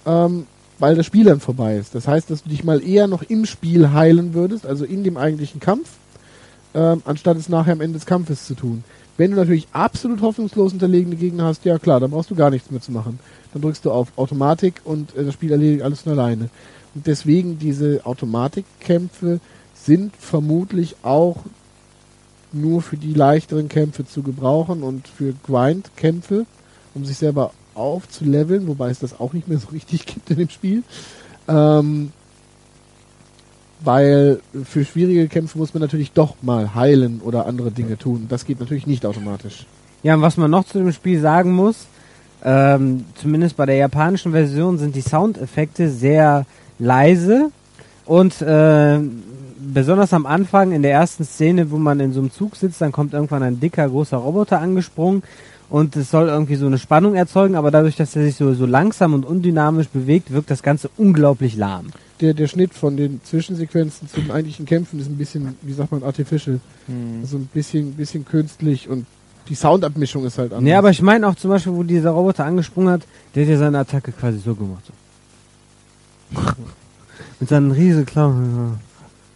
ähm, 0.06 0.48
weil 0.80 0.96
das 0.96 1.06
Spiel 1.06 1.24
dann 1.24 1.40
vorbei 1.40 1.78
ist. 1.78 1.96
Das 1.96 2.08
heißt, 2.08 2.30
dass 2.30 2.44
du 2.44 2.50
dich 2.50 2.64
mal 2.64 2.84
eher 2.84 3.08
noch 3.08 3.24
im 3.24 3.46
Spiel 3.46 3.92
heilen 3.94 4.34
würdest, 4.34 4.66
also 4.66 4.86
in 4.86 5.04
dem 5.04 5.18
eigentlichen 5.18 5.60
Kampf, 5.60 5.90
ähm, 6.74 7.02
anstatt 7.06 7.38
es 7.38 7.50
nachher 7.50 7.74
am 7.74 7.82
Ende 7.82 8.00
des 8.00 8.06
Kampfes 8.06 8.46
zu 8.46 8.56
tun. 8.56 8.84
Wenn 9.18 9.32
du 9.32 9.38
natürlich 9.38 9.68
absolut 9.74 10.22
hoffnungslos 10.22 10.74
unterlegene 10.74 11.16
Gegner 11.16 11.46
hast, 11.46 11.66
ja 11.66 11.78
klar, 11.78 12.00
dann 12.00 12.12
brauchst 12.12 12.32
du 12.32 12.36
gar 12.36 12.50
nichts 12.50 12.72
mehr 12.72 12.82
zu 12.82 12.92
machen. 12.92 13.20
Dann 13.54 13.62
drückst 13.62 13.86
du 13.86 13.92
auf 13.92 14.10
Automatik 14.16 14.82
und 14.84 15.16
äh, 15.16 15.24
das 15.24 15.36
Spiel 15.36 15.52
erledigt 15.52 15.84
alles 15.84 16.02
von 16.02 16.14
alleine. 16.14 16.50
Und 16.96 17.08
deswegen 17.08 17.60
diese 17.60 18.06
Automatikkämpfe 18.06 19.40
sind 19.74 20.16
vermutlich 20.16 20.96
auch 21.04 21.38
nur 22.52 22.82
für 22.82 22.98
die 22.98 23.14
leichteren 23.14 23.68
Kämpfe 23.68 24.06
zu 24.06 24.22
gebrauchen 24.22 24.84
und 24.84 25.08
für 25.08 25.34
Grind-Kämpfe, 25.46 26.46
um 26.94 27.06
sich 27.06 27.18
selber 27.18 27.52
aufzuleveln, 27.74 28.68
wobei 28.68 28.90
es 28.90 29.00
das 29.00 29.20
auch 29.20 29.34
nicht 29.34 29.48
mehr 29.48 29.58
so 29.58 29.68
richtig 29.72 30.06
gibt 30.06 30.30
in 30.30 30.38
dem 30.38 30.50
Spiel. 30.50 30.84
Ähm, 31.48 32.12
weil 33.84 34.40
für 34.64 34.86
schwierige 34.86 35.28
Kämpfe 35.28 35.58
muss 35.58 35.74
man 35.74 35.82
natürlich 35.82 36.12
doch 36.12 36.36
mal 36.42 36.74
heilen 36.74 37.22
oder 37.24 37.46
andere 37.46 37.72
Dinge 37.72 37.98
tun. 37.98 38.28
Das 38.30 38.46
geht 38.46 38.60
natürlich 38.60 38.88
nicht 38.88 39.06
automatisch. 39.06 39.66
Ja, 40.04 40.16
und 40.16 40.22
was 40.22 40.38
man 40.38 40.52
noch 40.52 40.66
zu 40.66 40.78
dem 40.78 40.92
Spiel 40.92 41.20
sagen 41.20 41.52
muss, 41.52 41.88
ähm, 42.44 43.06
zumindest 43.16 43.56
bei 43.56 43.66
der 43.66 43.76
japanischen 43.76 44.32
Version 44.32 44.78
sind 44.78 44.96
die 44.96 45.02
Soundeffekte 45.02 45.90
sehr 45.90 46.46
leise 46.80 47.52
und 48.06 48.42
äh, 48.42 49.00
besonders 49.74 50.14
am 50.14 50.26
Anfang 50.26 50.72
in 50.74 50.82
der 50.82 50.92
ersten 50.92 51.24
Szene, 51.24 51.72
wo 51.72 51.78
man 51.78 52.00
in 52.00 52.12
so 52.12 52.20
einem 52.20 52.32
Zug 52.32 52.56
sitzt, 52.56 52.82
dann 52.82 52.92
kommt 52.92 53.14
irgendwann 53.14 53.44
ein 53.44 53.60
dicker 53.60 53.88
großer 53.88 54.18
Roboter 54.18 54.60
angesprungen 54.60 55.24
und 55.70 55.96
es 55.96 56.12
soll 56.12 56.28
irgendwie 56.28 56.56
so 56.56 56.66
eine 56.66 56.78
Spannung 56.78 57.16
erzeugen, 57.16 57.56
aber 57.56 57.72
dadurch, 57.72 57.96
dass 57.96 58.16
er 58.16 58.24
sich 58.24 58.36
so, 58.36 58.54
so 58.54 58.66
langsam 58.66 59.14
und 59.14 59.26
undynamisch 59.26 59.88
bewegt, 59.88 60.32
wirkt 60.32 60.52
das 60.52 60.64
Ganze 60.64 60.90
unglaublich 60.98 61.56
lahm 61.56 61.92
der, 62.24 62.34
der 62.34 62.48
Schnitt 62.48 62.74
von 62.74 62.96
den 62.96 63.22
Zwischensequenzen 63.24 64.08
zu 64.08 64.22
den 64.22 64.32
eigentlichen 64.32 64.66
Kämpfen 64.66 65.00
ist 65.00 65.08
ein 65.08 65.18
bisschen, 65.18 65.58
wie 65.62 65.74
sagt 65.74 65.92
man, 65.92 66.04
artificial. 66.04 66.62
Mhm. 66.88 67.20
Also 67.22 67.38
ein 67.38 67.50
bisschen, 67.54 67.94
bisschen 67.94 68.26
künstlich 68.26 68.88
und 68.88 69.06
Die 69.50 69.56
Soundabmischung 69.56 70.26
ist 70.26 70.38
halt 70.38 70.54
anders. 70.54 70.64
Nee, 70.64 70.74
aber 70.74 70.90
ich 70.90 71.02
meine 71.02 71.28
auch 71.28 71.36
zum 71.36 71.50
Beispiel, 71.50 71.74
wo 71.74 71.84
dieser 71.84 72.12
Roboter 72.12 72.46
angesprungen 72.46 72.94
hat, 72.94 73.02
der 73.36 73.44
hat 73.44 73.50
ja 73.50 73.58
seine 73.58 73.80
Attacke 73.80 74.14
quasi 74.14 74.40
so 74.40 74.56
gemacht. 74.56 74.86
Mit 77.42 77.50
seinen 77.50 77.72
riesen 77.72 78.06
Klauen. 78.06 78.80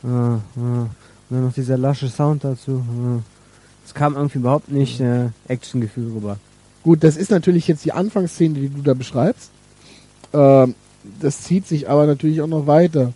Und 0.01 0.41
dann 0.55 1.43
noch 1.43 1.53
dieser 1.53 1.77
lasche 1.77 2.07
Sound 2.07 2.45
dazu. 2.45 2.81
Es 3.85 3.93
kam 3.93 4.15
irgendwie 4.15 4.38
überhaupt 4.39 4.71
nicht 4.71 5.01
äh, 5.01 5.29
Actiongefühl 5.49 6.13
rüber. 6.13 6.38
Gut, 6.83 7.03
das 7.03 7.17
ist 7.17 7.31
natürlich 7.31 7.67
jetzt 7.67 7.83
die 7.83 7.91
Anfangsszene, 7.91 8.59
die 8.59 8.69
du 8.69 8.81
da 8.81 8.93
beschreibst. 8.93 9.51
Ähm, 10.31 10.75
das 11.19 11.41
zieht 11.41 11.67
sich 11.67 11.89
aber 11.89 12.05
natürlich 12.05 12.41
auch 12.41 12.47
noch 12.47 12.67
weiter. 12.67 13.13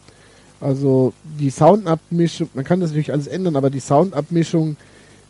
Also 0.59 1.13
die 1.39 1.49
Soundabmischung, 1.49 2.49
man 2.53 2.63
kann 2.63 2.79
das 2.79 2.91
natürlich 2.91 3.11
alles 3.11 3.27
ändern, 3.27 3.55
aber 3.55 3.69
die 3.69 3.79
Soundabmischung 3.79 4.77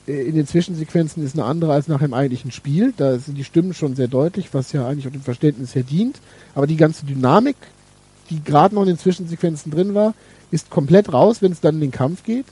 äh, 0.07 0.23
in 0.23 0.35
den 0.35 0.45
Zwischensequenzen 0.45 1.23
ist 1.23 1.35
eine 1.35 1.45
andere 1.45 1.73
als 1.73 1.87
nach 1.87 1.99
dem 1.99 2.13
eigentlichen 2.13 2.51
Spiel. 2.51 2.93
Da 2.97 3.17
sind 3.17 3.37
die 3.37 3.43
Stimmen 3.43 3.73
schon 3.73 3.95
sehr 3.95 4.07
deutlich, 4.07 4.53
was 4.53 4.71
ja 4.73 4.87
eigentlich 4.87 5.07
auch 5.07 5.11
dem 5.11 5.21
Verständnis 5.21 5.73
her 5.73 5.83
dient. 5.83 6.19
Aber 6.53 6.67
die 6.67 6.75
ganze 6.77 7.05
Dynamik, 7.05 7.55
die 8.29 8.43
gerade 8.43 8.75
noch 8.75 8.81
in 8.81 8.89
den 8.89 8.99
Zwischensequenzen 8.99 9.71
drin 9.71 9.93
war, 9.93 10.13
ist 10.51 10.69
komplett 10.69 11.13
raus, 11.13 11.41
wenn 11.41 11.53
es 11.53 11.61
dann 11.61 11.75
in 11.75 11.81
den 11.81 11.91
Kampf 11.91 12.23
geht. 12.23 12.45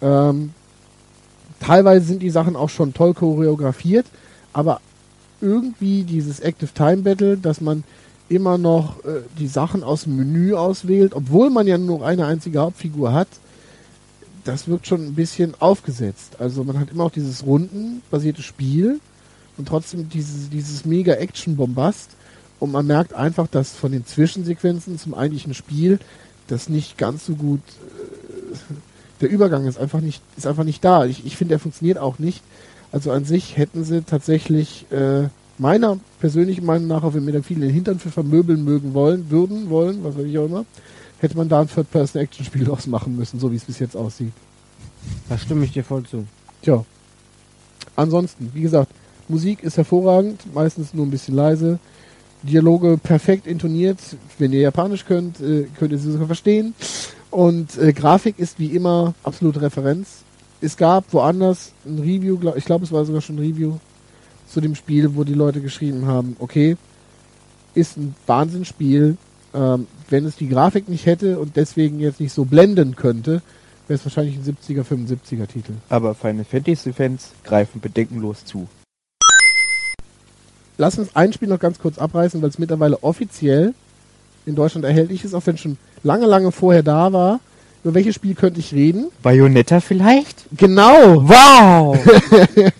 Ähm, 0.00 0.52
teilweise 1.60 2.06
sind 2.06 2.22
die 2.22 2.30
Sachen 2.30 2.56
auch 2.56 2.70
schon 2.70 2.92
toll 2.94 3.14
choreografiert, 3.14 4.06
aber 4.52 4.80
irgendwie 5.40 6.02
dieses 6.02 6.40
Active 6.40 6.72
Time 6.74 6.98
Battle, 6.98 7.36
dass 7.36 7.60
man 7.60 7.84
immer 8.28 8.58
noch 8.58 9.04
äh, 9.04 9.22
die 9.38 9.46
Sachen 9.46 9.82
aus 9.82 10.04
dem 10.04 10.16
Menü 10.16 10.54
auswählt, 10.54 11.14
obwohl 11.14 11.50
man 11.50 11.66
ja 11.66 11.78
nur 11.78 11.98
noch 11.98 12.06
eine 12.06 12.26
einzige 12.26 12.60
Hauptfigur 12.60 13.12
hat, 13.12 13.28
das 14.44 14.68
wirkt 14.68 14.86
schon 14.86 15.06
ein 15.06 15.14
bisschen 15.14 15.54
aufgesetzt. 15.60 16.36
Also 16.40 16.64
man 16.64 16.80
hat 16.80 16.90
immer 16.90 17.04
auch 17.04 17.10
dieses 17.10 17.44
rundenbasierte 17.44 18.42
Spiel 18.42 19.00
und 19.56 19.68
trotzdem 19.68 20.08
dieses, 20.08 20.50
dieses 20.50 20.84
mega 20.84 21.14
Action-Bombast 21.14 22.10
und 22.58 22.72
man 22.72 22.86
merkt 22.86 23.14
einfach, 23.14 23.46
dass 23.46 23.72
von 23.72 23.92
den 23.92 24.06
Zwischensequenzen 24.06 24.98
zum 24.98 25.14
eigentlichen 25.14 25.54
Spiel 25.54 25.98
das 26.48 26.68
nicht 26.68 26.98
ganz 26.98 27.26
so 27.26 27.34
gut 27.34 27.60
äh, 27.60 28.56
der 29.20 29.30
Übergang 29.30 29.66
ist 29.66 29.78
einfach 29.78 30.00
nicht 30.00 30.20
ist 30.36 30.46
einfach 30.46 30.64
nicht 30.64 30.84
da. 30.84 31.04
Ich, 31.06 31.24
ich 31.24 31.36
finde, 31.36 31.54
er 31.54 31.60
funktioniert 31.60 31.98
auch 31.98 32.18
nicht. 32.18 32.42
Also 32.90 33.12
an 33.12 33.24
sich 33.24 33.56
hätten 33.56 33.84
sie 33.84 34.02
tatsächlich 34.02 34.86
äh, 34.90 35.28
meiner 35.58 35.98
persönlichen 36.20 36.64
Meinung 36.64 36.88
nach, 36.88 37.02
auch 37.02 37.14
wenn 37.14 37.24
mir 37.24 37.32
da 37.32 37.42
viele 37.42 37.66
den 37.66 37.74
Hintern 37.74 37.98
für 37.98 38.10
vermöbeln 38.10 38.64
mögen 38.64 38.94
wollen, 38.94 39.30
würden, 39.30 39.70
wollen, 39.70 40.04
was 40.04 40.16
weiß 40.16 40.24
ich 40.24 40.38
auch 40.38 40.46
immer, 40.46 40.64
hätte 41.18 41.36
man 41.36 41.48
da 41.48 41.60
ein 41.60 41.68
Third-Person-Action-Spiel 41.68 42.64
draus 42.66 42.86
machen 42.86 43.16
müssen, 43.16 43.38
so 43.38 43.52
wie 43.52 43.56
es 43.56 43.64
bis 43.64 43.78
jetzt 43.78 43.96
aussieht. 43.96 44.32
Da 45.28 45.38
stimme 45.38 45.64
ich 45.64 45.72
dir 45.72 45.84
voll 45.84 46.04
zu. 46.04 46.26
Tja. 46.62 46.84
Ansonsten, 47.96 48.50
wie 48.54 48.62
gesagt, 48.62 48.92
Musik 49.28 49.62
ist 49.62 49.76
hervorragend, 49.76 50.42
meistens 50.54 50.94
nur 50.94 51.06
ein 51.06 51.10
bisschen 51.10 51.34
leise. 51.34 51.78
Dialoge 52.42 52.98
perfekt 52.98 53.46
intoniert. 53.46 53.98
Wenn 54.38 54.52
ihr 54.52 54.60
Japanisch 54.60 55.04
könnt, 55.04 55.40
äh, 55.40 55.66
könnt 55.78 55.92
ihr 55.92 55.98
sie 55.98 56.10
sogar 56.10 56.26
verstehen. 56.26 56.74
Und 57.30 57.78
äh, 57.78 57.92
Grafik 57.92 58.38
ist 58.38 58.58
wie 58.58 58.66
immer 58.66 59.14
absolute 59.22 59.62
Referenz. 59.62 60.22
Es 60.60 60.76
gab 60.76 61.12
woanders 61.12 61.72
ein 61.86 61.98
Review, 61.98 62.38
glaub, 62.38 62.56
ich 62.56 62.64
glaube, 62.64 62.84
es 62.84 62.92
war 62.92 63.04
sogar 63.04 63.20
schon 63.20 63.36
ein 63.36 63.40
Review 63.40 63.78
zu 64.52 64.60
dem 64.60 64.74
Spiel, 64.74 65.16
wo 65.16 65.24
die 65.24 65.34
Leute 65.34 65.60
geschrieben 65.60 66.06
haben, 66.06 66.36
okay, 66.38 66.76
ist 67.74 67.96
ein 67.96 68.14
Wahnsinnsspiel. 68.26 69.16
Ähm, 69.54 69.86
wenn 70.08 70.24
es 70.24 70.36
die 70.36 70.48
Grafik 70.48 70.88
nicht 70.88 71.06
hätte 71.06 71.38
und 71.38 71.56
deswegen 71.56 72.00
jetzt 72.00 72.20
nicht 72.20 72.32
so 72.32 72.44
blenden 72.44 72.96
könnte, 72.96 73.42
wäre 73.86 73.98
es 73.98 74.04
wahrscheinlich 74.04 74.36
ein 74.36 74.44
70er, 74.44 74.84
75er 74.84 75.46
Titel. 75.46 75.72
Aber 75.88 76.14
Final 76.14 76.44
Fantasy 76.44 76.92
Fans 76.92 77.32
greifen 77.44 77.80
bedenkenlos 77.80 78.44
zu. 78.44 78.68
Lass 80.78 80.98
uns 80.98 81.14
ein 81.14 81.32
Spiel 81.32 81.48
noch 81.48 81.58
ganz 81.58 81.78
kurz 81.78 81.98
abreißen, 81.98 82.40
weil 82.40 82.48
es 82.48 82.58
mittlerweile 82.58 83.02
offiziell 83.02 83.74
in 84.46 84.54
Deutschland 84.54 84.84
erhältlich 84.84 85.24
ist, 85.24 85.34
auch 85.34 85.46
wenn 85.46 85.54
es 85.54 85.60
schon 85.60 85.76
lange, 86.02 86.26
lange 86.26 86.50
vorher 86.50 86.82
da 86.82 87.12
war. 87.12 87.40
Über 87.84 87.94
welches 87.94 88.14
Spiel 88.14 88.34
könnte 88.34 88.60
ich 88.60 88.72
reden? 88.72 89.08
Bayonetta 89.22 89.80
vielleicht? 89.80 90.44
Genau! 90.56 91.28
Wow! 91.28 91.98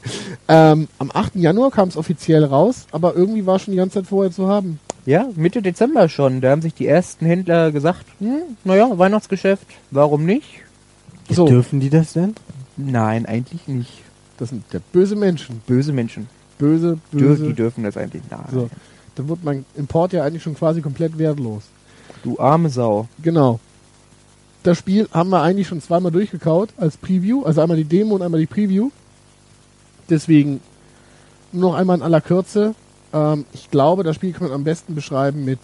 Ähm, 0.49 0.89
am 0.99 1.11
8. 1.13 1.37
Januar 1.37 1.71
kam 1.71 1.89
es 1.89 1.97
offiziell 1.97 2.45
raus, 2.45 2.87
aber 2.91 3.15
irgendwie 3.15 3.47
war 3.47 3.59
schon 3.59 3.73
die 3.73 3.79
ganze 3.79 4.01
Zeit 4.01 4.09
vorher 4.09 4.33
zu 4.33 4.49
haben. 4.49 4.81
ja, 5.07 5.27
Mitte 5.37 5.63
Dezember 5.63 6.09
schon. 6.09 6.41
Da 6.41 6.51
haben 6.51 6.63
sich 6.63 6.75
die 6.75 6.87
ersten 6.87 7.27
Händler 7.27 7.71
gesagt, 7.73 8.07
hm, 8.19 8.43
naja, 8.65 8.91
Weihnachtsgeschäft, 8.99 9.67
warum 9.91 10.25
nicht? 10.25 10.61
So, 11.31 11.47
Dürfen 11.47 11.81
die 11.81 11.91
das 11.91 12.13
denn? 12.13 12.35
Nein, 12.77 13.27
eigentlich 13.27 13.69
nicht. 13.69 14.03
das 14.39 14.49
sind 14.51 14.65
der 14.73 14.81
böse 14.93 15.15
Menschen. 15.17 15.63
Böse 15.67 15.93
Menschen. 15.93 16.29
Böse, 16.59 16.99
böse. 17.13 17.47
die 17.47 17.55
dürfen 17.55 17.85
das 17.85 17.97
eigentlich. 17.97 18.23
Nein. 18.31 18.41
so. 18.53 18.69
Da 19.15 19.29
wird 19.29 19.45
mein 19.45 19.65
Import 19.77 20.13
ja 20.13 20.25
eigentlich 20.25 20.43
schon 20.43 20.55
quasi 20.55 20.81
komplett 20.81 21.19
wertlos. 21.19 21.63
Du 22.25 22.39
arme 22.39 22.69
Sau. 22.71 23.09
Genau. 23.23 23.61
Das 24.63 24.79
Spiel 24.79 25.09
haben 25.13 25.31
wir 25.31 25.43
eigentlich 25.43 25.67
schon 25.69 25.81
zweimal 25.83 26.13
durchgekaut 26.13 26.71
als 26.77 26.97
Preview, 26.97 27.43
also 27.45 27.61
einmal 27.61 27.77
die 27.77 27.85
Demo 27.85 28.15
und 28.15 28.23
einmal 28.23 28.41
die 28.41 28.47
Preview. 28.47 28.91
Deswegen 30.09 30.61
noch 31.53 31.75
einmal 31.75 31.97
in 31.99 32.03
aller 32.03 32.21
Kürze. 32.21 32.75
Ähm, 33.13 33.45
ich 33.53 33.71
glaube, 33.71 34.03
das 34.03 34.17
Spiel 34.17 34.33
kann 34.33 34.49
man 34.49 34.53
am 34.53 34.65
besten 34.65 34.95
beschreiben 34.95 35.45
mit 35.45 35.59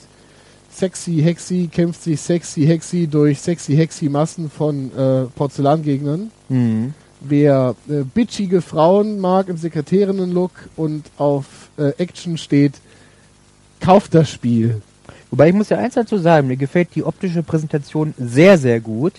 Sexy 0.71 1.21
Hexy 1.23 1.69
kämpft 1.73 2.03
sich 2.03 2.21
Sexy 2.21 2.65
Hexy 2.67 3.07
durch 3.07 3.41
Sexy 3.41 3.75
Hexy 3.75 4.09
Massen 4.09 4.51
von 4.51 4.97
äh, 4.97 5.25
Porzellangegnern. 5.35 6.31
Mhm. 6.49 6.95
Wer 7.21 7.75
äh, 7.89 8.03
bitchige 8.03 8.63
Frauen 8.63 9.19
mag 9.19 9.49
im 9.49 9.57
Sekretärinnen-Look 9.57 10.53
und 10.77 11.11
auf 11.17 11.71
äh, 11.79 11.91
Action 11.99 12.39
steht, 12.39 12.75
kauft 13.81 14.15
das 14.15 14.31
Spiel. 14.31 14.83
Wobei 15.31 15.49
ich 15.49 15.55
muss 15.55 15.69
ja 15.69 15.79
eins 15.79 15.95
dazu 15.95 16.17
sagen, 16.19 16.47
mir 16.47 16.57
gefällt 16.57 16.95
die 16.95 17.03
optische 17.03 17.43
Präsentation 17.43 18.15
sehr, 18.17 18.57
sehr 18.57 18.81
gut. 18.81 19.15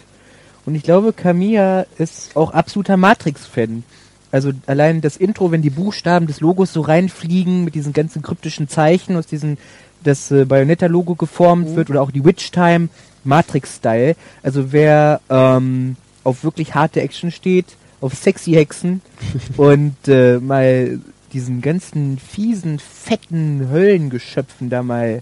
Und 0.65 0.75
ich 0.75 0.83
glaube, 0.83 1.13
Kamiya 1.13 1.85
ist 1.97 2.35
auch 2.35 2.51
absoluter 2.51 2.95
Matrix-Fan. 2.95 3.83
Also 4.31 4.51
allein 4.67 5.01
das 5.01 5.17
Intro, 5.17 5.51
wenn 5.51 5.61
die 5.61 5.69
Buchstaben 5.69 6.27
des 6.27 6.39
Logos 6.39 6.71
so 6.73 6.81
reinfliegen 6.81 7.63
mit 7.63 7.75
diesen 7.75 7.93
ganzen 7.93 8.21
kryptischen 8.21 8.67
Zeichen, 8.67 9.15
aus 9.15 9.25
diesen 9.25 9.57
das 10.03 10.31
äh, 10.31 10.45
Bayonetta-Logo 10.45 11.15
geformt 11.15 11.69
Mhm. 11.69 11.75
wird 11.75 11.89
oder 11.89 12.01
auch 12.01 12.11
die 12.11 12.23
Witch 12.23 12.51
Time 12.51 12.89
Matrix-Style. 13.23 14.15
Also 14.43 14.71
wer 14.71 15.19
ähm, 15.29 15.95
auf 16.23 16.43
wirklich 16.43 16.75
harte 16.75 17.01
Action 17.01 17.31
steht, 17.31 17.65
auf 18.01 18.13
sexy 18.13 18.51
Hexen 18.53 19.01
und 19.57 19.95
äh, 20.07 20.39
mal 20.39 20.99
diesen 21.33 21.61
ganzen 21.61 22.17
fiesen, 22.17 22.79
fetten 22.79 23.69
Höllengeschöpfen 23.71 24.69
da 24.69 24.83
mal 24.83 25.21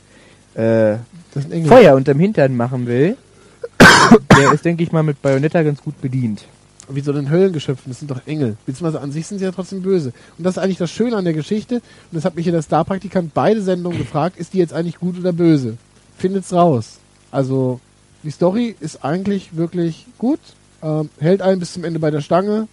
äh. 0.55 0.95
Feuer 1.67 1.95
unterm 1.95 2.19
Hintern 2.19 2.55
machen 2.55 2.87
will, 2.87 3.15
der 4.37 4.53
ist, 4.53 4.65
denke 4.65 4.81
ich 4.81 4.91
mal, 4.91 5.03
mit 5.03 5.21
Bayonetta 5.21 5.61
ganz 5.61 5.83
gut 5.83 6.01
bedient. 6.01 6.45
Wieso 6.89 7.11
denn 7.11 7.29
Höllengeschöpfen? 7.29 7.91
Das 7.91 7.99
sind 7.99 8.09
doch 8.09 8.25
Engel. 8.25 8.55
Beziehungsweise 8.65 9.01
an 9.01 9.11
sich 9.11 9.27
sind 9.27 9.39
sie 9.39 9.45
ja 9.45 9.51
trotzdem 9.51 9.81
böse. 9.81 10.13
Und 10.37 10.43
das 10.43 10.55
ist 10.55 10.63
eigentlich 10.63 10.77
das 10.77 10.91
Schöne 10.91 11.17
an 11.17 11.25
der 11.25 11.33
Geschichte. 11.33 11.75
Und 11.75 11.83
das 12.13 12.23
hat 12.23 12.35
mich 12.35 12.45
ja 12.45 12.51
der 12.51 12.61
Star-Praktikant 12.61 13.33
beide 13.33 13.61
Sendungen 13.61 13.97
gefragt, 13.97 14.37
ist 14.37 14.53
die 14.53 14.59
jetzt 14.59 14.73
eigentlich 14.73 14.97
gut 14.97 15.17
oder 15.19 15.33
böse? 15.33 15.77
Findet's 16.17 16.53
raus. 16.53 16.99
Also, 17.29 17.81
die 18.23 18.31
Story 18.31 18.75
ist 18.79 19.03
eigentlich 19.03 19.55
wirklich 19.55 20.05
gut. 20.17 20.39
Ähm, 20.81 21.09
hält 21.19 21.41
einen 21.41 21.59
bis 21.59 21.73
zum 21.73 21.83
Ende 21.83 21.99
bei 21.99 22.11
der 22.11 22.21
Stange. 22.21 22.67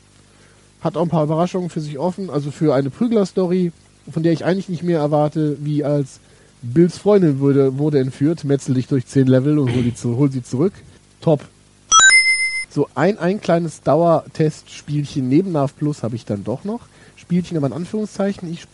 Hat 0.81 0.97
auch 0.97 1.03
ein 1.03 1.09
paar 1.09 1.25
Überraschungen 1.25 1.71
für 1.71 1.81
sich 1.81 1.99
offen. 1.99 2.31
Also 2.31 2.51
für 2.51 2.75
eine 2.75 2.91
Prügler-Story, 2.91 3.73
von 4.11 4.23
der 4.23 4.33
ich 4.33 4.45
eigentlich 4.45 4.69
nicht 4.69 4.83
mehr 4.83 5.01
erwarte, 5.01 5.57
wie 5.61 5.83
als 5.83 6.21
Bills 6.63 6.99
Freundin 6.99 7.41
wurde, 7.41 7.79
wurde 7.79 7.99
entführt, 7.99 8.45
metzel 8.45 8.75
dich 8.75 8.87
durch 8.87 9.07
10 9.07 9.27
Level 9.27 9.59
und 9.59 9.75
hol, 9.75 9.83
die 9.83 9.93
hol 9.93 10.31
sie 10.31 10.43
zurück. 10.43 10.73
Top. 11.21 11.41
So 12.75 12.89
ein, 12.97 13.19
ein 13.19 13.41
kleines 13.41 13.83
Dauertestspielchen 13.83 15.29
neben 15.29 15.53
NAV 15.53 15.77
Plus 15.77 16.03
habe 16.03 16.17
ich 16.17 16.25
dann 16.25 16.43
doch 16.43 16.65
noch. 16.65 16.81
Spielchen 17.15 17.57
aber 17.57 17.69
in 17.69 17.73
Anführungszeichen. 17.73 18.53
Ich 18.53 18.65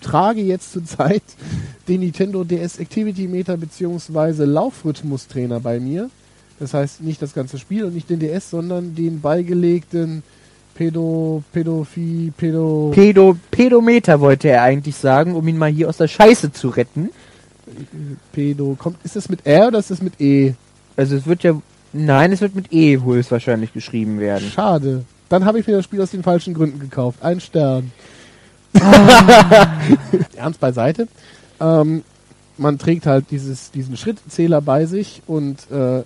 trage 0.00 0.40
jetzt 0.40 0.72
zurzeit 0.72 1.22
den 1.88 2.00
Nintendo 2.00 2.42
DS 2.42 2.78
Activity 2.78 3.28
Meter 3.28 3.56
beziehungsweise 3.56 4.44
Laufrhythmus-Trainer 4.44 5.60
bei 5.60 5.78
mir. 5.78 6.10
Das 6.58 6.74
heißt 6.74 7.02
nicht 7.02 7.22
das 7.22 7.32
ganze 7.32 7.58
Spiel 7.58 7.84
und 7.84 7.94
nicht 7.94 8.10
den 8.10 8.18
DS, 8.18 8.50
sondern 8.50 8.96
den 8.96 9.20
beigelegten 9.20 10.24
Pedo, 10.74 11.44
Pädophi, 11.52 12.32
Pedo, 12.36 12.90
Pedo, 12.92 13.36
Pedometer 13.52 14.20
wollte 14.20 14.48
er 14.48 14.62
eigentlich 14.62 14.96
sagen, 14.96 15.36
um 15.36 15.46
ihn 15.46 15.58
mal 15.58 15.70
hier 15.70 15.88
aus 15.88 15.98
der 15.98 16.08
Scheiße 16.08 16.50
zu 16.52 16.70
retten. 16.70 17.10
Pedo. 18.32 18.74
Kommt, 18.76 18.96
ist 19.04 19.14
das 19.14 19.28
mit 19.28 19.46
R 19.46 19.68
oder 19.68 19.78
ist 19.78 19.92
das 19.92 20.02
mit 20.02 20.20
E? 20.20 20.54
Also 20.96 21.14
es 21.14 21.26
wird 21.26 21.44
ja, 21.44 21.54
nein, 21.94 22.32
es 22.32 22.40
wird 22.40 22.54
mit 22.54 22.72
E 22.72 23.00
höchstwahrscheinlich 23.00 23.72
geschrieben 23.72 24.20
werden. 24.20 24.50
Schade. 24.50 25.04
Dann 25.28 25.44
habe 25.44 25.58
ich 25.58 25.66
mir 25.66 25.76
das 25.76 25.84
Spiel 25.84 26.00
aus 26.02 26.10
den 26.10 26.22
falschen 26.22 26.54
Gründen 26.54 26.78
gekauft. 26.78 27.22
Ein 27.22 27.40
Stern. 27.40 27.90
Ernst 30.36 30.60
beiseite. 30.60 31.08
Ähm, 31.60 32.02
man 32.58 32.78
trägt 32.78 33.06
halt 33.06 33.26
dieses, 33.30 33.70
diesen 33.70 33.96
Schrittzähler 33.96 34.60
bei 34.60 34.86
sich 34.86 35.22
und 35.26 35.70
äh, 35.70 36.02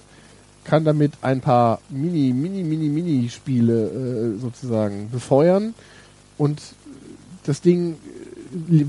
kann 0.64 0.84
damit 0.84 1.12
ein 1.22 1.41
paar 1.41 1.80
Mini, 1.89 2.32
Mini, 2.32 2.62
Mini, 2.62 2.89
Mini-Spiele 2.89 4.34
äh, 4.36 4.41
sozusagen 4.41 5.11
befeuern. 5.11 5.74
Und 6.36 6.61
das 7.45 7.61
Ding 7.61 7.97
äh, 8.70 8.84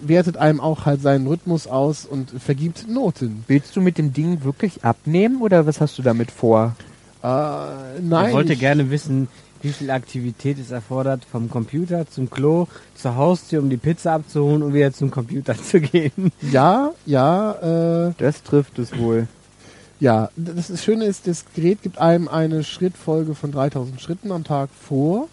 wertet 0.00 0.36
einem 0.36 0.60
auch 0.60 0.84
halt 0.86 1.02
seinen 1.02 1.26
Rhythmus 1.26 1.66
aus 1.66 2.04
und 2.06 2.30
vergibt 2.30 2.88
Noten. 2.88 3.44
Willst 3.48 3.74
du 3.76 3.80
mit 3.80 3.98
dem 3.98 4.12
Ding 4.12 4.44
wirklich 4.44 4.84
abnehmen 4.84 5.40
oder 5.42 5.66
was 5.66 5.80
hast 5.80 5.98
du 5.98 6.02
damit 6.02 6.30
vor? 6.30 6.74
Äh, 7.22 7.26
nein. 8.02 8.28
ich 8.28 8.34
wollte 8.34 8.52
ich- 8.52 8.58
gerne 8.60 8.90
wissen, 8.90 9.28
wie 9.62 9.72
viel 9.72 9.90
Aktivität 9.90 10.58
es 10.60 10.70
erfordert, 10.70 11.22
vom 11.30 11.50
Computer 11.50 12.06
zum 12.08 12.30
Klo, 12.30 12.68
zur 12.94 13.16
Haustür, 13.16 13.60
um 13.60 13.70
die 13.70 13.78
Pizza 13.78 14.12
abzuholen 14.12 14.62
und 14.62 14.74
wieder 14.74 14.92
zum 14.92 15.10
Computer 15.10 15.54
zu 15.62 15.80
gehen. 15.80 16.30
Ja, 16.52 16.92
ja, 17.06 18.08
äh, 18.08 18.12
Das 18.18 18.42
trifft 18.42 18.78
es 18.78 18.96
wohl. 18.96 19.26
ja. 19.98 20.28
Das, 20.36 20.68
das 20.68 20.84
Schöne 20.84 21.06
ist, 21.06 21.26
das 21.26 21.44
Gerät 21.54 21.82
gibt 21.82 21.98
einem 21.98 22.28
eine 22.28 22.62
Schrittfolge 22.64 23.34
von 23.34 23.50
3000 23.50 24.00
Schritten 24.00 24.30
am 24.30 24.44
Tag 24.44 24.68
vor. 24.86 25.28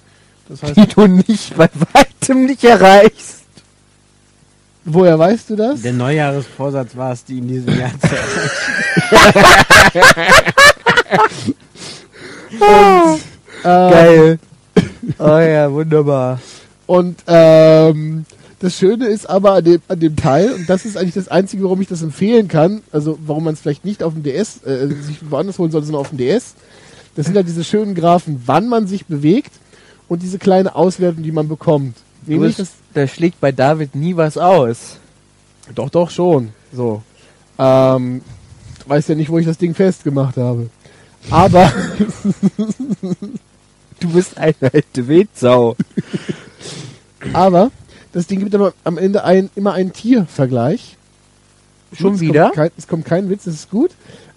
Das 0.50 0.64
heißt, 0.64 0.78
Die 0.78 0.88
du 0.88 1.06
nicht 1.08 1.56
bei 1.56 1.70
weitem 1.94 2.46
nicht 2.46 2.64
erreichst. 2.64 3.43
Woher 4.86 5.18
weißt 5.18 5.50
du 5.50 5.56
das? 5.56 5.82
Der 5.82 5.94
Neujahresvorsatz 5.94 6.96
war 6.96 7.14
es, 7.14 7.24
die 7.24 7.38
in 7.40 7.48
diesem 7.48 7.80
Jahr 7.80 7.92
zu 8.00 8.16
erreichen. 8.16 8.50
Ähm, 13.66 13.92
Geil. 13.92 14.40
oh 15.20 15.38
ja, 15.38 15.72
wunderbar. 15.72 16.40
Und 16.86 17.20
ähm, 17.28 18.26
das 18.60 18.78
Schöne 18.78 19.08
ist 19.08 19.30
aber 19.30 19.54
an 19.54 19.64
dem, 19.64 19.82
an 19.88 20.00
dem 20.00 20.16
Teil, 20.16 20.54
und 20.54 20.70
das 20.70 20.86
ist 20.86 20.98
eigentlich 20.98 21.14
das 21.14 21.28
Einzige, 21.28 21.64
warum 21.64 21.82
ich 21.82 21.88
das 21.88 22.02
empfehlen 22.02 22.48
kann, 22.48 22.82
also 22.92 23.18
warum 23.26 23.46
man 23.46 23.54
es 23.54 23.62
vielleicht 23.62 23.86
nicht 23.86 24.04
auf 24.04 24.14
dem 24.14 24.24
DS, 24.24 24.64
äh, 24.66 24.88
sich 24.88 25.20
woanders 25.30 25.60
holen 25.60 25.72
sollte, 25.72 25.88
sondern 25.88 26.02
auf 26.02 26.10
dem 26.10 26.18
DS, 26.18 26.56
das 27.16 27.26
sind 27.26 27.36
halt 27.36 27.48
diese 27.48 27.64
schönen 27.64 27.96
Graphen, 27.96 28.42
wann 28.46 28.68
man 28.68 28.88
sich 28.88 29.06
bewegt 29.06 29.52
und 30.08 30.22
diese 30.22 30.40
kleine 30.40 30.76
Auswertung, 30.76 31.24
die 31.24 31.32
man 31.32 31.48
bekommt. 31.48 31.96
Das, 32.58 32.72
da 32.94 33.08
schlägt 33.08 33.40
bei 33.40 33.52
David 33.52 33.96
nie 33.96 34.16
was 34.16 34.38
aus. 34.38 34.98
doch, 35.76 35.90
doch, 35.90 36.10
schon. 36.10 36.50
So. 36.72 37.04
Ähm, 37.58 38.22
du 38.84 38.90
weißt 38.90 39.10
ja 39.10 39.16
nicht, 39.16 39.30
wo 39.30 39.38
ich 39.38 39.46
das 39.46 39.58
Ding 39.58 39.74
festgemacht 39.74 40.38
habe. 40.38 40.70
Aber, 41.30 41.72
Du 44.04 44.10
bist 44.10 44.38
eine 44.38 44.54
alte 44.62 45.08
Wildsau. 45.08 45.78
aber, 47.34 47.72
das 48.12 48.28
Ding 48.28 48.40
gibt 48.40 48.54
aber 48.54 48.74
am 48.84 48.98
Ende 48.98 49.24
ein, 49.24 49.50
immer 49.56 49.72
einen 49.72 49.94
Tiervergleich. 49.94 50.98
Schon 51.94 52.16
es 52.16 52.20
wieder? 52.20 52.46
Kommt 52.48 52.56
kein, 52.56 52.72
es 52.78 52.88
kommt 52.90 53.06
kein 53.06 53.30
Witz, 53.30 53.46
das 53.46 53.54
ist 53.54 53.70
gut. 53.70 53.92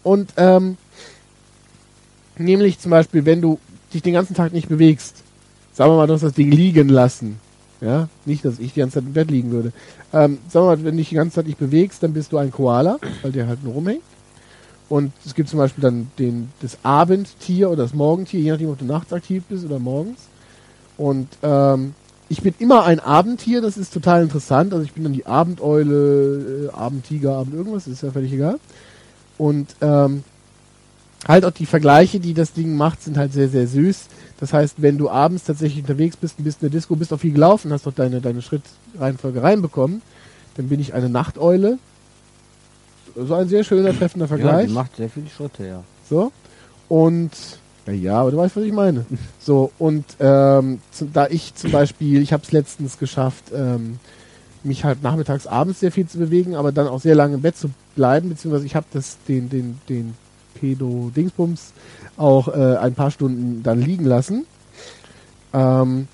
Und 0.05 0.33
ähm, 0.37 0.77
nämlich 2.39 2.79
zum 2.79 2.93
Beispiel, 2.93 3.25
wenn 3.25 3.41
du 3.41 3.59
dich 3.93 4.03
den 4.03 4.13
ganzen 4.13 4.35
Tag 4.35 4.53
nicht 4.53 4.69
bewegst, 4.69 5.17
sagen 5.73 5.91
wir 5.91 5.97
mal, 5.97 6.07
du 6.07 6.15
hast 6.15 6.23
das 6.23 6.35
Ding 6.35 6.53
liegen 6.53 6.89
lassen. 6.89 7.41
Ja, 7.81 8.09
nicht, 8.25 8.45
dass 8.45 8.59
ich 8.59 8.73
die 8.73 8.81
ganze 8.81 8.95
Zeit 8.95 9.05
im 9.05 9.13
Bett 9.13 9.31
liegen 9.31 9.51
würde. 9.51 9.73
Ähm, 10.13 10.39
wir 10.51 10.61
mal, 10.63 10.79
wenn 10.79 10.93
du 10.93 10.99
dich 10.99 11.11
die 11.11 11.15
ganze 11.15 11.37
Zeit 11.37 11.47
nicht 11.47 11.59
bewegst, 11.59 12.03
dann 12.03 12.15
bist 12.15 12.33
du 12.33 12.39
ein 12.39 12.51
Koala, 12.51 12.99
weil 13.23 13.33
der 13.33 13.47
halt 13.47 13.63
nur 13.63 13.75
rumhängt. 13.75 14.03
Und 14.89 15.13
es 15.25 15.35
gibt 15.35 15.49
zum 15.49 15.59
Beispiel 15.59 15.83
dann 15.83 16.11
den, 16.19 16.51
das 16.63 16.79
Abendtier 16.83 17.71
oder 17.71 17.83
das 17.83 17.93
Morgentier, 17.93 18.41
je 18.41 18.51
nachdem, 18.53 18.71
ob 18.71 18.79
du 18.79 18.85
nachts 18.85 19.13
aktiv 19.13 19.43
bist 19.49 19.65
oder 19.65 19.79
morgens. 19.79 20.21
Und 20.97 21.29
ähm, 21.43 21.95
ich 22.29 22.43
bin 22.43 22.55
immer 22.59 22.85
ein 22.85 23.01
Abendtier, 23.01 23.61
das 23.61 23.77
ist 23.77 23.93
total 23.93 24.23
interessant. 24.23 24.73
Also 24.73 24.85
ich 24.85 24.93
bin 24.93 25.05
dann 25.05 25.13
die 25.13 25.27
Abendeule, 25.27 26.71
äh, 26.73 26.77
Abendtiger, 26.77 27.37
Abend 27.37 27.55
irgendwas, 27.55 27.87
ist 27.87 28.03
ja 28.03 28.11
völlig 28.11 28.33
egal. 28.33 28.59
Und 29.39 29.75
ähm, 29.81 30.25
halt 31.27 31.45
auch 31.45 31.51
die 31.51 31.67
Vergleiche, 31.67 32.21
die 32.21 32.35
das 32.35 32.53
Ding 32.53 32.77
macht, 32.77 33.03
sind 33.03 33.17
halt 33.17 33.33
sehr, 33.33 33.49
sehr 33.49 33.67
süß. 33.67 34.07
Das 34.39 34.53
heißt, 34.53 34.83
wenn 34.83 34.99
du 34.99 35.09
abends 35.09 35.45
tatsächlich 35.45 35.81
unterwegs 35.81 36.17
bist 36.17 36.39
und 36.39 36.45
bist 36.45 36.63
in 36.63 36.69
der 36.71 36.79
Disco, 36.79 36.95
bist 36.97 37.13
auch 37.13 37.19
viel 37.21 37.33
gelaufen, 37.33 37.73
hast 37.73 37.87
doch 37.87 37.95
deine, 37.95 38.21
deine 38.21 38.43
Schrittreihenfolge 38.43 39.43
reinbekommen, 39.43 40.03
dann 40.57 40.69
bin 40.69 40.79
ich 40.81 40.93
eine 40.95 41.09
Nachteule. 41.09 41.79
So 43.17 43.35
ein 43.35 43.49
sehr 43.49 43.65
schöner, 43.65 43.97
treffender 43.97 44.27
Ja, 44.27 44.29
Vergleich. 44.29 44.67
die 44.69 44.75
macht 44.75 44.97
sehr 44.97 45.09
viele 45.09 45.29
Schritte, 45.29 45.67
ja. 45.67 45.83
So. 46.09 46.33
Und 46.89 47.31
ja, 47.87 47.93
ja, 47.93 48.21
aber 48.21 48.31
du 48.33 48.37
weißt, 48.37 48.57
was 48.57 48.65
ich 48.65 48.73
meine. 48.73 49.07
So, 49.41 49.71
und 49.79 50.05
ähm, 50.21 50.81
zu, 50.91 51.07
da 51.07 51.29
ich 51.29 51.55
zum 51.55 51.71
Beispiel, 51.71 52.21
ich 52.21 52.33
habe 52.33 52.43
es 52.43 52.53
letztens 52.53 52.99
geschafft, 52.99 53.45
ähm, 53.55 53.99
mich 54.65 54.85
halt 54.85 55.03
nachmittags, 55.03 55.47
abends 55.47 55.81
sehr 55.81 55.93
viel 55.93 56.07
zu 56.07 56.19
bewegen, 56.19 56.57
aber 56.57 56.73
dann 56.73 56.89
auch 56.89 57.01
sehr 57.01 57.15
lange 57.15 57.37
im 57.37 57.43
Bett 57.43 57.57
zu 57.57 57.71
bleiben, 57.95 58.29
beziehungsweise 58.29 58.67
ich 58.67 58.75
habe 58.75 58.87
das 58.93 59.17
den, 59.29 59.49
den, 59.49 59.79
den 59.89 60.15
Pedo-Dingsbums 60.59 61.73
auch 62.17 62.49
äh, 62.49 62.77
ein 62.77 62.95
paar 62.95 63.11
Stunden 63.11 63.63
dann 63.63 63.81
liegen 63.81 64.05
lassen. 64.05 64.47
Ähm, 65.53 66.09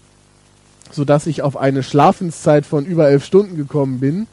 sodass 0.91 1.27
ich 1.27 1.43
auf 1.43 1.57
eine 1.57 1.83
Schlafenszeit 1.83 2.67
von 2.67 2.85
über 2.85 3.09
elf 3.09 3.25
Stunden 3.25 3.57
gekommen 3.57 3.99
bin. 3.99 4.27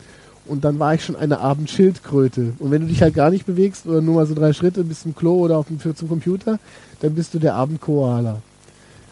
Und 0.45 0.65
dann 0.65 0.79
war 0.79 0.95
ich 0.95 1.05
schon 1.05 1.15
eine 1.15 1.39
Abendschildkröte. 1.39 2.53
Und 2.59 2.71
wenn 2.71 2.81
du 2.81 2.87
dich 2.87 3.01
halt 3.01 3.13
gar 3.13 3.29
nicht 3.29 3.45
bewegst 3.45 3.85
oder 3.85 4.01
nur 4.01 4.15
mal 4.15 4.25
so 4.25 4.33
drei 4.33 4.51
Schritte 4.51 4.83
bis 4.83 5.01
zum 5.01 5.15
Klo 5.15 5.39
oder 5.39 5.57
auf 5.57 5.67
dem, 5.67 5.79
zum 5.79 6.09
Computer, 6.09 6.59
dann 7.01 7.13
bist 7.13 7.33
du 7.33 7.39
der 7.39 7.53
Abendkoala. 7.53 8.41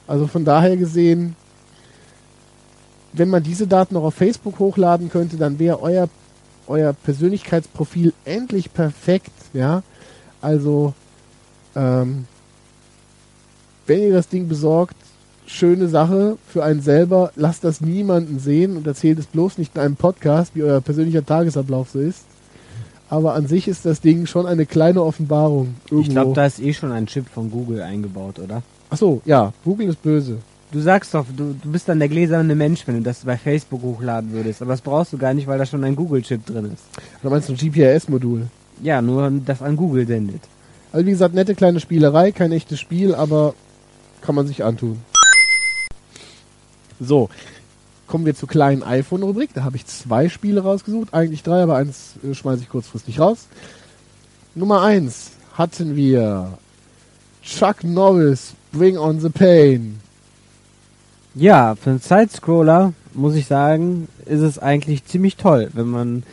Also 0.07 0.25
von 0.25 0.45
daher 0.45 0.75
gesehen, 0.77 1.35
wenn 3.13 3.29
man 3.29 3.43
diese 3.43 3.67
Daten 3.67 3.93
noch 3.93 4.03
auf 4.03 4.15
Facebook 4.15 4.59
hochladen 4.59 5.09
könnte, 5.09 5.37
dann 5.37 5.59
wäre 5.59 5.81
euer, 5.81 6.09
euer 6.67 6.93
Persönlichkeitsprofil 6.93 8.13
endlich 8.25 8.73
perfekt, 8.73 9.31
ja. 9.53 9.83
Also, 10.41 10.93
ähm, 11.75 12.25
wenn 13.85 14.01
ihr 14.01 14.13
das 14.13 14.27
Ding 14.27 14.47
besorgt, 14.47 14.95
schöne 15.45 15.87
Sache 15.87 16.37
für 16.47 16.63
einen 16.63 16.81
selber, 16.81 17.31
lasst 17.35 17.63
das 17.63 17.81
niemanden 17.81 18.39
sehen 18.39 18.77
und 18.77 18.85
erzählt 18.85 19.19
es 19.19 19.25
bloß 19.25 19.57
nicht 19.57 19.75
in 19.75 19.81
einem 19.81 19.95
Podcast, 19.95 20.51
wie 20.55 20.63
euer 20.63 20.81
persönlicher 20.81 21.25
Tagesablauf 21.25 21.89
so 21.89 21.99
ist. 21.99 22.25
Aber 23.09 23.33
an 23.35 23.47
sich 23.47 23.67
ist 23.69 23.85
das 23.85 24.01
Ding 24.01 24.25
schon 24.25 24.45
eine 24.45 24.65
kleine 24.65 25.01
Offenbarung. 25.01 25.75
Irgendwo. 25.85 26.01
Ich 26.01 26.09
glaube, 26.09 26.33
da 26.33 26.45
ist 26.45 26.59
eh 26.59 26.73
schon 26.73 26.91
ein 26.91 27.07
Chip 27.07 27.29
von 27.29 27.49
Google 27.49 27.81
eingebaut, 27.81 28.39
oder? 28.39 28.63
Ach 28.89 28.97
so, 28.97 29.21
ja, 29.25 29.53
Google 29.63 29.89
ist 29.89 30.01
böse. 30.01 30.37
Du 30.71 30.81
sagst 30.81 31.13
doch, 31.13 31.25
du, 31.35 31.55
du 31.61 31.71
bist 31.71 31.87
dann 31.87 31.99
der 31.99 32.09
gläserne 32.09 32.53
Mensch, 32.53 32.85
wenn 32.85 32.95
du 32.95 33.01
das 33.01 33.23
bei 33.23 33.37
Facebook 33.37 33.81
hochladen 33.81 34.33
würdest. 34.33 34.61
Aber 34.61 34.71
das 34.71 34.81
brauchst 34.81 35.13
du 35.13 35.17
gar 35.17 35.33
nicht, 35.33 35.47
weil 35.47 35.57
da 35.57 35.65
schon 35.65 35.85
ein 35.85 35.95
Google-Chip 35.95 36.45
drin 36.45 36.65
ist. 36.73 36.83
Oder 37.21 37.31
meinst 37.31 37.47
du 37.47 37.53
ein 37.53 37.57
GPS-Modul? 37.57 38.47
Ja, 38.81 39.01
nur 39.01 39.31
das 39.45 39.61
an 39.61 39.75
Google 39.75 40.05
sendet. 40.07 40.41
Also 40.91 41.05
wie 41.05 41.11
gesagt, 41.11 41.33
nette 41.33 41.55
kleine 41.55 41.79
Spielerei, 41.79 42.31
kein 42.31 42.51
echtes 42.51 42.79
Spiel, 42.79 43.15
aber 43.15 43.53
kann 44.21 44.35
man 44.35 44.47
sich 44.47 44.63
antun. 44.63 44.99
So, 46.99 47.29
kommen 48.07 48.25
wir 48.25 48.35
zur 48.35 48.49
kleinen 48.49 48.83
iPhone-Rubrik. 48.83 49.53
Da 49.53 49.63
habe 49.63 49.75
ich 49.75 49.85
zwei 49.85 50.29
Spiele 50.29 50.61
rausgesucht, 50.61 51.13
eigentlich 51.13 51.43
drei, 51.43 51.61
aber 51.61 51.75
eins 51.75 52.13
äh, 52.23 52.33
schmeiße 52.33 52.63
ich 52.63 52.69
kurzfristig 52.69 53.19
raus. 53.19 53.47
Nummer 54.55 54.81
eins 54.81 55.31
hatten 55.53 55.95
wir 55.95 56.57
Chuck 57.43 57.83
Norris, 57.83 58.53
Bring 58.71 58.97
on 58.97 59.19
the 59.19 59.29
Pain. 59.29 59.99
Ja, 61.35 61.75
für 61.75 61.91
einen 61.91 61.99
Sidescroller 61.99 62.93
muss 63.13 63.35
ich 63.35 63.45
sagen, 63.45 64.07
ist 64.25 64.41
es 64.41 64.57
eigentlich 64.57 65.05
ziemlich 65.05 65.35
toll, 65.35 65.69
wenn 65.73 65.87
man, 65.87 66.23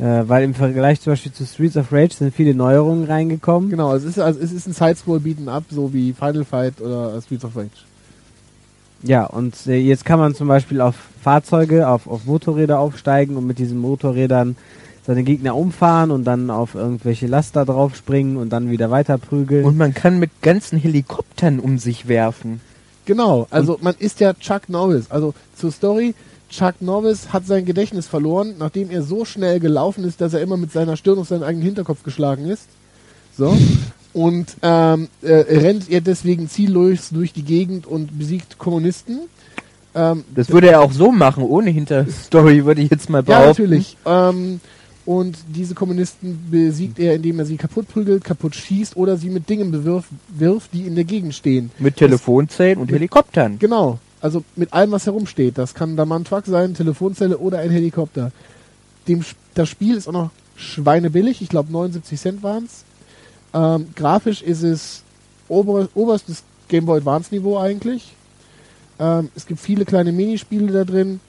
äh, 0.00 0.26
weil 0.26 0.44
im 0.44 0.54
Vergleich 0.54 1.00
zum 1.00 1.12
Beispiel 1.12 1.32
zu 1.32 1.44
Streets 1.44 1.76
of 1.76 1.92
Rage 1.92 2.14
sind 2.14 2.34
viele 2.34 2.54
Neuerungen 2.54 3.04
reingekommen. 3.04 3.68
Genau, 3.68 3.94
es 3.94 4.04
ist, 4.04 4.18
also 4.18 4.40
es 4.40 4.50
ist 4.50 4.66
ein 4.66 4.72
Sidescroll 4.72 5.20
Beaten 5.20 5.48
Up, 5.48 5.64
so 5.70 5.92
wie 5.92 6.14
Final 6.14 6.44
Fight 6.44 6.80
oder 6.80 7.20
Streets 7.20 7.44
of 7.44 7.54
Rage. 7.54 7.68
Ja, 9.02 9.26
und 9.26 9.54
äh, 9.66 9.76
jetzt 9.76 10.04
kann 10.04 10.18
man 10.18 10.34
zum 10.34 10.48
Beispiel 10.48 10.80
auf 10.80 10.94
Fahrzeuge, 11.22 11.88
auf, 11.88 12.06
auf 12.06 12.24
Motorräder 12.24 12.78
aufsteigen 12.78 13.36
und 13.36 13.46
mit 13.46 13.58
diesen 13.58 13.78
Motorrädern 13.78 14.56
seine 15.06 15.22
Gegner 15.22 15.56
umfahren 15.56 16.10
und 16.10 16.24
dann 16.24 16.50
auf 16.50 16.74
irgendwelche 16.74 17.26
Laster 17.26 17.64
draufspringen 17.64 18.36
und 18.36 18.50
dann 18.50 18.70
wieder 18.70 18.90
weiter 18.90 19.18
prügeln. 19.18 19.64
Und 19.64 19.76
man 19.76 19.92
kann 19.92 20.18
mit 20.18 20.30
ganzen 20.40 20.78
Helikoptern 20.78 21.58
um 21.58 21.78
sich 21.78 22.08
werfen. 22.08 22.60
Genau, 23.06 23.46
also 23.50 23.78
man 23.82 23.94
ist 23.98 24.20
ja 24.20 24.34
Chuck 24.34 24.68
Norris. 24.68 25.10
Also 25.10 25.34
zur 25.56 25.72
Story, 25.72 26.14
Chuck 26.50 26.80
Norris 26.80 27.32
hat 27.32 27.46
sein 27.46 27.64
Gedächtnis 27.64 28.06
verloren, 28.06 28.54
nachdem 28.58 28.90
er 28.90 29.02
so 29.02 29.24
schnell 29.24 29.60
gelaufen 29.60 30.04
ist, 30.04 30.20
dass 30.20 30.34
er 30.34 30.40
immer 30.40 30.56
mit 30.56 30.72
seiner 30.72 30.96
Stirn 30.96 31.18
auf 31.18 31.28
seinen 31.28 31.44
eigenen 31.44 31.64
Hinterkopf 31.64 32.02
geschlagen 32.02 32.46
ist. 32.46 32.64
So. 33.36 33.56
Und 34.12 34.56
ähm, 34.62 35.08
äh, 35.22 35.32
rennt 35.32 35.88
er 35.88 36.00
deswegen 36.00 36.48
ziellos 36.48 37.10
durch 37.10 37.32
die 37.32 37.44
Gegend 37.44 37.86
und 37.86 38.18
besiegt 38.18 38.58
Kommunisten. 38.58 39.20
Ähm, 39.94 40.24
Das 40.34 40.50
würde 40.50 40.70
er 40.70 40.80
auch 40.80 40.92
so 40.92 41.12
machen, 41.12 41.44
ohne 41.44 41.70
Hinterstory, 41.70 42.64
würde 42.64 42.82
ich 42.82 42.90
jetzt 42.90 43.08
mal 43.08 43.18
ja, 43.18 43.22
behaupten. 43.40 43.62
natürlich. 43.62 43.96
Ähm, 44.04 44.60
und 45.06 45.38
diese 45.48 45.74
Kommunisten 45.74 46.48
besiegt 46.50 46.98
er, 46.98 47.14
indem 47.14 47.38
er 47.38 47.44
sie 47.44 47.56
kaputt 47.56 47.88
prügelt, 47.88 48.22
kaputt 48.24 48.54
schießt 48.54 48.96
oder 48.96 49.16
sie 49.16 49.30
mit 49.30 49.48
Dingen 49.48 49.70
bewirft, 49.70 50.08
wirft, 50.28 50.72
die 50.72 50.82
in 50.82 50.94
der 50.94 51.04
Gegend 51.04 51.34
stehen. 51.34 51.70
Mit 51.78 51.96
Telefonzellen 51.96 52.78
und 52.78 52.90
Helikoptern. 52.92 53.58
Genau. 53.58 53.98
Also 54.20 54.44
mit 54.56 54.72
allem, 54.72 54.90
was 54.90 55.06
herumsteht. 55.06 55.56
Das 55.56 55.74
kann 55.74 55.96
der 55.96 56.06
Mann 56.06 56.24
Truck 56.24 56.44
sein, 56.46 56.74
Telefonzelle 56.74 57.38
oder 57.38 57.58
ein 57.58 57.70
Helikopter. 57.70 58.32
Dem, 59.08 59.24
das 59.54 59.68
Spiel 59.68 59.96
ist 59.96 60.08
auch 60.08 60.12
noch 60.12 60.30
schweinebillig. 60.56 61.40
Ich 61.42 61.48
glaube 61.48 61.72
79 61.72 62.20
Cent 62.20 62.42
waren's. 62.42 62.84
Ähm, 63.52 63.88
grafisch 63.96 64.42
ist 64.42 64.62
es 64.62 65.02
ober, 65.48 65.88
oberstes 65.94 66.42
Game 66.68 66.86
Boy 66.86 66.98
Advance 66.98 67.34
Niveau 67.34 67.58
eigentlich. 67.58 68.14
Ähm, 68.98 69.30
es 69.34 69.46
gibt 69.46 69.60
viele 69.60 69.84
kleine 69.84 70.12
Minispiele 70.12 70.72
da 70.72 70.84
drin. 70.84 71.20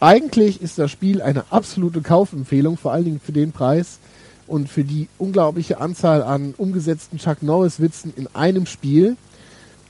eigentlich 0.00 0.62
ist 0.62 0.78
das 0.78 0.90
Spiel 0.90 1.22
eine 1.22 1.44
absolute 1.50 2.00
Kaufempfehlung, 2.00 2.76
vor 2.76 2.92
allen 2.92 3.04
Dingen 3.04 3.20
für 3.20 3.32
den 3.32 3.52
Preis 3.52 3.98
und 4.46 4.68
für 4.68 4.84
die 4.84 5.08
unglaubliche 5.18 5.80
Anzahl 5.80 6.22
an 6.22 6.54
umgesetzten 6.56 7.18
Chuck 7.18 7.42
Norris-Witzen 7.42 8.12
in 8.16 8.28
einem 8.34 8.66
Spiel. 8.66 9.16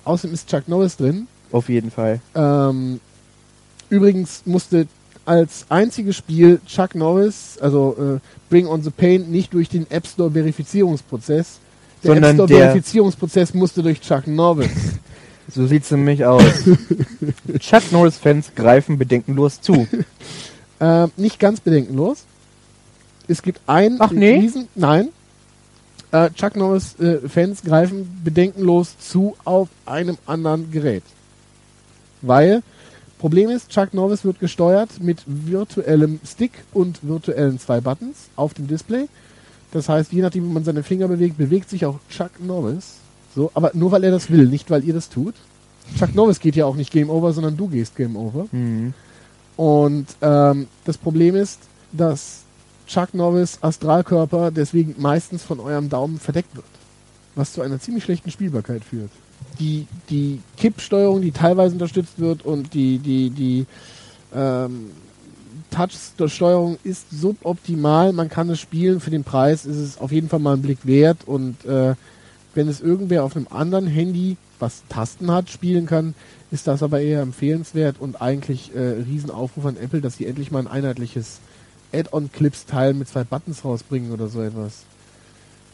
Außerdem 0.04 0.34
ist 0.34 0.48
Chuck 0.48 0.68
Norris 0.68 0.96
drin. 0.96 1.28
Auf 1.52 1.68
jeden 1.68 1.90
Fall. 1.90 2.20
Ähm, 2.34 3.00
übrigens 3.90 4.42
musste 4.44 4.86
als 5.24 5.66
einziges 5.68 6.16
Spiel 6.16 6.60
Chuck 6.66 6.94
Norris, 6.94 7.56
also 7.60 7.96
äh, 8.16 8.18
Bring 8.50 8.66
on 8.66 8.82
the 8.82 8.90
Pain, 8.90 9.30
nicht 9.30 9.54
durch 9.54 9.68
den 9.68 9.88
App 9.90 10.06
Store 10.06 10.30
Verifizierungsprozess. 10.30 11.58
Der 12.02 12.14
Sondern 12.14 12.30
App 12.30 12.36
Store 12.36 12.48
der- 12.48 12.58
Verifizierungsprozess 12.70 13.54
musste 13.54 13.82
durch 13.82 14.00
Chuck 14.00 14.26
Norris. 14.26 14.70
So 15.54 15.66
sieht's 15.66 15.90
nämlich 15.90 16.24
aus. 16.24 16.42
Chuck 17.58 17.82
Norris-Fans 17.90 18.52
greifen 18.54 18.96
bedenkenlos 18.96 19.60
zu. 19.60 19.86
Ähm, 20.80 21.10
nicht 21.16 21.38
ganz 21.40 21.60
bedenkenlos. 21.60 22.24
Es 23.28 23.42
gibt 23.42 23.60
einen 23.66 23.96
Ach, 24.00 24.12
nee? 24.12 24.36
Riesen, 24.36 24.68
nein. 24.76 25.08
Äh, 26.12 26.30
Chuck 26.30 26.56
Norris 26.56 26.98
äh, 27.00 27.28
Fans 27.28 27.62
greifen 27.62 28.20
bedenkenlos 28.24 28.96
zu 28.98 29.34
auf 29.44 29.68
einem 29.84 30.16
anderen 30.26 30.70
Gerät. 30.70 31.02
Weil 32.22 32.62
Problem 33.18 33.50
ist, 33.50 33.70
Chuck 33.70 33.94
Norris 33.94 34.24
wird 34.24 34.40
gesteuert 34.40 35.00
mit 35.00 35.22
virtuellem 35.26 36.18
Stick 36.26 36.50
und 36.72 37.06
virtuellen 37.06 37.60
zwei 37.60 37.80
Buttons 37.80 38.28
auf 38.34 38.52
dem 38.52 38.66
Display. 38.66 39.08
Das 39.70 39.88
heißt, 39.88 40.12
je 40.12 40.22
nachdem, 40.22 40.44
wie 40.44 40.52
man 40.52 40.64
seine 40.64 40.82
Finger 40.82 41.06
bewegt, 41.06 41.38
bewegt 41.38 41.70
sich 41.70 41.86
auch 41.86 42.00
Chuck 42.10 42.32
Norris. 42.40 42.96
So, 43.34 43.52
aber 43.54 43.70
nur 43.74 43.92
weil 43.92 44.02
er 44.02 44.10
das 44.10 44.28
will, 44.28 44.46
nicht 44.46 44.70
weil 44.70 44.82
ihr 44.82 44.92
das 44.92 45.08
tut. 45.08 45.34
Chuck 45.96 46.16
Norris 46.16 46.40
geht 46.40 46.56
ja 46.56 46.66
auch 46.66 46.74
nicht 46.74 46.90
Game 46.90 47.10
Over, 47.10 47.32
sondern 47.32 47.56
du 47.56 47.68
gehst 47.68 47.94
Game 47.94 48.16
Over. 48.16 48.46
Mhm. 48.50 48.92
Und 49.56 50.06
ähm, 50.20 50.66
das 50.84 50.98
Problem 50.98 51.36
ist, 51.36 51.60
dass 51.92 52.42
Chuck 52.88 53.14
Norris 53.14 53.58
Astralkörper 53.60 54.50
deswegen 54.50 54.96
meistens 54.98 55.44
von 55.44 55.60
eurem 55.60 55.88
Daumen 55.88 56.18
verdeckt 56.18 56.56
wird. 56.56 56.66
Was 57.36 57.52
zu 57.52 57.62
einer 57.62 57.78
ziemlich 57.78 58.02
schlechten 58.02 58.32
Spielbarkeit 58.32 58.82
führt. 58.84 59.10
Die, 59.58 59.86
die 60.10 60.40
Kippsteuerung, 60.56 61.20
die 61.20 61.32
teilweise 61.32 61.74
unterstützt 61.74 62.18
wird 62.18 62.44
und 62.44 62.74
die, 62.74 62.98
die, 62.98 63.30
die 63.30 63.66
ähm, 64.34 64.90
Touch-Steuerung 65.70 66.78
ist 66.84 67.06
suboptimal. 67.10 68.12
Man 68.12 68.28
kann 68.28 68.50
es 68.50 68.60
spielen. 68.60 69.00
Für 69.00 69.10
den 69.10 69.24
Preis 69.24 69.64
ist 69.64 69.76
es 69.76 69.98
auf 69.98 70.12
jeden 70.12 70.28
Fall 70.28 70.40
mal 70.40 70.54
einen 70.54 70.62
Blick 70.62 70.86
wert. 70.86 71.18
Und 71.26 71.64
äh, 71.64 71.94
wenn 72.54 72.68
es 72.68 72.80
irgendwer 72.80 73.24
auf 73.24 73.36
einem 73.36 73.48
anderen 73.50 73.86
Handy, 73.86 74.36
was 74.58 74.82
Tasten 74.88 75.30
hat, 75.30 75.50
spielen 75.50 75.86
kann, 75.86 76.14
ist 76.50 76.66
das 76.66 76.82
aber 76.82 77.00
eher 77.00 77.22
empfehlenswert 77.22 77.96
und 77.98 78.20
eigentlich 78.20 78.74
äh, 78.74 79.02
Riesenaufruf 79.06 79.66
an 79.66 79.76
Apple, 79.76 80.00
dass 80.00 80.18
sie 80.18 80.26
endlich 80.26 80.50
mal 80.50 80.60
ein 80.60 80.68
einheitliches 80.68 81.40
Add-on-Clips-Teil 81.92 82.94
mit 82.94 83.08
zwei 83.08 83.24
Buttons 83.24 83.64
rausbringen 83.64 84.12
oder 84.12 84.28
so 84.28 84.42
etwas. 84.42 84.84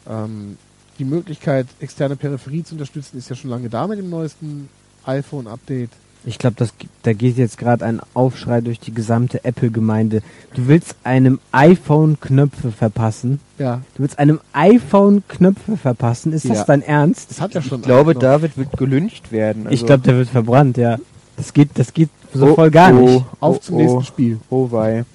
Ähm, 0.07 0.57
die 0.99 1.05
Möglichkeit, 1.05 1.65
externe 1.79 2.15
Peripherie 2.15 2.63
zu 2.63 2.75
unterstützen, 2.75 3.17
ist 3.17 3.29
ja 3.29 3.35
schon 3.35 3.49
lange 3.49 3.69
da 3.69 3.87
mit 3.87 3.97
dem 3.99 4.09
neuesten 4.09 4.69
iPhone-Update. 5.05 5.89
Ich 6.25 6.37
glaube, 6.37 6.67
da 7.03 7.13
geht 7.13 7.37
jetzt 7.37 7.57
gerade 7.57 7.85
ein 7.85 8.01
Aufschrei 8.13 8.59
durch 8.59 8.79
die 8.81 8.93
gesamte 8.93 9.45
Apple-Gemeinde. 9.45 10.21
Du 10.53 10.67
willst 10.67 10.95
einem 11.05 11.39
iPhone 11.53 12.19
Knöpfe 12.19 12.71
verpassen? 12.73 13.39
Ja, 13.57 13.81
Du 13.95 14.03
willst 14.03 14.19
einem 14.19 14.41
iPhone 14.51 15.23
Knöpfe 15.29 15.77
verpassen? 15.77 16.33
Ist 16.33 16.43
Ja. 16.43 16.55
das 16.55 16.65
dein 16.65 16.81
Ernst? 16.81 17.31
das 17.31 17.39
hat 17.39 17.53
ja 17.53 17.61
schon. 17.61 17.79
Ich 17.79 17.85
glaube, 17.85 18.13
noch- 18.13 18.19
David 18.19 18.57
wird 18.57 18.73
gelyncht 18.77 19.31
werden. 19.31 19.63
ich 19.67 19.71
Also- 19.71 19.85
glaube, 19.85 20.03
der 20.03 20.17
wird 20.17 20.29
verbrannt, 20.29 20.75
ja. 20.77 20.97
Das 21.37 21.53
geht, 21.53 21.69
das 21.75 21.93
geht 21.93 22.09
so 22.33 22.47
Oh, 22.47 22.55
voll 22.55 22.69
gar 22.69 22.93
oh, 22.93 22.99
nicht. 22.99 23.25
Auf 23.39 23.55
oh, 23.55 23.59
zum 23.59 23.75
oh, 23.75 23.79
nächsten 23.79 24.03
Spiel. 24.03 24.39
Oh 24.49 24.69
wei. 24.71 25.05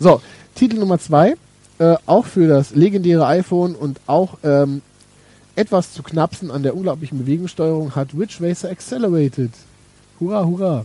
So, 0.00 0.20
Titel 0.56 0.78
Nummer 0.78 0.98
zwei, 0.98 1.34
äh, 1.80 1.96
auch 2.04 2.26
für 2.26 2.46
das 2.46 2.74
legendäre 2.74 3.26
iPhone 3.26 3.74
und 3.74 4.00
auch 4.06 4.36
ähm, 4.44 4.82
etwas 5.56 5.92
zu 5.92 6.02
knapsen 6.02 6.50
an 6.50 6.62
der 6.62 6.76
unglaublichen 6.76 7.18
Bewegungssteuerung 7.18 7.96
hat 7.96 8.08
Ridge 8.16 8.36
Racer 8.40 8.70
Accelerated. 8.70 9.50
Hurra, 10.20 10.44
hurra. 10.44 10.84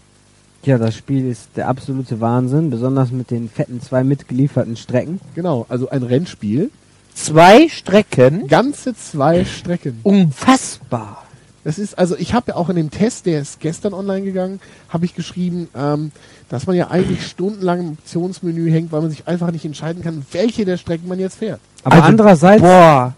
Ja, 0.63 0.77
das 0.77 0.95
Spiel 0.95 1.29
ist 1.29 1.49
der 1.57 1.67
absolute 1.67 2.21
Wahnsinn, 2.21 2.69
besonders 2.69 3.11
mit 3.11 3.29
den 3.29 3.49
fetten 3.49 3.81
zwei 3.81 4.03
mitgelieferten 4.03 4.77
Strecken. 4.77 5.19
Genau, 5.35 5.65
also 5.69 5.89
ein 5.89 6.01
Rennspiel. 6.01 6.71
Zwei 7.13 7.67
Strecken. 7.67 8.47
Ganze 8.47 8.95
zwei 8.95 9.45
Strecken. 9.45 9.99
Unfassbar. 10.03 11.24
Das 11.65 11.79
ist, 11.79 11.97
also 11.97 12.15
ich 12.15 12.35
habe 12.35 12.51
ja 12.51 12.57
auch 12.57 12.69
in 12.69 12.75
dem 12.75 12.91
Test, 12.91 13.25
der 13.25 13.41
ist 13.41 13.59
gestern 13.59 13.95
online 13.95 14.21
gegangen, 14.21 14.59
habe 14.87 15.03
ich 15.03 15.15
geschrieben, 15.15 15.67
ähm, 15.75 16.11
dass 16.47 16.67
man 16.67 16.75
ja 16.75 16.91
eigentlich 16.91 17.25
stundenlang 17.25 17.79
im 17.79 17.89
Optionsmenü 17.93 18.69
hängt, 18.69 18.91
weil 18.91 19.01
man 19.01 19.09
sich 19.09 19.27
einfach 19.27 19.51
nicht 19.51 19.65
entscheiden 19.65 20.03
kann, 20.03 20.23
welche 20.31 20.63
der 20.63 20.77
Strecken 20.77 21.07
man 21.07 21.17
jetzt 21.19 21.39
fährt. 21.39 21.59
Aber 21.83 21.95
Also, 21.95 22.07
andererseits, 22.07 22.61
Boah. 22.61 23.15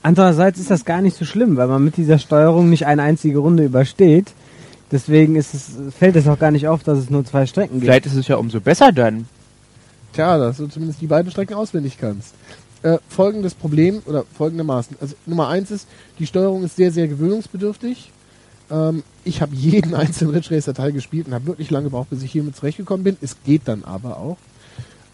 andererseits 0.00 0.60
ist 0.60 0.70
das 0.70 0.84
gar 0.84 1.02
nicht 1.02 1.16
so 1.16 1.24
schlimm, 1.24 1.56
weil 1.56 1.66
man 1.66 1.84
mit 1.84 1.96
dieser 1.96 2.20
Steuerung 2.20 2.70
nicht 2.70 2.86
eine 2.86 3.02
einzige 3.02 3.38
Runde 3.38 3.64
übersteht. 3.64 4.32
Deswegen 4.92 5.34
ist 5.34 5.52
es, 5.52 5.70
fällt 5.98 6.14
es 6.14 6.28
auch 6.28 6.38
gar 6.38 6.52
nicht 6.52 6.68
auf, 6.68 6.84
dass 6.84 6.98
es 6.98 7.10
nur 7.10 7.24
zwei 7.24 7.46
Strecken 7.46 7.80
gibt. 7.80 7.86
Vielleicht 7.86 8.06
ist 8.06 8.14
es 8.14 8.28
ja 8.28 8.36
umso 8.36 8.60
besser 8.60 8.92
dann. 8.92 9.26
Tja, 10.12 10.38
dass 10.38 10.58
du 10.58 10.68
zumindest 10.68 11.00
die 11.00 11.08
beiden 11.08 11.32
Strecken 11.32 11.54
auswendig 11.54 11.98
kannst. 11.98 12.32
Äh, 12.82 12.98
folgendes 13.08 13.54
Problem 13.54 14.02
oder 14.06 14.24
folgendermaßen. 14.36 14.96
Also 15.00 15.14
Nummer 15.24 15.48
eins 15.48 15.70
ist, 15.70 15.88
die 16.18 16.26
Steuerung 16.26 16.62
ist 16.62 16.76
sehr, 16.76 16.92
sehr 16.92 17.08
gewöhnungsbedürftig. 17.08 18.12
Ähm, 18.70 19.02
ich 19.24 19.40
habe 19.40 19.54
jeden 19.54 19.94
einzelnen 19.96 20.34
Ridge 20.34 20.54
Racer 20.54 20.74
Teil 20.74 20.92
gespielt 20.92 21.26
und 21.26 21.34
habe 21.34 21.46
wirklich 21.46 21.70
lange 21.70 21.84
gebraucht, 21.84 22.10
bis 22.10 22.22
ich 22.22 22.32
hiermit 22.32 22.54
zurechtgekommen 22.56 23.02
bin. 23.02 23.16
Es 23.20 23.36
geht 23.44 23.62
dann 23.64 23.84
aber 23.84 24.18
auch. 24.18 24.36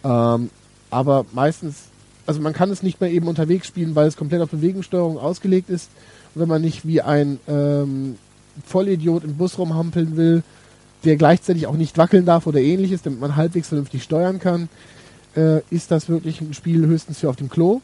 Ähm, 0.05 0.51
aber 0.91 1.25
meistens, 1.33 1.85
also 2.27 2.41
man 2.41 2.53
kann 2.53 2.71
es 2.71 2.83
nicht 2.83 3.01
mehr 3.01 3.11
eben 3.11 3.29
unterwegs 3.29 3.69
spielen, 3.69 3.95
weil 3.95 4.09
es 4.09 4.17
komplett 4.17 4.43
auf 4.43 4.51
Bewegungssteuerung 4.51 5.19
ausgelegt 5.19 5.71
ist. 5.71 5.91
Und 6.35 6.43
wenn 6.43 6.49
man 6.49 6.63
nicht 6.63 6.87
wie 6.87 7.01
ein 7.01 7.39
ähm, 7.47 8.17
Vollidiot 8.67 9.25
im 9.25 9.37
Bus 9.37 9.59
rumhampeln 9.59 10.17
will, 10.17 10.43
der 11.05 11.17
gleichzeitig 11.17 11.67
auch 11.67 11.77
nicht 11.77 11.97
wackeln 11.99 12.25
darf 12.25 12.47
oder 12.47 12.61
ähnliches, 12.61 13.03
damit 13.03 13.21
man 13.21 13.37
halbwegs 13.37 13.69
vernünftig 13.69 14.03
steuern 14.03 14.39
kann, 14.39 14.69
äh, 15.37 15.61
ist 15.71 15.91
das 15.91 16.09
wirklich 16.09 16.41
ein 16.41 16.55
Spiel 16.55 16.87
höchstens 16.87 17.19
für 17.19 17.29
auf 17.29 17.37
dem 17.37 17.49
Klo. 17.49 17.81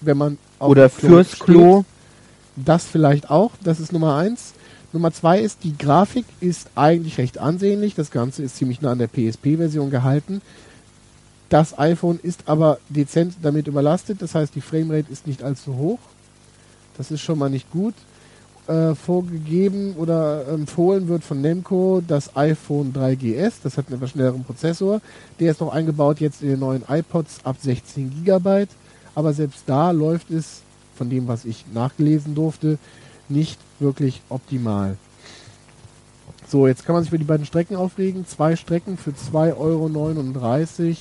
Wenn 0.00 0.18
man 0.18 0.38
auf 0.58 0.70
Oder 0.70 0.88
dem 0.88 1.08
fürs 1.08 1.32
steht. 1.32 1.40
Klo. 1.40 1.84
Das 2.56 2.84
vielleicht 2.84 3.30
auch. 3.30 3.52
Das 3.62 3.80
ist 3.80 3.92
Nummer 3.92 4.16
eins. 4.16 4.54
Nummer 4.92 5.12
zwei 5.12 5.40
ist, 5.40 5.64
die 5.64 5.76
Grafik 5.76 6.24
ist 6.40 6.70
eigentlich 6.74 7.18
recht 7.18 7.38
ansehnlich. 7.38 7.94
Das 7.94 8.10
Ganze 8.10 8.42
ist 8.42 8.56
ziemlich 8.56 8.80
nah 8.80 8.92
an 8.92 8.98
der 8.98 9.08
PSP-Version 9.08 9.90
gehalten. 9.90 10.40
Das 11.48 11.78
iPhone 11.78 12.18
ist 12.22 12.44
aber 12.46 12.78
dezent 12.88 13.34
damit 13.42 13.68
überlastet. 13.68 14.22
Das 14.22 14.34
heißt, 14.34 14.54
die 14.54 14.60
Framerate 14.60 15.12
ist 15.12 15.26
nicht 15.26 15.42
allzu 15.42 15.76
hoch. 15.76 15.98
Das 16.96 17.10
ist 17.10 17.20
schon 17.20 17.38
mal 17.38 17.50
nicht 17.50 17.70
gut. 17.70 17.94
Äh, 18.68 18.96
vorgegeben 18.96 19.94
oder 19.96 20.48
empfohlen 20.48 21.06
wird 21.06 21.22
von 21.22 21.40
Nemco 21.40 22.02
das 22.04 22.34
iPhone 22.34 22.92
3GS. 22.92 23.52
Das 23.62 23.78
hat 23.78 23.86
einen 23.86 23.98
etwas 23.98 24.10
schnelleren 24.10 24.42
Prozessor. 24.42 25.00
Der 25.38 25.52
ist 25.52 25.60
noch 25.60 25.72
eingebaut 25.72 26.18
jetzt 26.18 26.42
in 26.42 26.48
den 26.48 26.58
neuen 26.58 26.82
iPods 26.88 27.44
ab 27.44 27.58
16 27.60 28.24
GB. 28.24 28.66
Aber 29.14 29.32
selbst 29.34 29.62
da 29.66 29.92
läuft 29.92 30.32
es, 30.32 30.62
von 30.96 31.08
dem, 31.08 31.28
was 31.28 31.44
ich 31.44 31.64
nachgelesen 31.72 32.34
durfte, 32.34 32.78
nicht 33.28 33.60
wirklich 33.78 34.20
optimal. 34.30 34.96
So, 36.48 36.66
jetzt 36.66 36.84
kann 36.84 36.94
man 36.94 37.04
sich 37.04 37.10
für 37.10 37.18
die 37.18 37.24
beiden 37.24 37.46
Strecken 37.46 37.76
aufregen. 37.76 38.26
Zwei 38.26 38.56
Strecken 38.56 38.98
für 38.98 39.10
2,39 39.10 39.56
Euro 39.58 40.96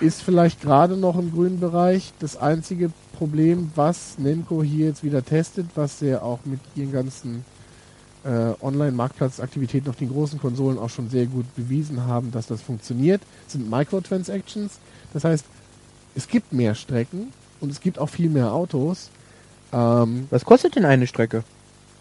ist 0.00 0.22
vielleicht 0.22 0.60
gerade 0.60 0.96
noch 0.96 1.16
im 1.16 1.30
grünen 1.32 1.60
Bereich. 1.60 2.12
Das 2.18 2.36
einzige 2.36 2.90
Problem, 3.14 3.70
was 3.74 4.18
Nemco 4.18 4.62
hier 4.62 4.86
jetzt 4.88 5.04
wieder 5.04 5.24
testet, 5.24 5.66
was 5.74 5.98
sie 5.98 6.20
auch 6.20 6.40
mit 6.44 6.60
ihren 6.74 6.92
ganzen 6.92 7.44
äh, 8.24 8.52
Online-Marktplatzaktivitäten 8.60 9.88
auf 9.88 9.96
den 9.96 10.10
großen 10.10 10.40
Konsolen 10.40 10.78
auch 10.78 10.90
schon 10.90 11.10
sehr 11.10 11.26
gut 11.26 11.46
bewiesen 11.56 12.04
haben, 12.06 12.30
dass 12.30 12.46
das 12.46 12.60
funktioniert, 12.60 13.22
sind 13.46 13.70
Microtransactions. 13.70 14.78
Das 15.12 15.24
heißt, 15.24 15.44
es 16.14 16.28
gibt 16.28 16.52
mehr 16.52 16.74
Strecken 16.74 17.32
und 17.60 17.70
es 17.70 17.80
gibt 17.80 17.98
auch 17.98 18.08
viel 18.08 18.28
mehr 18.28 18.52
Autos. 18.52 19.10
Ähm, 19.72 20.26
Was 20.30 20.44
kostet 20.44 20.76
denn 20.76 20.84
eine 20.84 21.06
Strecke? 21.06 21.44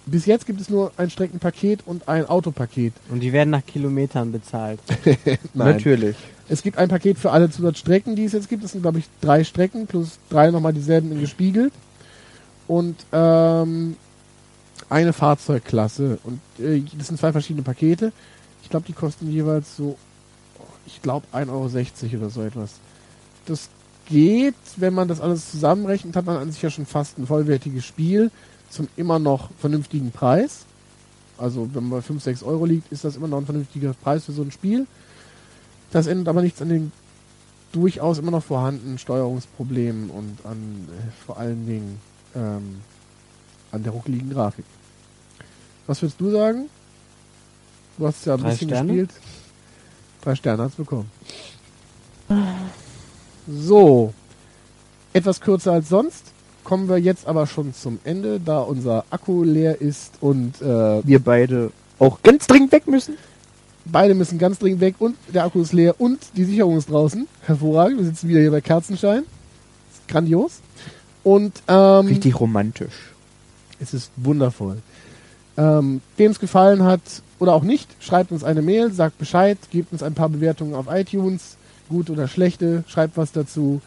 bis 0.05 0.26
jetzt 0.26 0.45
gibt 0.45 0.59
es 0.59 0.70
nur 0.70 0.91
ein 0.97 1.09
Streckenpaket 1.09 1.82
und 1.86 2.07
ein 2.07 2.26
Autopaket. 2.26 2.93
Und 3.09 3.22
die 3.22 3.32
werden 3.32 3.51
nach 3.51 3.66
Kilometern 3.66 4.32
bezahlt. 4.32 4.80
Natürlich. 5.53 6.16
Es 6.50 6.62
gibt 6.62 6.78
ein 6.78 6.89
Paket 6.89 7.18
für 7.18 7.32
alle 7.32 7.50
Zusatzstrecken, 7.50 8.16
die 8.16 8.26
es 8.26 8.34
jetzt 8.34 8.50
gibt. 8.50 8.64
Das 8.64 8.74
sind, 8.74 8.82
glaube 8.82 9.00
ich, 9.00 9.06
drei 9.22 9.44
Strecken 9.44 9.88
plus 9.88 10.20
drei 10.30 10.52
nochmal 10.52 10.74
dieselben 10.74 11.12
in 11.12 11.20
gespiegelt. 11.20 11.74
Und 12.68 12.96
ähm, 13.12 13.96
eine 14.89 15.14
Fahrzeugklasse. 15.14 16.20
Und 16.24 16.39
äh, 16.60 16.82
das 16.98 17.08
sind 17.08 17.20
zwei 17.20 17.32
verschiedene 17.32 17.64
Pakete. 17.64 18.12
Ich 18.62 18.70
glaube, 18.70 18.86
die 18.86 18.94
kosten 18.94 19.30
jeweils 19.32 19.76
so, 19.76 19.98
ich 20.86 21.02
glaube, 21.02 21.26
1,60 21.34 21.50
Euro 21.50 22.18
oder 22.18 22.30
so 22.30 22.41
etwas. 22.41 22.72
Das 23.46 23.70
geht, 24.06 24.56
wenn 24.78 24.94
man 24.94 25.08
das 25.08 25.22
alles 25.22 25.52
zusammenrechnet, 25.52 26.16
hat 26.16 26.26
man 26.26 26.38
an 26.38 26.52
sich 26.52 26.62
ja 26.62 26.70
schon 26.70 26.86
fast 26.86 27.18
ein 27.18 27.28
vollwertiges 27.28 27.86
Spiel 27.86 28.32
zum 28.70 28.88
immer 28.98 29.20
noch 29.20 29.50
vernünftigen 29.60 30.12
Preis. 30.12 30.66
Also 31.38 31.70
wenn 31.74 31.84
man 31.84 32.00
bei 32.00 32.02
5, 32.02 32.22
6 32.22 32.44
Euro 32.44 32.66
liegt, 32.66 32.91
ist 32.91 33.04
das 33.04 33.16
immer 33.16 33.28
noch 33.28 33.38
ein 33.38 33.46
vernünftiger 33.46 33.94
Preis 33.94 34.26
für 34.26 34.32
so 34.32 34.41
ein 34.41 34.52
Spiel. 34.52 34.88
Das 35.94 36.08
ändert 36.08 36.28
aber 36.28 36.41
nichts 36.41 36.60
an 36.62 36.70
den 36.70 36.91
durchaus 37.72 38.18
immer 38.18 38.32
noch 38.32 38.44
vorhandenen 38.44 38.98
Steuerungsproblemen 38.98 40.10
und 40.10 40.38
an 40.44 40.88
äh, 40.89 41.26
vor 41.26 41.38
allen 41.38 41.66
Dingen 41.68 42.00
ähm, 42.36 42.82
an 43.72 43.84
der 43.84 43.91
ruckeligen 43.91 44.32
Grafik. 44.32 44.66
Was 45.86 46.02
würdest 46.02 46.20
du 46.20 46.32
sagen? 46.32 46.66
Du 47.98 48.08
hast 48.08 48.26
ja 48.26 48.34
ein 48.34 48.41
Drei 48.41 48.50
bisschen 48.50 48.70
Sterne? 48.70 48.88
gespielt. 48.88 49.12
Drei 50.24 50.36
Sterne 50.36 50.64
hat's 50.64 50.76
bekommen. 50.76 51.12
So. 53.48 54.14
Etwas 55.14 55.39
kürzer 55.41 55.74
als 55.74 55.89
sonst. 55.89 56.26
Kommen 56.64 56.89
wir 56.89 56.98
jetzt 56.98 57.28
aber 57.28 57.46
schon 57.46 57.74
zum 57.74 58.00
Ende, 58.04 58.39
da 58.39 58.60
unser 58.62 59.06
Akku 59.12 59.44
leer 59.44 59.80
ist 59.82 60.14
und 60.22 60.60
äh, 60.62 61.06
Wir 61.06 61.20
beide 61.20 61.72
auch 62.00 62.22
ganz 62.24 62.48
dringend 62.48 62.72
weg 62.72 62.88
müssen. 62.88 63.16
Beide 63.86 64.14
müssen 64.16 64.38
ganz 64.40 64.60
dringend 64.60 64.82
weg 64.82 64.96
und 65.00 65.16
der 65.34 65.44
Akku 65.46 65.62
ist 65.62 65.74
leer 65.74 66.00
und 66.00 66.20
die 66.36 66.46
Sicherung 66.46 66.78
ist 66.78 66.90
draußen. 66.90 67.28
Hervorragend. 67.42 68.00
Wir 68.00 68.06
sitzen 68.06 68.30
wieder 68.30 68.40
hier 68.42 68.52
bei 68.52 68.62
Kerzenschein. 68.62 69.24
Ist 69.92 70.08
grandios. 70.08 70.60
Und 71.24 71.54
ähm, 71.68 72.08
Richtig 72.08 72.40
romantisch. 72.40 73.14
es 73.80 73.94
ist 73.94 74.12
wundervoll. 74.18 74.78
Ähm, 75.56 76.02
Wem 76.18 76.32
es 76.32 76.40
gefallen 76.40 76.84
hat 76.84 77.02
oder 77.40 77.54
auch 77.54 77.64
nicht, 77.64 77.90
schreibt 78.00 78.32
uns 78.32 78.44
eine 78.44 78.62
Mail, 78.62 78.92
sagt 78.92 79.18
Bescheid, 79.20 79.58
gebt 79.72 79.92
uns 79.92 80.04
ein 80.04 80.14
paar 80.14 80.30
Bewertungen 80.30 80.74
auf 80.74 80.88
iTunes, 80.90 81.58
gut 81.90 82.10
oder 82.10 82.28
schlechte, 82.28 82.84
schreibt 82.88 83.18
was 83.18 83.32
dazu. 83.32 83.82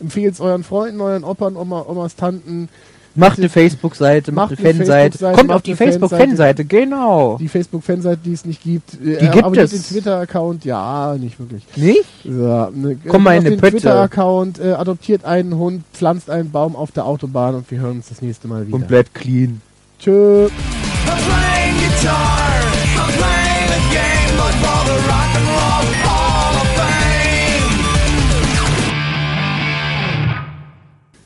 Empfehlt 0.00 0.34
es 0.34 0.40
euren 0.40 0.64
Freunden, 0.64 1.00
euren 1.00 1.24
Opern, 1.24 1.56
Oma, 1.56 1.84
Omas, 1.86 2.16
Tanten. 2.16 2.68
Macht 3.16 3.38
eine 3.38 3.48
Facebook-Seite, 3.48 4.30
macht, 4.30 4.56
eine 4.56 4.56
Fanseite. 4.56 5.18
Facebook-Seite, 5.18 5.36
Kommt 5.36 5.50
auf 5.52 5.62
die. 5.62 5.74
Facebook-Fanseite, 5.74 6.64
genau. 6.64 7.36
Die 7.38 7.48
Facebook-Fanseite, 7.48 8.20
die 8.24 8.32
es 8.32 8.44
nicht 8.44 8.62
gibt. 8.62 8.94
Äh, 8.94 9.18
Die 9.18 9.28
gibt 9.28 9.38
abonniert 9.44 9.64
es. 9.64 9.70
den 9.72 9.82
Twitter-Account, 9.82 10.64
ja, 10.64 11.16
nicht 11.18 11.38
wirklich. 11.40 11.64
Nicht? 11.76 12.04
Ja, 12.24 12.70
ne, 12.72 12.96
Komm 13.08 13.24
mal 13.24 13.32
in 13.32 13.40
eine 13.40 13.50
den 13.50 13.60
Pötte. 13.60 13.78
Twitter-Account, 13.78 14.60
äh, 14.60 14.72
adoptiert 14.72 15.24
einen 15.24 15.56
Hund, 15.56 15.82
pflanzt 15.92 16.30
einen 16.30 16.50
Baum 16.52 16.76
auf 16.76 16.92
der 16.92 17.04
Autobahn 17.04 17.56
und 17.56 17.70
wir 17.70 17.80
hören 17.80 17.96
uns 17.96 18.08
das 18.10 18.22
nächste 18.22 18.46
Mal 18.46 18.66
wieder. 18.68 18.76
Und 18.76 18.86
bleibt 18.86 19.12
clean. 19.14 19.60
Tschö. 19.98 20.48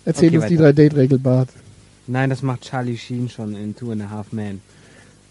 Erzähl 0.04 0.28
Okay, 0.28 0.38
uns 0.38 0.46
die 0.46 0.58
weiter. 0.58 0.68
3-Date-Regel, 0.68 1.18
Bart. 1.18 1.48
Nein, 2.06 2.30
das 2.30 2.42
macht 2.42 2.62
Charlie 2.62 2.96
Sheen 2.96 3.28
schon 3.28 3.54
in 3.54 3.74
Two 3.74 3.90
and 3.92 4.02
a 4.02 4.10
Half 4.10 4.32
Men. 4.32 4.60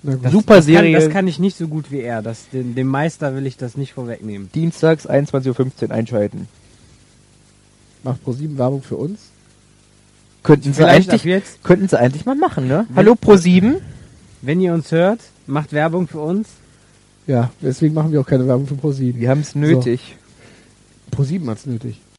Das, 0.03 0.32
Super 0.32 0.57
das 0.57 0.65
Serie. 0.65 0.93
Kann, 0.93 1.05
das 1.05 1.13
kann 1.13 1.28
ich 1.28 1.39
nicht 1.39 1.57
so 1.57 1.67
gut 1.67 1.89
wie 1.89 2.01
er. 2.01 2.21
Das, 2.21 2.49
dem, 2.49 2.76
dem 2.76 2.88
Meister 2.88 3.36
will 3.36 3.45
ich 3.45 3.55
das 3.55 3.78
nicht 3.78 3.93
vorwegnehmen. 3.93 4.49
Dienstags 4.53 5.09
21.15 5.09 5.84
Uhr 5.84 5.91
einschalten. 5.91 6.47
Macht 8.03 8.21
ProSieben 8.24 8.57
Werbung 8.57 8.82
für 8.82 8.97
uns. 8.97 9.19
Könnten 10.43 10.63
sie, 10.63 10.74
Vielleicht 10.74 11.07
ab 11.07 11.13
eigentlich, 11.13 11.24
jetzt, 11.24 11.63
könnten 11.63 11.88
sie 11.88 11.97
eigentlich 11.97 12.26
mal 12.26 12.36
machen, 12.36 12.67
ne? 12.67 12.86
Hallo 12.97 13.13
Pro7. 13.13 13.76
wenn 14.41 14.59
ihr 14.59 14.74
uns 14.74 14.91
hört, 14.91 15.21
macht 15.47 15.71
Werbung 15.71 16.09
für 16.09 16.19
uns. 16.19 16.49
Ja, 17.28 17.51
deswegen 17.61 17.93
machen 17.93 18.11
wir 18.11 18.19
auch 18.19 18.26
keine 18.26 18.45
Werbung 18.45 18.67
für 18.67 18.76
ProSieben. 18.76 19.21
Wir 19.21 19.30
haben 19.30 19.39
es 19.39 19.55
nötig. 19.55 20.17
ProSieben 21.11 21.49
hat's 21.49 21.65
nötig. 21.65 22.01